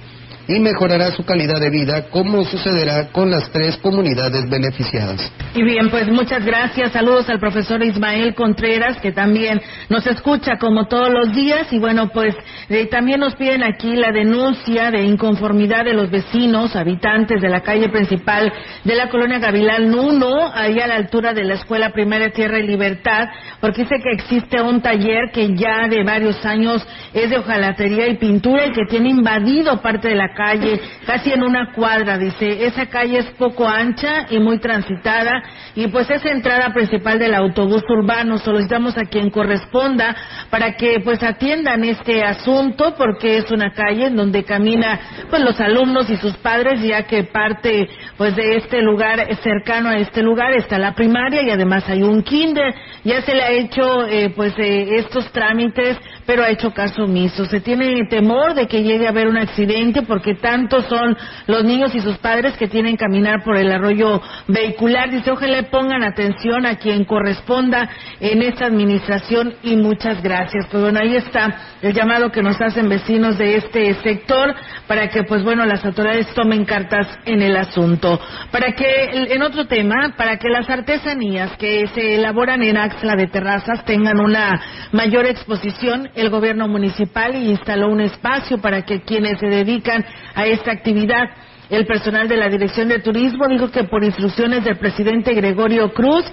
y 0.51 0.59
mejorará 0.59 1.13
su 1.13 1.25
calidad 1.25 1.61
de 1.61 1.71
vida, 1.71 2.11
como 2.11 2.45
sucederá 2.45 3.09
con 3.13 3.31
las 3.31 3.49
tres 3.53 3.77
comunidades 3.77 4.51
beneficiadas. 4.51 5.33
Y 5.55 5.63
bien, 5.63 5.91
pues 5.91 6.09
muchas 6.09 6.45
gracias. 6.45 6.91
Saludos 6.93 7.29
al 7.31 7.39
profesor 7.39 7.81
Ismael 7.85 8.35
Contreras, 8.35 8.99
que 9.01 9.13
también 9.13 9.61
nos 9.89 10.05
escucha 10.09 10.59
como 10.59 10.89
todos 10.89 11.09
los 11.09 11.33
días. 11.35 11.73
Y 11.73 11.79
bueno, 11.79 12.09
pues 12.13 12.35
eh, 12.69 12.87
también 12.87 13.21
nos 13.21 13.37
piden 13.37 13.63
aquí 13.63 13.95
la 13.95 14.11
denuncia 14.11 14.91
de 14.91 15.05
inconformidad 15.05 15.85
de 15.85 15.95
los 15.95 16.11
vecinos, 16.11 16.75
habitantes 16.75 17.41
de 17.41 17.49
la 17.49 17.61
calle 17.61 17.89
principal 17.89 18.53
de 18.83 18.95
la 18.97 19.09
colonia 19.09 19.39
Gavilán 19.39 19.95
1, 19.95 20.53
ahí 20.53 20.81
a 20.81 20.89
la 20.89 20.97
altura 20.97 21.33
de 21.33 21.45
la 21.45 21.55
Escuela 21.55 21.91
Primera 21.91 22.31
Tierra 22.31 22.59
y 22.59 22.67
Libertad, 22.67 23.29
porque 23.61 23.83
dice 23.83 23.97
que 24.03 24.15
existe 24.15 24.61
un 24.61 24.83
taller 24.83 25.31
que 25.33 25.55
ya 25.55 25.87
de 25.87 26.03
varios 26.03 26.45
años 26.45 26.85
es 27.15 27.31
de 27.31 27.39
hojalatería 27.39 28.09
y 28.09 28.17
pintura 28.17 28.67
y 28.67 28.73
que 28.73 28.87
tiene 28.89 29.11
invadido 29.11 29.81
parte 29.81 30.09
de 30.09 30.17
la 30.17 30.35
calle, 30.41 30.81
casi 31.07 31.33
en 31.33 31.43
una 31.43 31.73
cuadra, 31.75 32.17
dice, 32.17 32.65
esa 32.65 32.87
calle 32.87 33.19
es 33.19 33.27
poco 33.33 33.69
ancha 33.69 34.27
y 34.31 34.39
muy 34.39 34.59
transitada 34.59 35.43
y 35.75 35.87
pues 35.89 36.09
es 36.11 36.25
entrada 36.25 36.73
principal 36.73 37.19
del 37.19 37.35
autobús 37.35 37.83
urbano, 37.89 38.39
solicitamos 38.39 38.97
a 38.97 39.05
quien 39.05 39.29
corresponda 39.29 40.17
para 40.49 40.77
que 40.77 41.01
pues 41.05 41.23
atiendan 41.23 41.85
este 41.85 42.23
asunto 42.23 42.95
porque 42.97 43.37
es 43.37 43.51
una 43.51 43.73
calle 43.75 44.07
en 44.07 44.17
donde 44.17 44.45
camina 44.45 44.99
pues 45.29 45.43
los 45.43 45.61
alumnos 45.61 46.09
y 46.09 46.17
sus 46.17 46.37
padres 46.39 46.81
ya 46.83 47.03
que 47.03 47.25
parte 47.25 47.91
pues 48.17 48.35
de 48.35 48.57
este 48.57 48.81
lugar 48.81 49.19
cercano 49.43 49.91
a 49.91 49.99
este 49.99 50.23
lugar 50.23 50.55
está 50.55 50.79
la 50.79 50.95
primaria 50.95 51.43
y 51.43 51.51
además 51.51 51.85
hay 51.87 52.03
un 52.03 52.23
kinder, 52.23 52.75
ya 53.05 53.21
se 53.23 53.35
le 53.35 53.43
ha 53.43 53.51
hecho 53.51 54.07
eh, 54.07 54.33
pues 54.35 54.55
eh, 54.59 54.97
estos 54.97 55.31
trámites 55.33 55.99
pero 56.31 56.45
ha 56.45 56.51
hecho 56.51 56.71
caso 56.71 57.07
omiso, 57.07 57.45
se 57.45 57.61
tiene 57.61 58.05
temor 58.05 58.55
de 58.55 58.69
que 58.69 58.85
llegue 58.85 59.09
a 59.09 59.11
haber 59.11 59.27
un 59.27 59.37
accidente 59.37 60.03
porque 60.03 60.21
que 60.31 60.41
tanto 60.41 60.81
son 60.83 61.17
los 61.49 61.65
niños 61.65 61.93
y 61.93 61.99
sus 61.99 62.19
padres 62.19 62.57
que 62.57 62.69
tienen 62.69 62.97
que 62.97 63.05
caminar 63.05 63.43
por 63.43 63.57
el 63.57 63.73
arroyo 63.73 64.23
vehicular. 64.47 65.11
Dice, 65.11 65.33
ojalá 65.33 65.61
pongan 65.71 66.05
atención 66.05 66.67
a 66.67 66.77
quien 66.77 67.05
corresponda 67.05 67.91
en 68.21 68.43
esta 68.43 68.67
administración 68.67 69.55
y 69.65 69.75
muchas 69.75 70.23
gracias. 70.23 70.69
Pues 70.71 70.81
bueno, 70.85 71.01
ahí 71.03 71.17
está 71.17 71.57
el 71.83 71.95
llamado 71.95 72.31
que 72.31 72.43
nos 72.43 72.61
hacen 72.61 72.89
vecinos 72.89 73.39
de 73.39 73.57
este 73.57 73.95
sector 74.03 74.55
para 74.87 75.09
que, 75.09 75.25
pues 75.25 75.43
bueno, 75.43 75.65
las 75.65 75.85
autoridades 75.85 76.33
tomen 76.35 76.65
cartas 76.65 77.07
en 77.25 77.43
el 77.43 77.57
asunto. 77.57 78.21
Para 78.51 78.73
que, 78.73 79.11
en 79.13 79.43
otro 79.43 79.67
tema, 79.67 80.15
para 80.17 80.37
que 80.37 80.49
las 80.49 80.69
artesanías 80.69 81.57
que 81.57 81.87
se 81.89 82.17
elaboran 82.17 82.63
en 82.63 82.77
Axla 82.77 83.17
de 83.17 83.29
Terrazas 83.29 83.85
tengan 83.85 84.21
una 84.21 84.61
mayor 84.93 85.27
exposición, 85.27 86.11
el 86.15 86.31
gobierno 86.31 86.69
municipal 86.69 87.35
instaló 87.37 87.89
un 87.89 88.01
espacio 88.01 88.59
para 88.59 88.83
que 88.83 89.03
quienes 89.03 89.39
se 89.39 89.47
dedican 89.47 90.05
a 90.35 90.47
esta 90.47 90.73
actividad. 90.73 91.31
El 91.71 91.87
personal 91.87 92.27
de 92.27 92.37
la 92.37 92.49
Dirección 92.49 92.89
de 92.89 92.99
Turismo 92.99 93.47
dijo 93.47 93.71
que 93.71 93.85
por 93.85 94.03
instrucciones 94.03 94.65
del 94.65 94.77
presidente 94.77 95.35
Gregorio 95.35 95.93
Cruz 95.93 96.25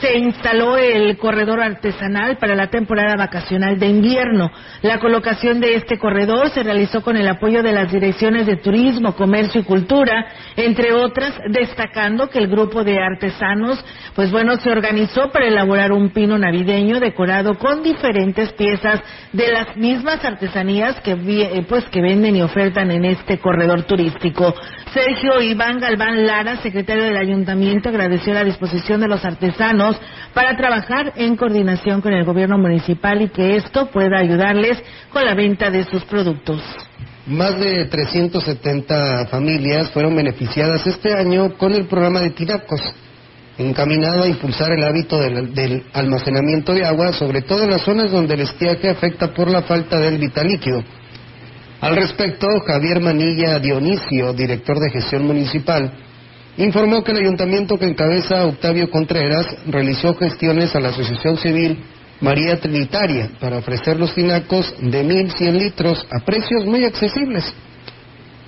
se 0.00 0.18
instaló 0.18 0.76
el 0.76 1.16
corredor 1.16 1.60
artesanal 1.60 2.36
para 2.38 2.54
la 2.54 2.68
temporada 2.68 3.16
vacacional 3.16 3.78
de 3.78 3.86
invierno. 3.86 4.50
La 4.82 4.98
colocación 4.98 5.60
de 5.60 5.74
este 5.74 5.98
corredor 5.98 6.50
se 6.50 6.62
realizó 6.62 7.02
con 7.02 7.16
el 7.16 7.28
apoyo 7.28 7.62
de 7.62 7.72
las 7.72 7.90
direcciones 7.90 8.46
de 8.46 8.56
turismo, 8.56 9.16
comercio 9.16 9.60
y 9.60 9.64
cultura, 9.64 10.26
entre 10.56 10.92
otras, 10.92 11.34
destacando 11.50 12.28
que 12.28 12.38
el 12.38 12.48
grupo 12.48 12.84
de 12.84 12.98
artesanos, 12.98 13.84
pues 14.14 14.30
bueno, 14.30 14.56
se 14.56 14.70
organizó 14.70 15.30
para 15.30 15.46
elaborar 15.46 15.92
un 15.92 16.10
pino 16.10 16.38
navideño 16.38 17.00
decorado 17.00 17.58
con 17.58 17.82
diferentes 17.82 18.52
piezas 18.52 19.00
de 19.32 19.48
las 19.48 19.76
mismas 19.76 20.24
artesanías 20.24 21.00
que, 21.00 21.16
pues, 21.68 21.84
que 21.86 22.00
venden 22.00 22.36
y 22.36 22.42
ofertan 22.42 22.90
en 22.90 23.04
este 23.04 23.38
corredor 23.38 23.82
turístico. 23.82 24.54
Sergio 24.92 25.40
Iván 25.40 25.78
Galván 25.78 26.26
Lara, 26.26 26.56
secretario 26.62 27.04
del 27.04 27.16
ayuntamiento, 27.16 27.88
agradeció 27.88 28.34
la 28.34 28.42
disposición 28.42 29.00
de 29.00 29.06
los 29.06 29.24
artesanos 29.24 29.96
para 30.34 30.56
trabajar 30.56 31.12
en 31.14 31.36
coordinación 31.36 32.00
con 32.00 32.12
el 32.12 32.24
gobierno 32.24 32.58
municipal 32.58 33.22
y 33.22 33.28
que 33.28 33.56
esto 33.56 33.86
pueda 33.90 34.18
ayudarles 34.18 34.82
con 35.12 35.24
la 35.24 35.34
venta 35.34 35.70
de 35.70 35.84
sus 35.84 36.04
productos. 36.04 36.60
Más 37.26 37.56
de 37.60 37.84
370 37.84 39.26
familias 39.26 39.90
fueron 39.90 40.16
beneficiadas 40.16 40.84
este 40.84 41.14
año 41.14 41.56
con 41.56 41.72
el 41.72 41.86
programa 41.86 42.18
de 42.18 42.30
Tinacos, 42.30 42.80
encaminado 43.58 44.24
a 44.24 44.28
impulsar 44.28 44.72
el 44.72 44.82
hábito 44.82 45.20
del, 45.20 45.84
almacenamiento 45.92 46.74
de 46.74 46.84
agua, 46.84 47.12
sobre 47.12 47.42
todo 47.42 47.62
en 47.62 47.70
las 47.70 47.82
zonas 47.82 48.10
donde 48.10 48.34
el 48.34 48.40
estiaje 48.40 48.88
afecta 48.88 49.32
por 49.32 49.48
la 49.48 49.62
falta 49.62 50.00
del 50.00 50.18
vital 50.18 50.48
líquido. 50.48 50.82
Al 51.80 51.96
respecto, 51.96 52.46
Javier 52.66 53.00
Manilla 53.00 53.58
Dionisio, 53.58 54.34
director 54.34 54.78
de 54.78 54.90
gestión 54.90 55.26
municipal, 55.26 55.90
informó 56.58 57.02
que 57.02 57.12
el 57.12 57.18
ayuntamiento 57.18 57.78
que 57.78 57.86
encabeza 57.86 58.44
Octavio 58.44 58.90
Contreras 58.90 59.46
realizó 59.66 60.14
gestiones 60.14 60.74
a 60.76 60.80
la 60.80 60.90
Asociación 60.90 61.38
Civil 61.38 61.82
María 62.20 62.60
Trinitaria 62.60 63.30
para 63.40 63.56
ofrecer 63.56 63.98
los 63.98 64.14
tinacos 64.14 64.74
de 64.78 65.02
1.100 65.02 65.52
litros 65.52 66.06
a 66.10 66.22
precios 66.22 66.66
muy 66.66 66.84
accesibles. 66.84 67.50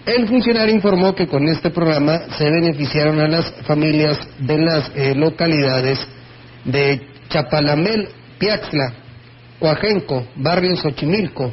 El 0.04 0.28
funcionario 0.28 0.74
informó 0.74 1.14
que 1.14 1.26
con 1.26 1.48
este 1.48 1.70
programa 1.70 2.22
se 2.36 2.50
beneficiaron 2.50 3.18
a 3.18 3.28
las 3.28 3.50
familias 3.62 4.18
de 4.40 4.58
las 4.58 4.90
eh, 4.94 5.14
localidades 5.14 5.98
de 6.66 7.00
Chapalamel, 7.30 8.08
Piaxla, 8.38 8.92
Coajenco, 9.58 10.26
Barrio 10.36 10.76
Xochimilco, 10.76 11.52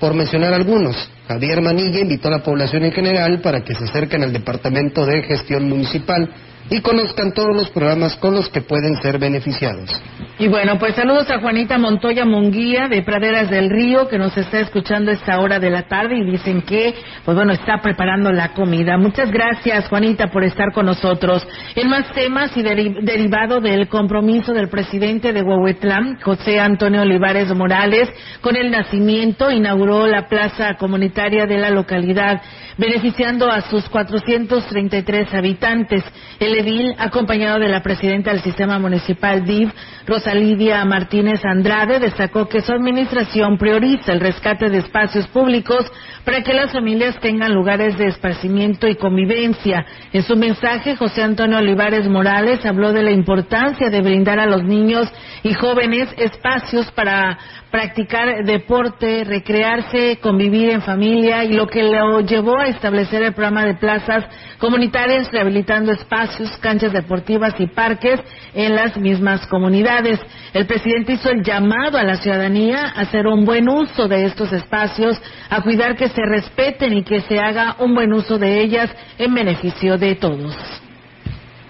por 0.00 0.14
mencionar 0.14 0.54
algunos. 0.54 0.96
Javier 1.28 1.60
Manilla 1.60 2.00
invitó 2.00 2.28
a 2.28 2.32
la 2.32 2.42
población 2.42 2.84
en 2.84 2.92
general 2.92 3.40
para 3.40 3.62
que 3.62 3.74
se 3.74 3.84
acerquen 3.84 4.24
al 4.24 4.32
Departamento 4.32 5.04
de 5.04 5.22
Gestión 5.22 5.68
Municipal 5.68 6.28
y 6.68 6.80
conozcan 6.82 7.32
todos 7.32 7.54
los 7.56 7.70
programas 7.70 8.16
con 8.16 8.34
los 8.34 8.48
que 8.48 8.60
pueden 8.60 8.96
ser 9.02 9.18
beneficiados. 9.18 9.90
Y 10.38 10.48
bueno, 10.48 10.78
pues 10.78 10.94
saludos 10.94 11.28
a 11.30 11.38
Juanita 11.40 11.76
Montoya 11.78 12.24
Munguía 12.24 12.88
de 12.88 13.02
Praderas 13.02 13.50
del 13.50 13.68
Río 13.68 14.08
que 14.08 14.18
nos 14.18 14.34
está 14.36 14.60
escuchando 14.60 15.10
esta 15.10 15.38
hora 15.40 15.58
de 15.58 15.68
la 15.68 15.82
tarde 15.82 16.16
y 16.16 16.24
dicen 16.30 16.62
que, 16.62 16.94
pues 17.24 17.36
bueno, 17.36 17.52
está 17.52 17.78
preparando 17.82 18.32
la 18.32 18.54
comida. 18.54 18.96
Muchas 18.96 19.30
gracias, 19.30 19.88
Juanita, 19.88 20.28
por 20.28 20.44
estar 20.44 20.72
con 20.72 20.86
nosotros. 20.86 21.46
En 21.74 21.88
más 21.88 22.10
temas 22.14 22.56
y 22.56 22.62
deri- 22.62 23.02
derivado 23.02 23.60
del 23.60 23.88
compromiso 23.88 24.52
del 24.54 24.68
presidente 24.70 25.32
de 25.32 25.42
Huehuetlán, 25.42 26.18
José 26.22 26.58
Antonio 26.58 27.02
Olivares 27.02 27.54
Morales, 27.54 28.08
con 28.40 28.56
el 28.56 28.70
nacimiento, 28.70 29.50
inauguró 29.50 30.06
la 30.06 30.26
plaza 30.28 30.74
comunitaria 30.78 31.44
de 31.46 31.58
la 31.58 31.68
localidad, 31.70 32.40
beneficiando 32.76 33.50
a 33.50 33.60
sus 33.62 33.88
433 33.88 35.34
habitantes. 35.34 36.04
El 36.38 36.56
edil, 36.56 36.94
acompañado 36.98 37.58
de 37.58 37.68
la 37.68 37.82
presidenta 37.82 38.30
del 38.32 38.42
sistema 38.42 38.78
municipal 38.78 39.44
DIV, 39.44 39.72
Rosa 40.06 40.34
Lidia 40.34 40.84
Martínez 40.84 41.44
Andrade, 41.44 41.98
destacó 41.98 42.48
que 42.48 42.60
su 42.60 42.72
administración 42.72 43.58
prioriza 43.58 44.12
el 44.12 44.20
rescate 44.20 44.68
de 44.70 44.78
espacios 44.78 45.26
públicos 45.28 45.90
para 46.30 46.44
que 46.44 46.54
las 46.54 46.70
familias 46.70 47.18
tengan 47.18 47.52
lugares 47.52 47.98
de 47.98 48.06
esparcimiento 48.06 48.86
y 48.86 48.94
convivencia. 48.94 49.84
En 50.12 50.22
su 50.22 50.36
mensaje, 50.36 50.94
José 50.94 51.24
Antonio 51.24 51.58
Olivares 51.58 52.08
Morales 52.08 52.64
habló 52.64 52.92
de 52.92 53.02
la 53.02 53.10
importancia 53.10 53.90
de 53.90 54.00
brindar 54.00 54.38
a 54.38 54.46
los 54.46 54.62
niños 54.62 55.12
y 55.42 55.52
jóvenes 55.54 56.08
espacios 56.16 56.88
para 56.92 57.36
practicar 57.70 58.44
deporte, 58.44 59.24
recrearse, 59.24 60.18
convivir 60.20 60.70
en 60.70 60.82
familia 60.82 61.44
y 61.44 61.52
lo 61.52 61.66
que 61.66 61.82
lo 61.82 62.20
llevó 62.20 62.58
a 62.58 62.66
establecer 62.66 63.22
el 63.22 63.32
programa 63.32 63.64
de 63.64 63.74
plazas 63.74 64.24
comunitarias 64.58 65.30
rehabilitando 65.30 65.92
espacios, 65.92 66.50
canchas 66.58 66.92
deportivas 66.92 67.54
y 67.58 67.68
parques 67.68 68.20
en 68.54 68.74
las 68.74 68.96
mismas 68.96 69.46
comunidades. 69.46 70.20
El 70.52 70.66
presidente 70.66 71.12
hizo 71.12 71.30
el 71.30 71.42
llamado 71.42 71.96
a 71.96 72.02
la 72.02 72.16
ciudadanía 72.16 72.86
a 72.86 73.02
hacer 73.02 73.26
un 73.26 73.44
buen 73.44 73.68
uso 73.68 74.08
de 74.08 74.26
estos 74.26 74.52
espacios, 74.52 75.20
a 75.48 75.62
cuidar 75.62 75.96
que 75.96 76.08
se 76.08 76.19
respeten 76.26 76.92
y 76.92 77.02
que 77.02 77.20
se 77.22 77.38
haga 77.38 77.76
un 77.78 77.94
buen 77.94 78.12
uso 78.12 78.38
de 78.38 78.60
ellas 78.60 78.90
en 79.18 79.34
beneficio 79.34 79.98
de 79.98 80.14
todos. 80.16 80.56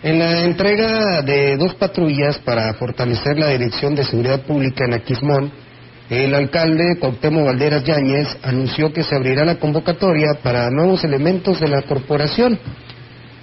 En 0.02 0.18
la 0.18 0.44
entrega 0.44 1.20
de 1.20 1.58
dos 1.58 1.74
patrullas 1.74 2.38
para 2.38 2.72
fortalecer 2.74 3.38
la 3.38 3.48
Dirección 3.48 3.94
de 3.94 4.04
Seguridad 4.04 4.40
Pública 4.42 4.84
en 4.86 4.94
Aquismón, 4.94 5.52
el 6.08 6.34
alcalde 6.34 6.96
Cuauhtémoc 6.98 7.44
Valderas 7.44 7.84
Yáñez 7.84 8.36
anunció 8.42 8.92
que 8.92 9.04
se 9.04 9.14
abrirá 9.14 9.44
la 9.44 9.60
convocatoria 9.60 10.38
para 10.42 10.70
nuevos 10.70 11.04
elementos 11.04 11.60
de 11.60 11.68
la 11.68 11.82
corporación. 11.82 12.58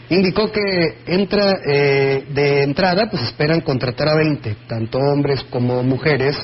Indicó 0.10 0.52
que 0.52 0.98
entra 1.06 1.54
eh, 1.66 2.26
de 2.30 2.64
entrada, 2.64 3.10
pues 3.10 3.24
esperan 3.24 3.62
contratar 3.62 4.10
a 4.10 4.16
20, 4.16 4.56
tanto 4.68 4.98
hombres 4.98 5.46
como 5.50 5.84
mujeres, 5.84 6.36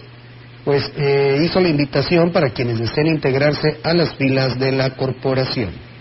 pues 0.63 0.91
eh, 0.95 1.41
hizo 1.43 1.59
la 1.59 1.69
invitación 1.69 2.31
para 2.31 2.49
quienes 2.49 2.79
deseen 2.79 3.07
integrarse 3.07 3.79
a 3.83 3.93
las 3.93 4.15
filas 4.15 4.57
de 4.59 4.71
la 4.71 4.91
corporación. 4.91 5.92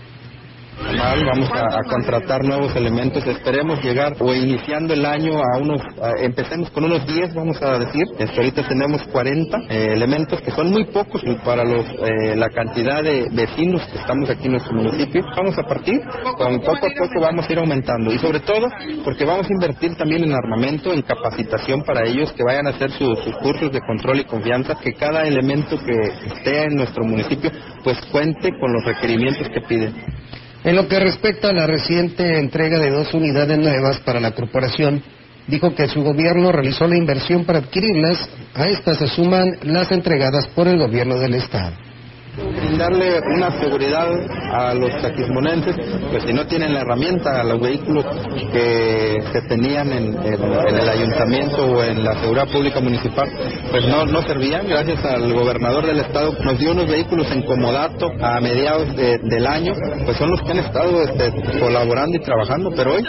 Mal, 0.91 1.25
vamos 1.25 1.49
a, 1.51 1.63
a 1.79 1.83
contratar 1.89 2.43
nuevos 2.43 2.75
elementos. 2.75 3.25
Esperemos 3.25 3.81
llegar 3.83 4.15
o 4.19 4.33
iniciando 4.33 4.93
el 4.93 5.05
año 5.05 5.33
a 5.39 5.57
unos, 5.59 5.81
a- 6.01 6.21
empecemos 6.23 6.69
con 6.71 6.83
unos 6.83 7.05
10, 7.07 7.33
vamos 7.33 7.61
a 7.61 7.79
decir. 7.79 8.03
Este, 8.19 8.37
ahorita 8.37 8.67
tenemos 8.67 9.01
40 9.11 9.57
eh, 9.69 9.93
elementos 9.93 10.41
que 10.41 10.51
son 10.51 10.71
muy 10.71 10.85
pocos 10.85 11.21
para 11.45 11.63
los, 11.63 11.85
eh, 11.85 12.35
la 12.35 12.49
cantidad 12.49 13.01
de 13.01 13.27
vecinos 13.31 13.81
que 13.91 13.97
estamos 13.97 14.29
aquí 14.29 14.45
en 14.45 14.51
nuestro 14.53 14.73
municipio. 14.73 15.23
Vamos 15.35 15.57
a 15.57 15.63
partir, 15.63 16.01
con 16.37 16.59
poco 16.59 16.75
a 16.85 16.89
poco 16.99 17.21
vamos 17.21 17.47
a 17.49 17.51
ir 17.53 17.59
aumentando 17.59 18.11
y 18.13 18.19
sobre 18.19 18.41
todo 18.41 18.67
porque 19.05 19.25
vamos 19.25 19.47
a 19.49 19.53
invertir 19.53 19.95
también 19.95 20.23
en 20.23 20.33
armamento, 20.33 20.91
en 20.93 21.01
capacitación 21.03 21.81
para 21.83 22.03
ellos 22.05 22.31
que 22.33 22.43
vayan 22.43 22.67
a 22.67 22.71
hacer 22.71 22.91
su- 22.91 23.15
sus 23.15 23.35
cursos 23.37 23.71
de 23.71 23.79
control 23.81 24.19
y 24.19 24.25
confianza, 24.25 24.75
que 24.81 24.93
cada 24.93 25.23
elemento 25.27 25.77
que 25.79 25.93
esté 26.35 26.63
en 26.65 26.75
nuestro 26.75 27.03
municipio 27.05 27.51
pues 27.83 27.97
cuente 28.11 28.51
con 28.59 28.71
los 28.73 28.83
requerimientos 28.85 29.47
que 29.49 29.61
piden. 29.61 29.93
En 30.63 30.75
lo 30.75 30.87
que 30.87 30.99
respecta 30.99 31.49
a 31.49 31.53
la 31.53 31.67
reciente 31.67 32.39
entrega 32.39 32.79
de 32.79 32.89
dos 32.89 33.13
unidades 33.13 33.57
nuevas 33.57 33.99
para 33.99 34.19
la 34.19 34.31
corporación, 34.31 35.03
dijo 35.47 35.75
que 35.75 35.89
su 35.89 36.01
gobierno 36.03 36.51
realizó 36.51 36.87
la 36.87 36.97
inversión 36.97 37.43
para 37.43 37.59
adquirirlas. 37.59 38.29
A 38.53 38.67
estas 38.67 38.97
se 38.97 39.07
suman 39.07 39.57
las 39.63 39.91
entregadas 39.91 40.47
por 40.47 40.67
el 40.67 40.77
gobierno 40.77 41.19
del 41.19 41.35
Estado. 41.35 41.75
Brindarle 42.37 43.19
una 43.35 43.51
seguridad 43.59 44.07
a 44.53 44.73
los 44.73 44.89
taquismonenses, 45.01 45.75
pues 46.11 46.23
si 46.23 46.33
no 46.33 46.45
tienen 46.47 46.73
la 46.73 46.81
herramienta, 46.81 47.39
a 47.41 47.43
los 47.43 47.61
vehículos 47.61 48.05
que 48.51 49.23
se 49.31 49.41
tenían 49.43 49.91
en, 49.91 50.17
el 50.23 50.89
ayuntamiento 50.89 51.65
o 51.65 51.83
en 51.83 52.03
la 52.03 52.19
seguridad 52.21 52.47
pública 52.47 52.79
municipal, 52.79 53.29
pues 53.71 53.87
no, 53.87 54.05
no 54.05 54.21
servían. 54.23 54.67
Gracias 54.67 55.03
al 55.05 55.31
gobernador 55.33 55.85
del 55.85 55.99
estado 55.99 56.33
nos 56.43 56.57
dio 56.57 56.71
unos 56.71 56.87
vehículos 56.87 57.29
en 57.31 57.43
comodato 57.43 58.07
a 58.21 58.39
mediados 58.41 58.95
de- 58.95 59.19
del 59.19 59.45
año, 59.47 59.73
pues 60.05 60.17
son 60.17 60.31
los 60.31 60.41
que 60.41 60.51
han 60.51 60.59
estado 60.59 61.01
este, 61.03 61.31
colaborando 61.59 62.17
y 62.17 62.21
trabajando, 62.21 62.71
pero 62.75 62.93
hoy 62.95 63.03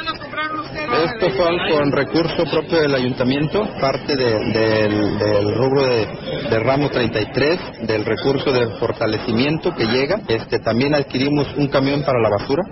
estos 1.07 1.33
son 1.35 1.57
con 1.71 1.93
recurso 1.93 2.45
propio 2.51 2.81
del 2.81 2.95
ayuntamiento, 2.95 3.67
parte 3.81 4.17
de- 4.17 4.39
del, 4.53 5.19
del 5.19 5.55
rubro 5.55 5.83
de, 5.87 6.07
de 6.51 6.59
ramo 6.61 6.89
33, 6.91 7.59
del 7.87 8.05
recurso 8.05 8.53
de 8.53 8.67
fortalecimiento 8.79 9.14
que 9.75 9.87
llega. 9.87 10.21
Este, 10.29 10.59
también 10.61 10.95
adquirimos 10.95 11.47
un 11.57 11.69
camión 11.69 12.03
para 12.03 12.21
la 12.21 12.31
basura. 12.31 12.63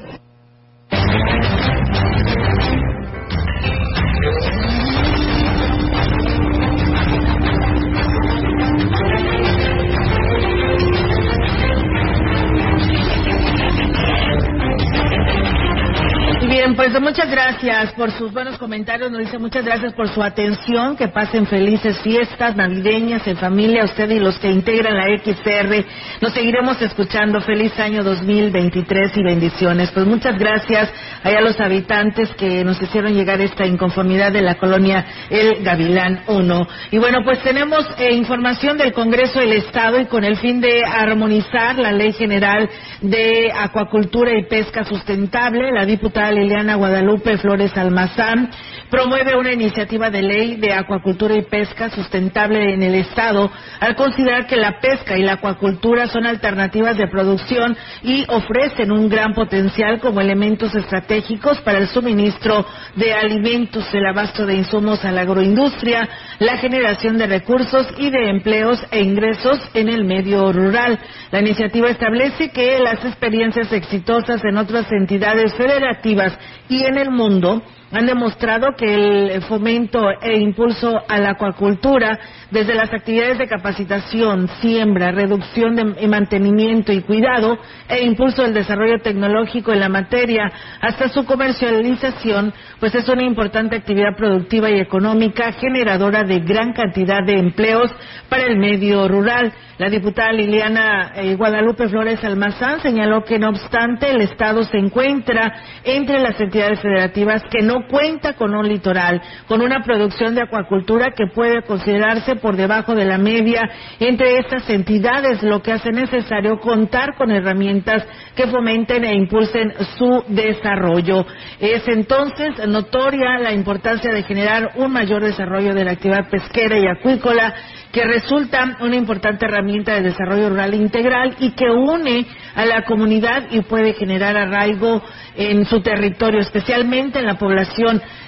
Pues 16.91 17.01
muchas 17.01 17.31
gracias 17.31 17.93
por 17.93 18.11
sus 18.11 18.33
buenos 18.33 18.59
comentarios. 18.59 19.09
Nos 19.13 19.21
dice 19.21 19.39
muchas 19.39 19.65
gracias 19.65 19.93
por 19.93 20.09
su 20.09 20.21
atención. 20.21 20.97
Que 20.97 21.07
pasen 21.07 21.47
felices 21.47 21.97
fiestas 22.01 22.57
navideñas 22.57 23.25
en 23.29 23.37
familia, 23.37 23.85
usted 23.85 24.11
y 24.11 24.19
los 24.19 24.37
que 24.41 24.51
integran 24.51 24.97
la 24.97 25.05
XR. 25.17 25.85
Nos 26.21 26.33
seguiremos 26.33 26.83
escuchando. 26.83 27.41
Feliz 27.41 27.79
año 27.79 28.03
2023 28.03 29.17
y 29.17 29.23
bendiciones. 29.23 29.93
Pues 29.93 30.07
muchas 30.07 30.37
gracias 30.37 30.93
a 31.23 31.41
los 31.41 31.61
habitantes 31.61 32.29
que 32.31 32.65
nos 32.65 32.83
hicieron 32.83 33.15
llegar 33.15 33.41
esta 33.41 33.65
inconformidad 33.65 34.33
de 34.33 34.43
la 34.43 34.57
colonia 34.57 35.07
El 35.31 35.63
Gavilán 35.63 36.23
1. 36.27 36.67
Y 36.91 36.99
bueno, 36.99 37.19
pues 37.25 37.41
tenemos 37.45 37.87
eh, 37.99 38.13
información 38.13 38.77
del 38.77 38.93
Congreso 38.93 39.39
del 39.39 39.53
Estado 39.53 40.01
y 40.01 40.07
con 40.07 40.25
el 40.25 40.37
fin 40.37 40.61
de 40.61 40.85
armonizar 40.85 41.79
la 41.79 41.93
Ley 41.93 42.13
General 42.13 42.69
de 43.03 43.53
Acuacultura 43.57 44.33
y 44.37 44.49
Pesca 44.49 44.85
Sustentable, 44.85 45.71
la 45.71 45.87
diputada 45.87 46.33
Liliana 46.33 46.72
Guadalupe 46.77 47.39
Flores 47.39 47.77
Almazán 47.77 48.51
promueve 48.91 49.35
una 49.37 49.53
iniciativa 49.53 50.11
de 50.11 50.21
ley 50.21 50.57
de 50.57 50.75
acuacultura 50.75 51.35
y 51.35 51.43
pesca 51.43 51.89
sustentable 51.89 52.75
en 52.75 52.83
el 52.83 52.95
Estado 52.95 53.51
al 53.81 53.97
considerar 53.97 54.47
que 54.47 54.57
la 54.57 54.81
pesca 54.81 55.17
y 55.17 55.23
la 55.23 55.35
acuacultura 55.35 56.07
son 56.09 56.27
alternativas 56.27 56.99
de 56.99 57.09
producción 57.09 57.75
y 58.03 58.27
ofrecen 58.29 58.93
un 58.93 59.09
gran 59.09 59.33
potencial 59.33 59.99
como 59.99 60.21
elementos 60.21 60.75
estratégicos 60.75 61.59
para 61.61 61.79
el 61.79 61.89
suministro 61.89 62.67
de 62.95 63.15
alimentos, 63.15 63.89
el 63.95 64.07
abasto 64.07 64.45
de 64.45 64.57
insumos 64.57 65.03
a 65.07 65.11
la 65.11 65.23
agroindustria, 65.23 66.07
la 66.39 66.59
generación 66.59 67.17
de 67.17 67.27
recursos 67.27 67.87
y 67.97 68.11
de 68.11 68.29
empleos 68.29 68.85
e 68.91 69.01
ingresos 69.01 69.59
en 69.73 69.89
el 69.89 70.05
medio 70.05 70.53
rural. 70.53 70.99
La 71.31 71.41
iniciativa 71.41 71.89
establece 71.89 72.51
que 72.51 72.79
las 72.79 73.03
experiencias 73.05 73.73
exitosas 73.73 74.45
en 74.45 74.59
otras 74.59 74.91
entidades 74.93 75.55
federativas 75.55 76.39
y 76.69 76.85
en 76.85 76.99
el 76.99 77.11
mundo 77.11 77.63
han 77.93 78.07
demostrado 78.07 78.75
que 78.77 78.95
el 78.95 79.43
fomento 79.43 80.01
e 80.21 80.39
impulso 80.39 81.03
a 81.07 81.19
la 81.19 81.33
acuacultura, 81.33 82.19
desde 82.51 82.75
las 82.75 82.93
actividades 82.93 83.39
de 83.39 83.47
capacitación, 83.47 84.49
siembra, 84.61 85.11
reducción 85.11 85.77
de, 85.77 86.09
mantenimiento 86.09 86.93
y 86.93 87.03
cuidado, 87.03 87.59
e 87.89 88.03
impulso 88.05 88.43
del 88.43 88.55
desarrollo 88.55 88.99
tecnológico 89.01 89.73
en 89.73 89.81
la 89.81 89.91
materia, 89.91 90.51
hasta 90.81 91.09
su 91.09 91.25
comercialización, 91.27 92.53
pues 92.81 92.95
es 92.95 93.09
una 93.09 93.25
importante 93.25 93.77
actividad 93.77 94.17
productiva 94.17 94.71
y 94.71 94.81
económica 94.81 95.53
generadora 95.53 96.23
de 96.25 96.41
gran 96.41 96.73
cantidad 96.73 97.25
de 97.25 97.39
empleos 97.39 97.91
para 98.29 98.47
el 98.47 98.57
medio 98.57 99.07
rural. 99.07 99.53
La 99.79 99.89
diputada 99.89 100.33
Liliana 100.33 101.13
eh, 101.17 101.35
Guadalupe 101.35 101.89
Flores 101.89 102.23
Almazán 102.23 102.81
señaló 102.81 103.25
que, 103.25 103.39
no 103.39 103.49
obstante, 103.49 104.11
el 104.11 104.21
Estado 104.21 104.63
se 104.65 104.79
encuentra 104.79 105.61
entre 105.83 106.21
las 106.21 106.41
entidades 106.41 106.81
federativas 106.81 107.43
que 107.51 107.63
no 107.63 107.82
cuenta 107.87 108.35
con 108.35 108.55
un 108.55 108.69
litoral, 108.69 109.21
con 109.47 109.61
una 109.61 109.83
producción 109.83 110.35
de 110.35 110.43
acuacultura 110.43 111.13
que 111.17 111.27
puede 111.27 111.63
considerarse 111.63 112.37
por 112.37 112.57
debajo 112.57 112.95
de 112.95 113.05
la 113.05 113.19
media 113.19 113.69
entre 114.01 114.39
estas 114.39 114.69
entidades, 114.71 115.43
lo 115.43 115.63
que 115.63 115.73
hace 115.73 115.91
necesario 115.91 116.59
contar 116.61 117.17
con 117.17 117.31
herramientas 117.31 118.05
que 118.35 118.47
fomenten 118.47 119.05
e 119.05 119.15
impulsen 119.15 119.73
su 119.99 120.25
desarrollo. 120.29 121.27
Es 121.61 121.87
entonces 121.89 122.67
notoria 122.67 123.39
la 123.39 123.53
importancia 123.53 124.13
de 124.13 124.23
generar 124.23 124.73
un 124.77 124.93
mayor 124.93 125.23
desarrollo 125.23 125.75
de 125.75 125.85
la 125.85 125.93
actividad 125.93 126.29
pesquera 126.31 126.79
y 126.79 126.87
acuícola 126.87 127.55
que 127.93 128.05
resulta 128.05 128.79
una 128.81 128.97
importante 128.97 129.45
herramienta 129.45 129.95
de 129.95 130.03
desarrollo 130.03 130.49
rural 130.49 130.75
integral 130.75 131.37
y 131.39 131.51
que 131.51 131.71
une 131.71 132.27
a 132.55 132.65
la 132.65 132.85
comunidad 132.85 133.45
y 133.51 133.61
puede 133.61 133.93
generar 133.93 134.37
arraigo 134.37 135.03
en 135.37 135.65
su 135.67 135.81
territorio, 135.83 136.41
especialmente 136.41 137.19
en 137.19 137.27
la 137.27 137.39
población 137.39 137.72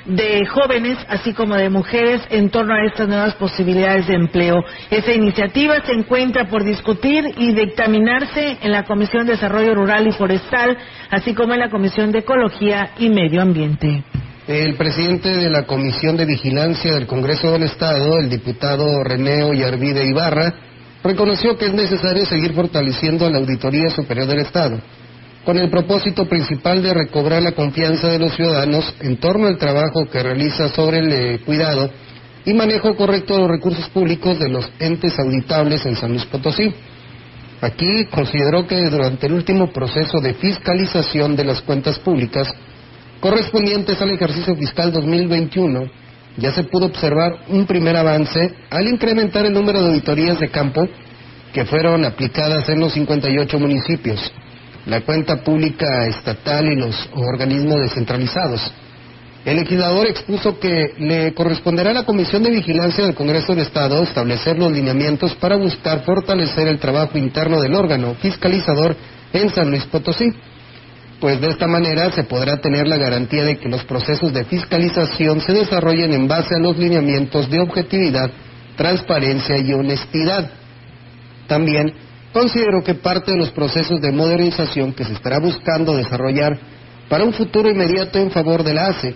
de 0.07 0.47
jóvenes, 0.47 0.99
así 1.09 1.33
como 1.33 1.55
de 1.55 1.71
mujeres, 1.71 2.23
en 2.31 2.51
torno 2.51 2.75
a 2.75 2.85
estas 2.85 3.09
nuevas 3.09 3.35
posibilidades 3.35 4.07
de 4.07 4.15
empleo. 4.15 4.57
Esa 4.91 5.13
iniciativa 5.13 5.81
se 5.85 5.93
encuentra 5.93 6.49
por 6.49 6.65
discutir 6.65 7.25
y 7.37 7.55
dictaminarse 7.55 8.59
en 8.63 8.73
la 8.73 8.85
Comisión 8.85 9.27
de 9.27 9.33
Desarrollo 9.33 9.75
Rural 9.75 10.07
y 10.07 10.13
Forestal, 10.13 10.77
así 11.11 11.35
como 11.35 11.55
en 11.55 11.61
la 11.61 11.71
Comisión 11.71 12.13
de 12.13 12.21
Ecología 12.21 12.91
y 12.99 13.09
Medio 13.09 13.43
Ambiente. 13.43 14.05
El 14.47 14.75
presidente 14.75 15.31
de 15.31 15.49
la 15.49 15.65
Comisión 15.65 16.19
de 16.19 16.27
Vigilancia 16.27 16.93
del 16.93 17.07
Congreso 17.07 17.51
del 17.53 17.63
Estado, 17.63 18.19
el 18.19 18.29
diputado 18.29 19.03
René 19.03 19.43
Ollarvide 19.43 20.05
Ibarra, 20.05 20.53
reconoció 21.03 21.57
que 21.57 21.67
es 21.67 21.73
necesario 21.73 22.27
seguir 22.27 22.53
fortaleciendo 22.53 23.29
la 23.31 23.39
Auditoría 23.39 23.89
Superior 23.89 24.27
del 24.27 24.41
Estado, 24.41 24.79
con 25.45 25.59
el 25.59 25.71
propósito 25.71 26.27
principal 26.27 26.83
de 26.83 26.95
recobrar 26.95 27.43
la 27.43 27.53
confianza 27.53 28.09
de 28.09 28.19
los 28.19 28.35
ciudadanos 28.35 28.95
en 29.01 29.19
torno 29.19 29.47
al 29.47 29.59
trabajo 29.59 30.07
que 30.07 30.23
realiza 30.23 30.69
sobre 30.71 30.99
el 30.99 31.13
eh, 31.13 31.39
cuidado 31.45 31.91
y 32.47 32.55
manejo 32.55 32.95
correcto 32.97 33.35
de 33.35 33.41
los 33.41 33.51
recursos 33.51 33.89
públicos 33.91 34.39
de 34.39 34.49
los 34.49 34.69
entes 34.79 35.19
auditables 35.19 35.85
en 35.87 35.97
San 35.97 36.11
Luis 36.11 36.25
Potosí. 36.27 36.73
Aquí 37.61 38.07
consideró 38.07 38.67
que 38.67 38.91
durante 38.91 39.27
el 39.27 39.35
último 39.35 39.73
proceso 39.73 40.21
de 40.21 40.35
fiscalización 40.35 41.37
de 41.37 41.45
las 41.45 41.63
cuentas 41.63 41.99
públicas, 41.99 42.49
correspondientes 43.21 44.01
al 44.01 44.11
ejercicio 44.11 44.55
fiscal 44.57 44.93
2021, 44.93 45.89
ya 46.37 46.53
se 46.53 46.65
pudo 46.65 46.87
observar 46.87 47.39
un 47.49 47.65
primer 47.65 47.97
avance 47.97 48.55
al 48.71 48.89
incrementar 48.89 49.47
el 49.47 49.55
número 49.55 49.81
de 49.81 49.89
auditorías 49.89 50.39
de 50.41 50.49
campo 50.49 50.87
que 51.53 51.65
fueron 51.65 52.05
aplicadas 52.05 52.69
en 52.69 52.81
los 52.81 52.93
58 52.93 53.59
municipios, 53.59 54.33
la 54.87 55.01
cuenta 55.03 55.43
pública 55.43 56.07
estatal 56.07 56.67
y 56.67 56.77
los 56.77 57.09
organismos 57.15 57.81
descentralizados. 57.81 58.61
El 59.45 59.57
legislador 59.57 60.07
expuso 60.07 60.59
que 60.59 60.95
le 60.99 61.35
corresponderá 61.35 61.91
a 61.91 61.95
la 61.95 62.05
Comisión 62.05 62.43
de 62.43 62.51
Vigilancia 62.51 63.05
del 63.05 63.15
Congreso 63.15 63.55
del 63.55 63.67
Estado 63.67 64.03
establecer 64.03 64.59
los 64.59 64.73
lineamientos 64.73 65.35
para 65.35 65.57
buscar 65.57 66.03
fortalecer 66.05 66.69
el 66.69 66.79
trabajo 66.79 67.19
interno 67.19 67.61
del 67.61 67.75
órgano 67.75 68.15
fiscalizador 68.15 68.97
en 69.33 69.51
San 69.51 69.71
Luis 69.71 69.85
Potosí 69.85 70.33
pues 71.25 71.41
de 71.41 71.49
esta 71.49 71.67
manera 71.67 72.11
se 72.13 72.25
podrá 72.25 72.59
tener 72.59 72.87
la 72.87 72.99
garantía 72.99 73.45
de 73.45 73.57
que 73.57 73.69
los 73.69 73.83
procesos 73.85 74.31
de 74.35 74.45
fiscalización 74.45 75.41
se 75.41 75.55
desarrollen 75.55 76.13
en 76.13 76.29
base 76.29 76.55
a 76.55 76.59
los 76.59 76.77
lineamientos 76.77 77.49
de 77.49 77.61
objetividad, 77.61 78.31
transparencia 78.77 79.57
y 79.57 79.73
honestidad. 79.73 80.51
También 81.47 81.95
considero 82.35 82.83
que 82.83 82.95
parte 82.95 83.31
de 83.31 83.39
los 83.39 83.53
procesos 83.53 84.01
de 84.01 84.11
modernización 84.11 84.93
que 84.93 85.05
se 85.05 85.13
estará 85.13 85.39
buscando 85.39 85.97
desarrollar 85.97 86.59
para 87.09 87.25
un 87.25 87.33
futuro 87.33 87.71
inmediato 87.71 88.19
en 88.19 88.33
favor 88.33 88.65
de 88.65 88.75
la 88.75 88.89
ACE 88.89 89.15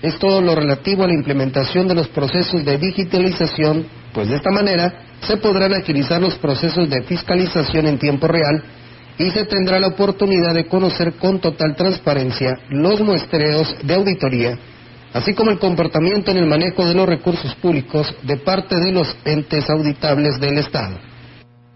es 0.00 0.16
todo 0.18 0.40
lo 0.40 0.54
relativo 0.54 1.02
a 1.02 1.08
la 1.08 1.12
implementación 1.12 1.88
de 1.88 1.94
los 1.94 2.08
procesos 2.08 2.64
de 2.64 2.78
digitalización, 2.78 3.84
pues 4.14 4.28
de 4.28 4.36
esta 4.36 4.50
manera 4.50 4.94
se 5.26 5.36
podrán 5.38 5.74
agilizar 5.74 6.20
los 6.20 6.34
procesos 6.36 6.88
de 6.88 7.02
fiscalización 7.02 7.86
en 7.86 7.98
tiempo 7.98 8.28
real 8.28 8.62
y 9.18 9.30
se 9.30 9.44
tendrá 9.44 9.80
la 9.80 9.88
oportunidad 9.88 10.54
de 10.54 10.66
conocer 10.66 11.14
con 11.14 11.40
total 11.40 11.74
transparencia 11.74 12.58
los 12.70 13.00
muestreos 13.00 13.74
de 13.82 13.94
auditoría, 13.94 14.56
así 15.12 15.34
como 15.34 15.50
el 15.50 15.58
comportamiento 15.58 16.30
en 16.30 16.38
el 16.38 16.46
manejo 16.46 16.84
de 16.86 16.94
los 16.94 17.08
recursos 17.08 17.54
públicos 17.56 18.14
de 18.22 18.36
parte 18.36 18.76
de 18.78 18.92
los 18.92 19.16
entes 19.24 19.68
auditables 19.68 20.40
del 20.40 20.58
Estado. 20.58 21.11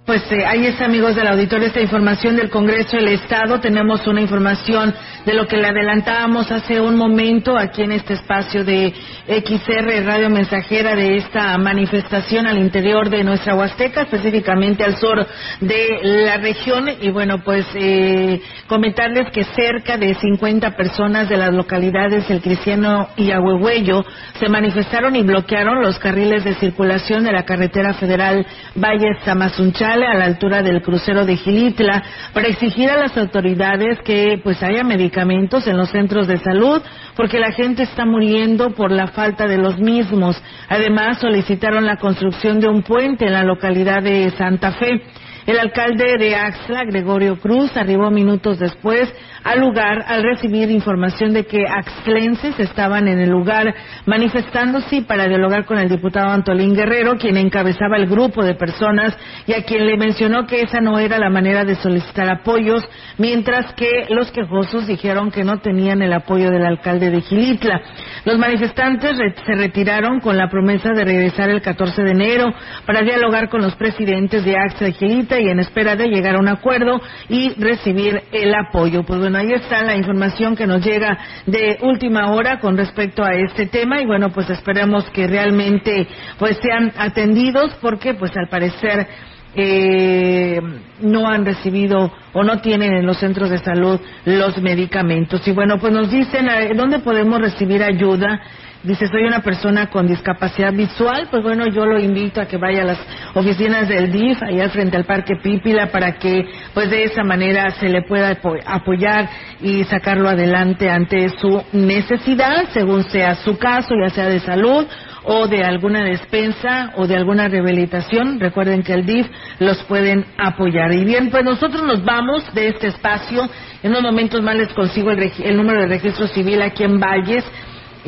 Pues 0.06 0.22
eh, 0.30 0.46
ahí 0.46 0.66
está, 0.66 0.84
amigos 0.84 1.16
del 1.16 1.26
auditorio, 1.26 1.66
esta 1.66 1.80
información 1.80 2.36
del 2.36 2.48
Congreso 2.48 2.96
del 2.96 3.08
Estado. 3.08 3.58
Tenemos 3.58 4.06
una 4.06 4.20
información 4.20 4.94
de 5.24 5.34
lo 5.34 5.48
que 5.48 5.56
le 5.56 5.66
adelantábamos 5.66 6.48
hace 6.52 6.80
un 6.80 6.94
momento 6.94 7.58
aquí 7.58 7.82
en 7.82 7.90
este 7.90 8.14
espacio 8.14 8.64
de 8.64 8.94
XR 9.26 10.04
Radio 10.06 10.30
Mensajera 10.30 10.94
de 10.94 11.16
esta 11.16 11.58
manifestación 11.58 12.46
al 12.46 12.58
interior 12.58 13.10
de 13.10 13.24
nuestra 13.24 13.56
Huasteca, 13.56 14.02
específicamente 14.02 14.84
al 14.84 14.96
sur 14.96 15.26
de 15.60 15.98
la 16.02 16.36
región. 16.36 16.88
Y 17.00 17.10
bueno, 17.10 17.42
pues 17.42 17.66
eh, 17.74 18.40
comentarles 18.68 19.32
que 19.32 19.42
cerca 19.42 19.96
de 19.96 20.14
50 20.14 20.76
personas 20.76 21.28
de 21.28 21.36
las 21.36 21.52
localidades 21.52 22.30
El 22.30 22.42
Cristiano 22.42 23.08
y 23.16 23.32
Ahuehuello 23.32 24.04
se 24.38 24.48
manifestaron 24.48 25.16
y 25.16 25.24
bloquearon 25.24 25.82
los 25.82 25.98
carriles 25.98 26.44
de 26.44 26.54
circulación 26.54 27.24
de 27.24 27.32
la 27.32 27.44
carretera 27.44 27.92
federal 27.94 28.46
Valles 28.76 29.18
Tamazunchal 29.24 29.95
a 30.04 30.14
la 30.14 30.24
altura 30.24 30.62
del 30.62 30.82
crucero 30.82 31.24
de 31.24 31.36
Gilitla 31.36 32.02
para 32.32 32.48
exigir 32.48 32.90
a 32.90 32.98
las 32.98 33.16
autoridades 33.16 33.98
que 34.00 34.40
pues 34.42 34.62
haya 34.62 34.84
medicamentos 34.84 35.66
en 35.66 35.76
los 35.76 35.90
centros 35.90 36.26
de 36.26 36.38
salud 36.38 36.82
porque 37.16 37.38
la 37.38 37.52
gente 37.52 37.84
está 37.84 38.04
muriendo 38.04 38.70
por 38.70 38.90
la 38.90 39.08
falta 39.08 39.46
de 39.46 39.58
los 39.58 39.78
mismos. 39.78 40.40
Además 40.68 41.18
solicitaron 41.18 41.86
la 41.86 41.96
construcción 41.96 42.60
de 42.60 42.68
un 42.68 42.82
puente 42.82 43.26
en 43.26 43.32
la 43.32 43.44
localidad 43.44 44.02
de 44.02 44.30
Santa 44.30 44.72
Fe. 44.72 45.02
El 45.46 45.60
alcalde 45.60 46.16
de 46.18 46.34
Axla, 46.34 46.84
Gregorio 46.84 47.38
Cruz, 47.38 47.76
arribó 47.76 48.10
minutos 48.10 48.58
después 48.58 49.12
al 49.46 49.60
lugar 49.60 50.04
al 50.08 50.24
recibir 50.24 50.70
información 50.72 51.32
de 51.32 51.46
que 51.46 51.64
axlenses 51.68 52.58
estaban 52.58 53.06
en 53.06 53.20
el 53.20 53.30
lugar 53.30 53.72
manifestándose 54.04 55.02
para 55.02 55.28
dialogar 55.28 55.64
con 55.66 55.78
el 55.78 55.88
diputado 55.88 56.30
Antolín 56.30 56.74
Guerrero, 56.74 57.16
quien 57.16 57.36
encabezaba 57.36 57.96
el 57.96 58.06
grupo 58.06 58.42
de 58.42 58.54
personas 58.54 59.16
y 59.46 59.52
a 59.52 59.62
quien 59.62 59.86
le 59.86 59.96
mencionó 59.96 60.46
que 60.46 60.62
esa 60.62 60.80
no 60.80 60.98
era 60.98 61.18
la 61.18 61.30
manera 61.30 61.64
de 61.64 61.76
solicitar 61.76 62.28
apoyos, 62.28 62.82
mientras 63.18 63.72
que 63.74 64.06
los 64.10 64.32
quejosos 64.32 64.88
dijeron 64.88 65.30
que 65.30 65.44
no 65.44 65.58
tenían 65.58 66.02
el 66.02 66.12
apoyo 66.12 66.50
del 66.50 66.66
alcalde 66.66 67.10
de 67.10 67.20
Gilitla. 67.20 67.80
Los 68.24 68.38
manifestantes 68.38 69.16
se 69.46 69.54
retiraron 69.54 70.18
con 70.18 70.36
la 70.36 70.48
promesa 70.48 70.90
de 70.90 71.04
regresar 71.04 71.50
el 71.50 71.62
14 71.62 72.02
de 72.02 72.10
enero 72.10 72.52
para 72.84 73.02
dialogar 73.02 73.48
con 73.48 73.62
los 73.62 73.76
presidentes 73.76 74.44
de 74.44 74.56
Axla 74.56 74.88
y 74.88 74.92
Gilitla 74.94 75.40
y 75.40 75.48
en 75.50 75.60
espera 75.60 75.94
de 75.94 76.08
llegar 76.08 76.34
a 76.34 76.40
un 76.40 76.48
acuerdo 76.48 77.00
y 77.28 77.50
recibir 77.60 78.22
el 78.32 78.52
apoyo. 78.52 79.04
Pues 79.04 79.20
bueno, 79.20 79.35
ahí 79.36 79.52
está 79.52 79.82
la 79.84 79.96
información 79.96 80.56
que 80.56 80.66
nos 80.66 80.84
llega 80.84 81.18
de 81.46 81.78
última 81.82 82.32
hora 82.32 82.58
con 82.58 82.76
respecto 82.76 83.22
a 83.22 83.34
este 83.34 83.66
tema 83.66 84.00
y 84.00 84.06
bueno, 84.06 84.30
pues 84.30 84.50
esperemos 84.50 85.04
que 85.10 85.26
realmente 85.26 86.08
pues 86.38 86.58
sean 86.62 86.92
atendidos 86.96 87.74
porque 87.80 88.14
pues 88.14 88.36
al 88.36 88.48
parecer 88.48 89.06
eh, 89.54 90.60
no 91.00 91.26
han 91.26 91.44
recibido 91.46 92.12
o 92.34 92.42
no 92.42 92.60
tienen 92.60 92.92
en 92.92 93.06
los 93.06 93.18
centros 93.18 93.48
de 93.48 93.58
salud 93.58 93.98
los 94.26 94.60
medicamentos. 94.60 95.46
Y 95.48 95.52
bueno, 95.52 95.78
pues 95.78 95.92
nos 95.92 96.10
dicen, 96.10 96.48
eh, 96.48 96.72
¿dónde 96.74 96.98
podemos 96.98 97.40
recibir 97.40 97.82
ayuda? 97.82 98.40
Dice, 98.82 99.08
soy 99.08 99.24
una 99.24 99.40
persona 99.40 99.86
con 99.88 100.06
discapacidad 100.06 100.72
visual, 100.72 101.26
pues 101.30 101.42
bueno, 101.42 101.66
yo 101.66 101.86
lo 101.86 101.98
invito 101.98 102.40
a 102.40 102.46
que 102.46 102.56
vaya 102.56 102.82
a 102.82 102.84
las 102.84 102.98
oficinas 103.34 103.88
del 103.88 104.12
DIF, 104.12 104.40
allá 104.42 104.68
frente 104.68 104.96
al 104.96 105.04
Parque 105.04 105.34
Pípila, 105.42 105.90
para 105.90 106.12
que 106.18 106.46
pues 106.72 106.90
de 106.90 107.04
esa 107.04 107.24
manera 107.24 107.70
se 107.80 107.88
le 107.88 108.02
pueda 108.02 108.38
apoyar 108.66 109.28
y 109.60 109.82
sacarlo 109.84 110.28
adelante 110.28 110.88
ante 110.88 111.28
su 111.30 111.62
necesidad, 111.72 112.68
según 112.72 113.02
sea 113.04 113.34
su 113.36 113.58
caso, 113.58 113.94
ya 114.00 114.10
sea 114.10 114.28
de 114.28 114.40
salud 114.40 114.86
o 115.24 115.48
de 115.48 115.64
alguna 115.64 116.04
despensa 116.04 116.92
o 116.94 117.08
de 117.08 117.16
alguna 117.16 117.48
rehabilitación. 117.48 118.38
Recuerden 118.38 118.84
que 118.84 118.92
el 118.92 119.04
DIF 119.04 119.26
los 119.58 119.82
pueden 119.84 120.24
apoyar. 120.38 120.92
Y 120.92 121.04
bien, 121.04 121.30
pues 121.30 121.44
nosotros 121.44 121.82
nos 121.82 122.04
vamos 122.04 122.44
de 122.54 122.68
este 122.68 122.88
espacio. 122.88 123.48
En 123.82 123.90
unos 123.90 124.02
momentos 124.02 124.40
más 124.42 124.54
les 124.54 124.72
consigo 124.72 125.10
el, 125.10 125.32
el 125.42 125.56
número 125.56 125.80
de 125.80 125.88
registro 125.88 126.28
civil 126.28 126.62
aquí 126.62 126.84
en 126.84 127.00
Valles 127.00 127.44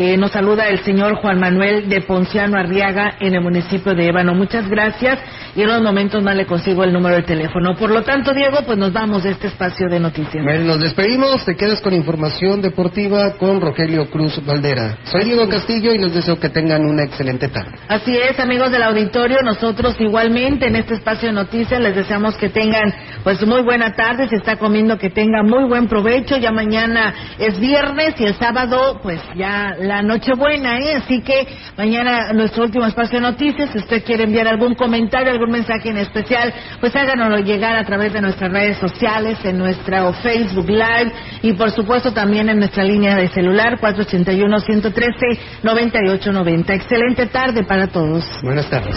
eh, 0.01 0.16
nos 0.16 0.30
saluda 0.30 0.68
el 0.68 0.84
señor 0.84 1.16
Juan 1.16 1.40
Manuel 1.40 1.88
de 1.88 2.01
Ponciano 2.03 2.57
Arriaga 2.57 3.16
en 3.18 3.34
el 3.34 3.40
municipio 3.40 3.96
de 3.96 4.07
Ébano. 4.07 4.32
Muchas 4.32 4.68
gracias 4.68 5.18
y 5.59 5.62
en 5.62 5.70
unos 5.70 5.82
momentos 5.82 6.22
más 6.22 6.36
le 6.36 6.46
consigo 6.46 6.84
el 6.84 6.92
número 6.92 7.16
de 7.16 7.24
teléfono. 7.24 7.74
Por 7.74 7.90
lo 7.90 8.04
tanto, 8.04 8.32
Diego, 8.32 8.59
pues 8.64 8.78
nos 8.78 8.92
vamos 8.92 9.24
de 9.24 9.30
este 9.30 9.48
espacio 9.48 9.88
de 9.88 9.98
noticias. 9.98 10.44
Bueno, 10.44 10.66
nos 10.66 10.78
despedimos. 10.78 11.44
Te 11.44 11.56
quedas 11.56 11.80
con 11.80 11.92
información 11.94 12.62
deportiva 12.62 13.32
con 13.38 13.61
Rogelio 13.61 14.09
Cruz 14.09 14.40
Valdera. 14.46 14.98
Soy 15.02 15.24
Diego 15.24 15.48
Castillo 15.48 15.92
y 15.92 15.98
les 15.98 16.14
deseo 16.14 16.38
que 16.38 16.48
tengan 16.48 16.84
una 16.84 17.02
excelente 17.02 17.48
tarde. 17.48 17.72
Así 17.88 18.16
es, 18.16 18.38
amigos 18.38 18.70
del 18.70 18.84
auditorio. 18.84 19.38
Nosotros 19.42 19.96
igualmente 19.98 20.68
en 20.68 20.76
este 20.76 20.94
espacio 20.94 21.30
de 21.30 21.34
noticias 21.34 21.80
les 21.80 21.96
deseamos 21.96 22.36
que 22.36 22.50
tengan 22.50 22.94
pues 23.24 23.44
muy 23.44 23.62
buena 23.62 23.96
tarde. 23.96 24.28
Se 24.28 24.36
está 24.36 24.59
comiendo 24.59 24.96
que 24.96 25.11
tengan 25.11 25.44
muy 25.44 25.64
buen 25.64 25.88
provecho. 25.88 26.36
Ya 26.36 26.52
mañana 26.52 27.12
es 27.36 27.59
viernes 27.59 28.14
y 28.20 28.26
el 28.26 28.34
sábado 28.34 29.00
pues 29.02 29.20
ya 29.34 29.74
la 29.80 30.02
Nochebuena, 30.02 30.78
¿eh? 30.78 30.94
Así 30.94 31.20
que 31.20 31.48
mañana 31.76 32.32
nuestro 32.32 32.62
último 32.62 32.86
espacio 32.86 33.18
de 33.18 33.26
noticias, 33.26 33.70
si 33.72 33.78
usted 33.78 34.04
quiere 34.04 34.22
enviar 34.22 34.46
algún 34.46 34.76
comentario, 34.76 35.32
algún 35.32 35.47
mensaje 35.51 35.90
en 35.90 35.99
especial, 35.99 36.53
pues 36.80 36.96
háganoslo 36.96 37.38
llegar 37.38 37.76
a 37.76 37.84
través 37.84 38.12
de 38.12 38.20
nuestras 38.20 38.53
redes 38.53 38.78
sociales, 38.78 39.38
en 39.44 39.59
nuestra 39.59 40.12
Facebook 40.12 40.68
Live 40.68 41.12
y 41.42 41.53
por 41.55 41.70
supuesto 41.70 42.12
también 42.12 42.49
en 42.49 42.59
nuestra 42.59 42.82
línea 42.84 43.14
de 43.16 43.28
celular 43.28 43.78
481-113-9890. 43.80 46.70
Excelente 46.70 47.26
tarde 47.26 47.64
para 47.64 47.88
todos. 47.88 48.24
Buenas 48.42 48.70
tardes. 48.70 48.96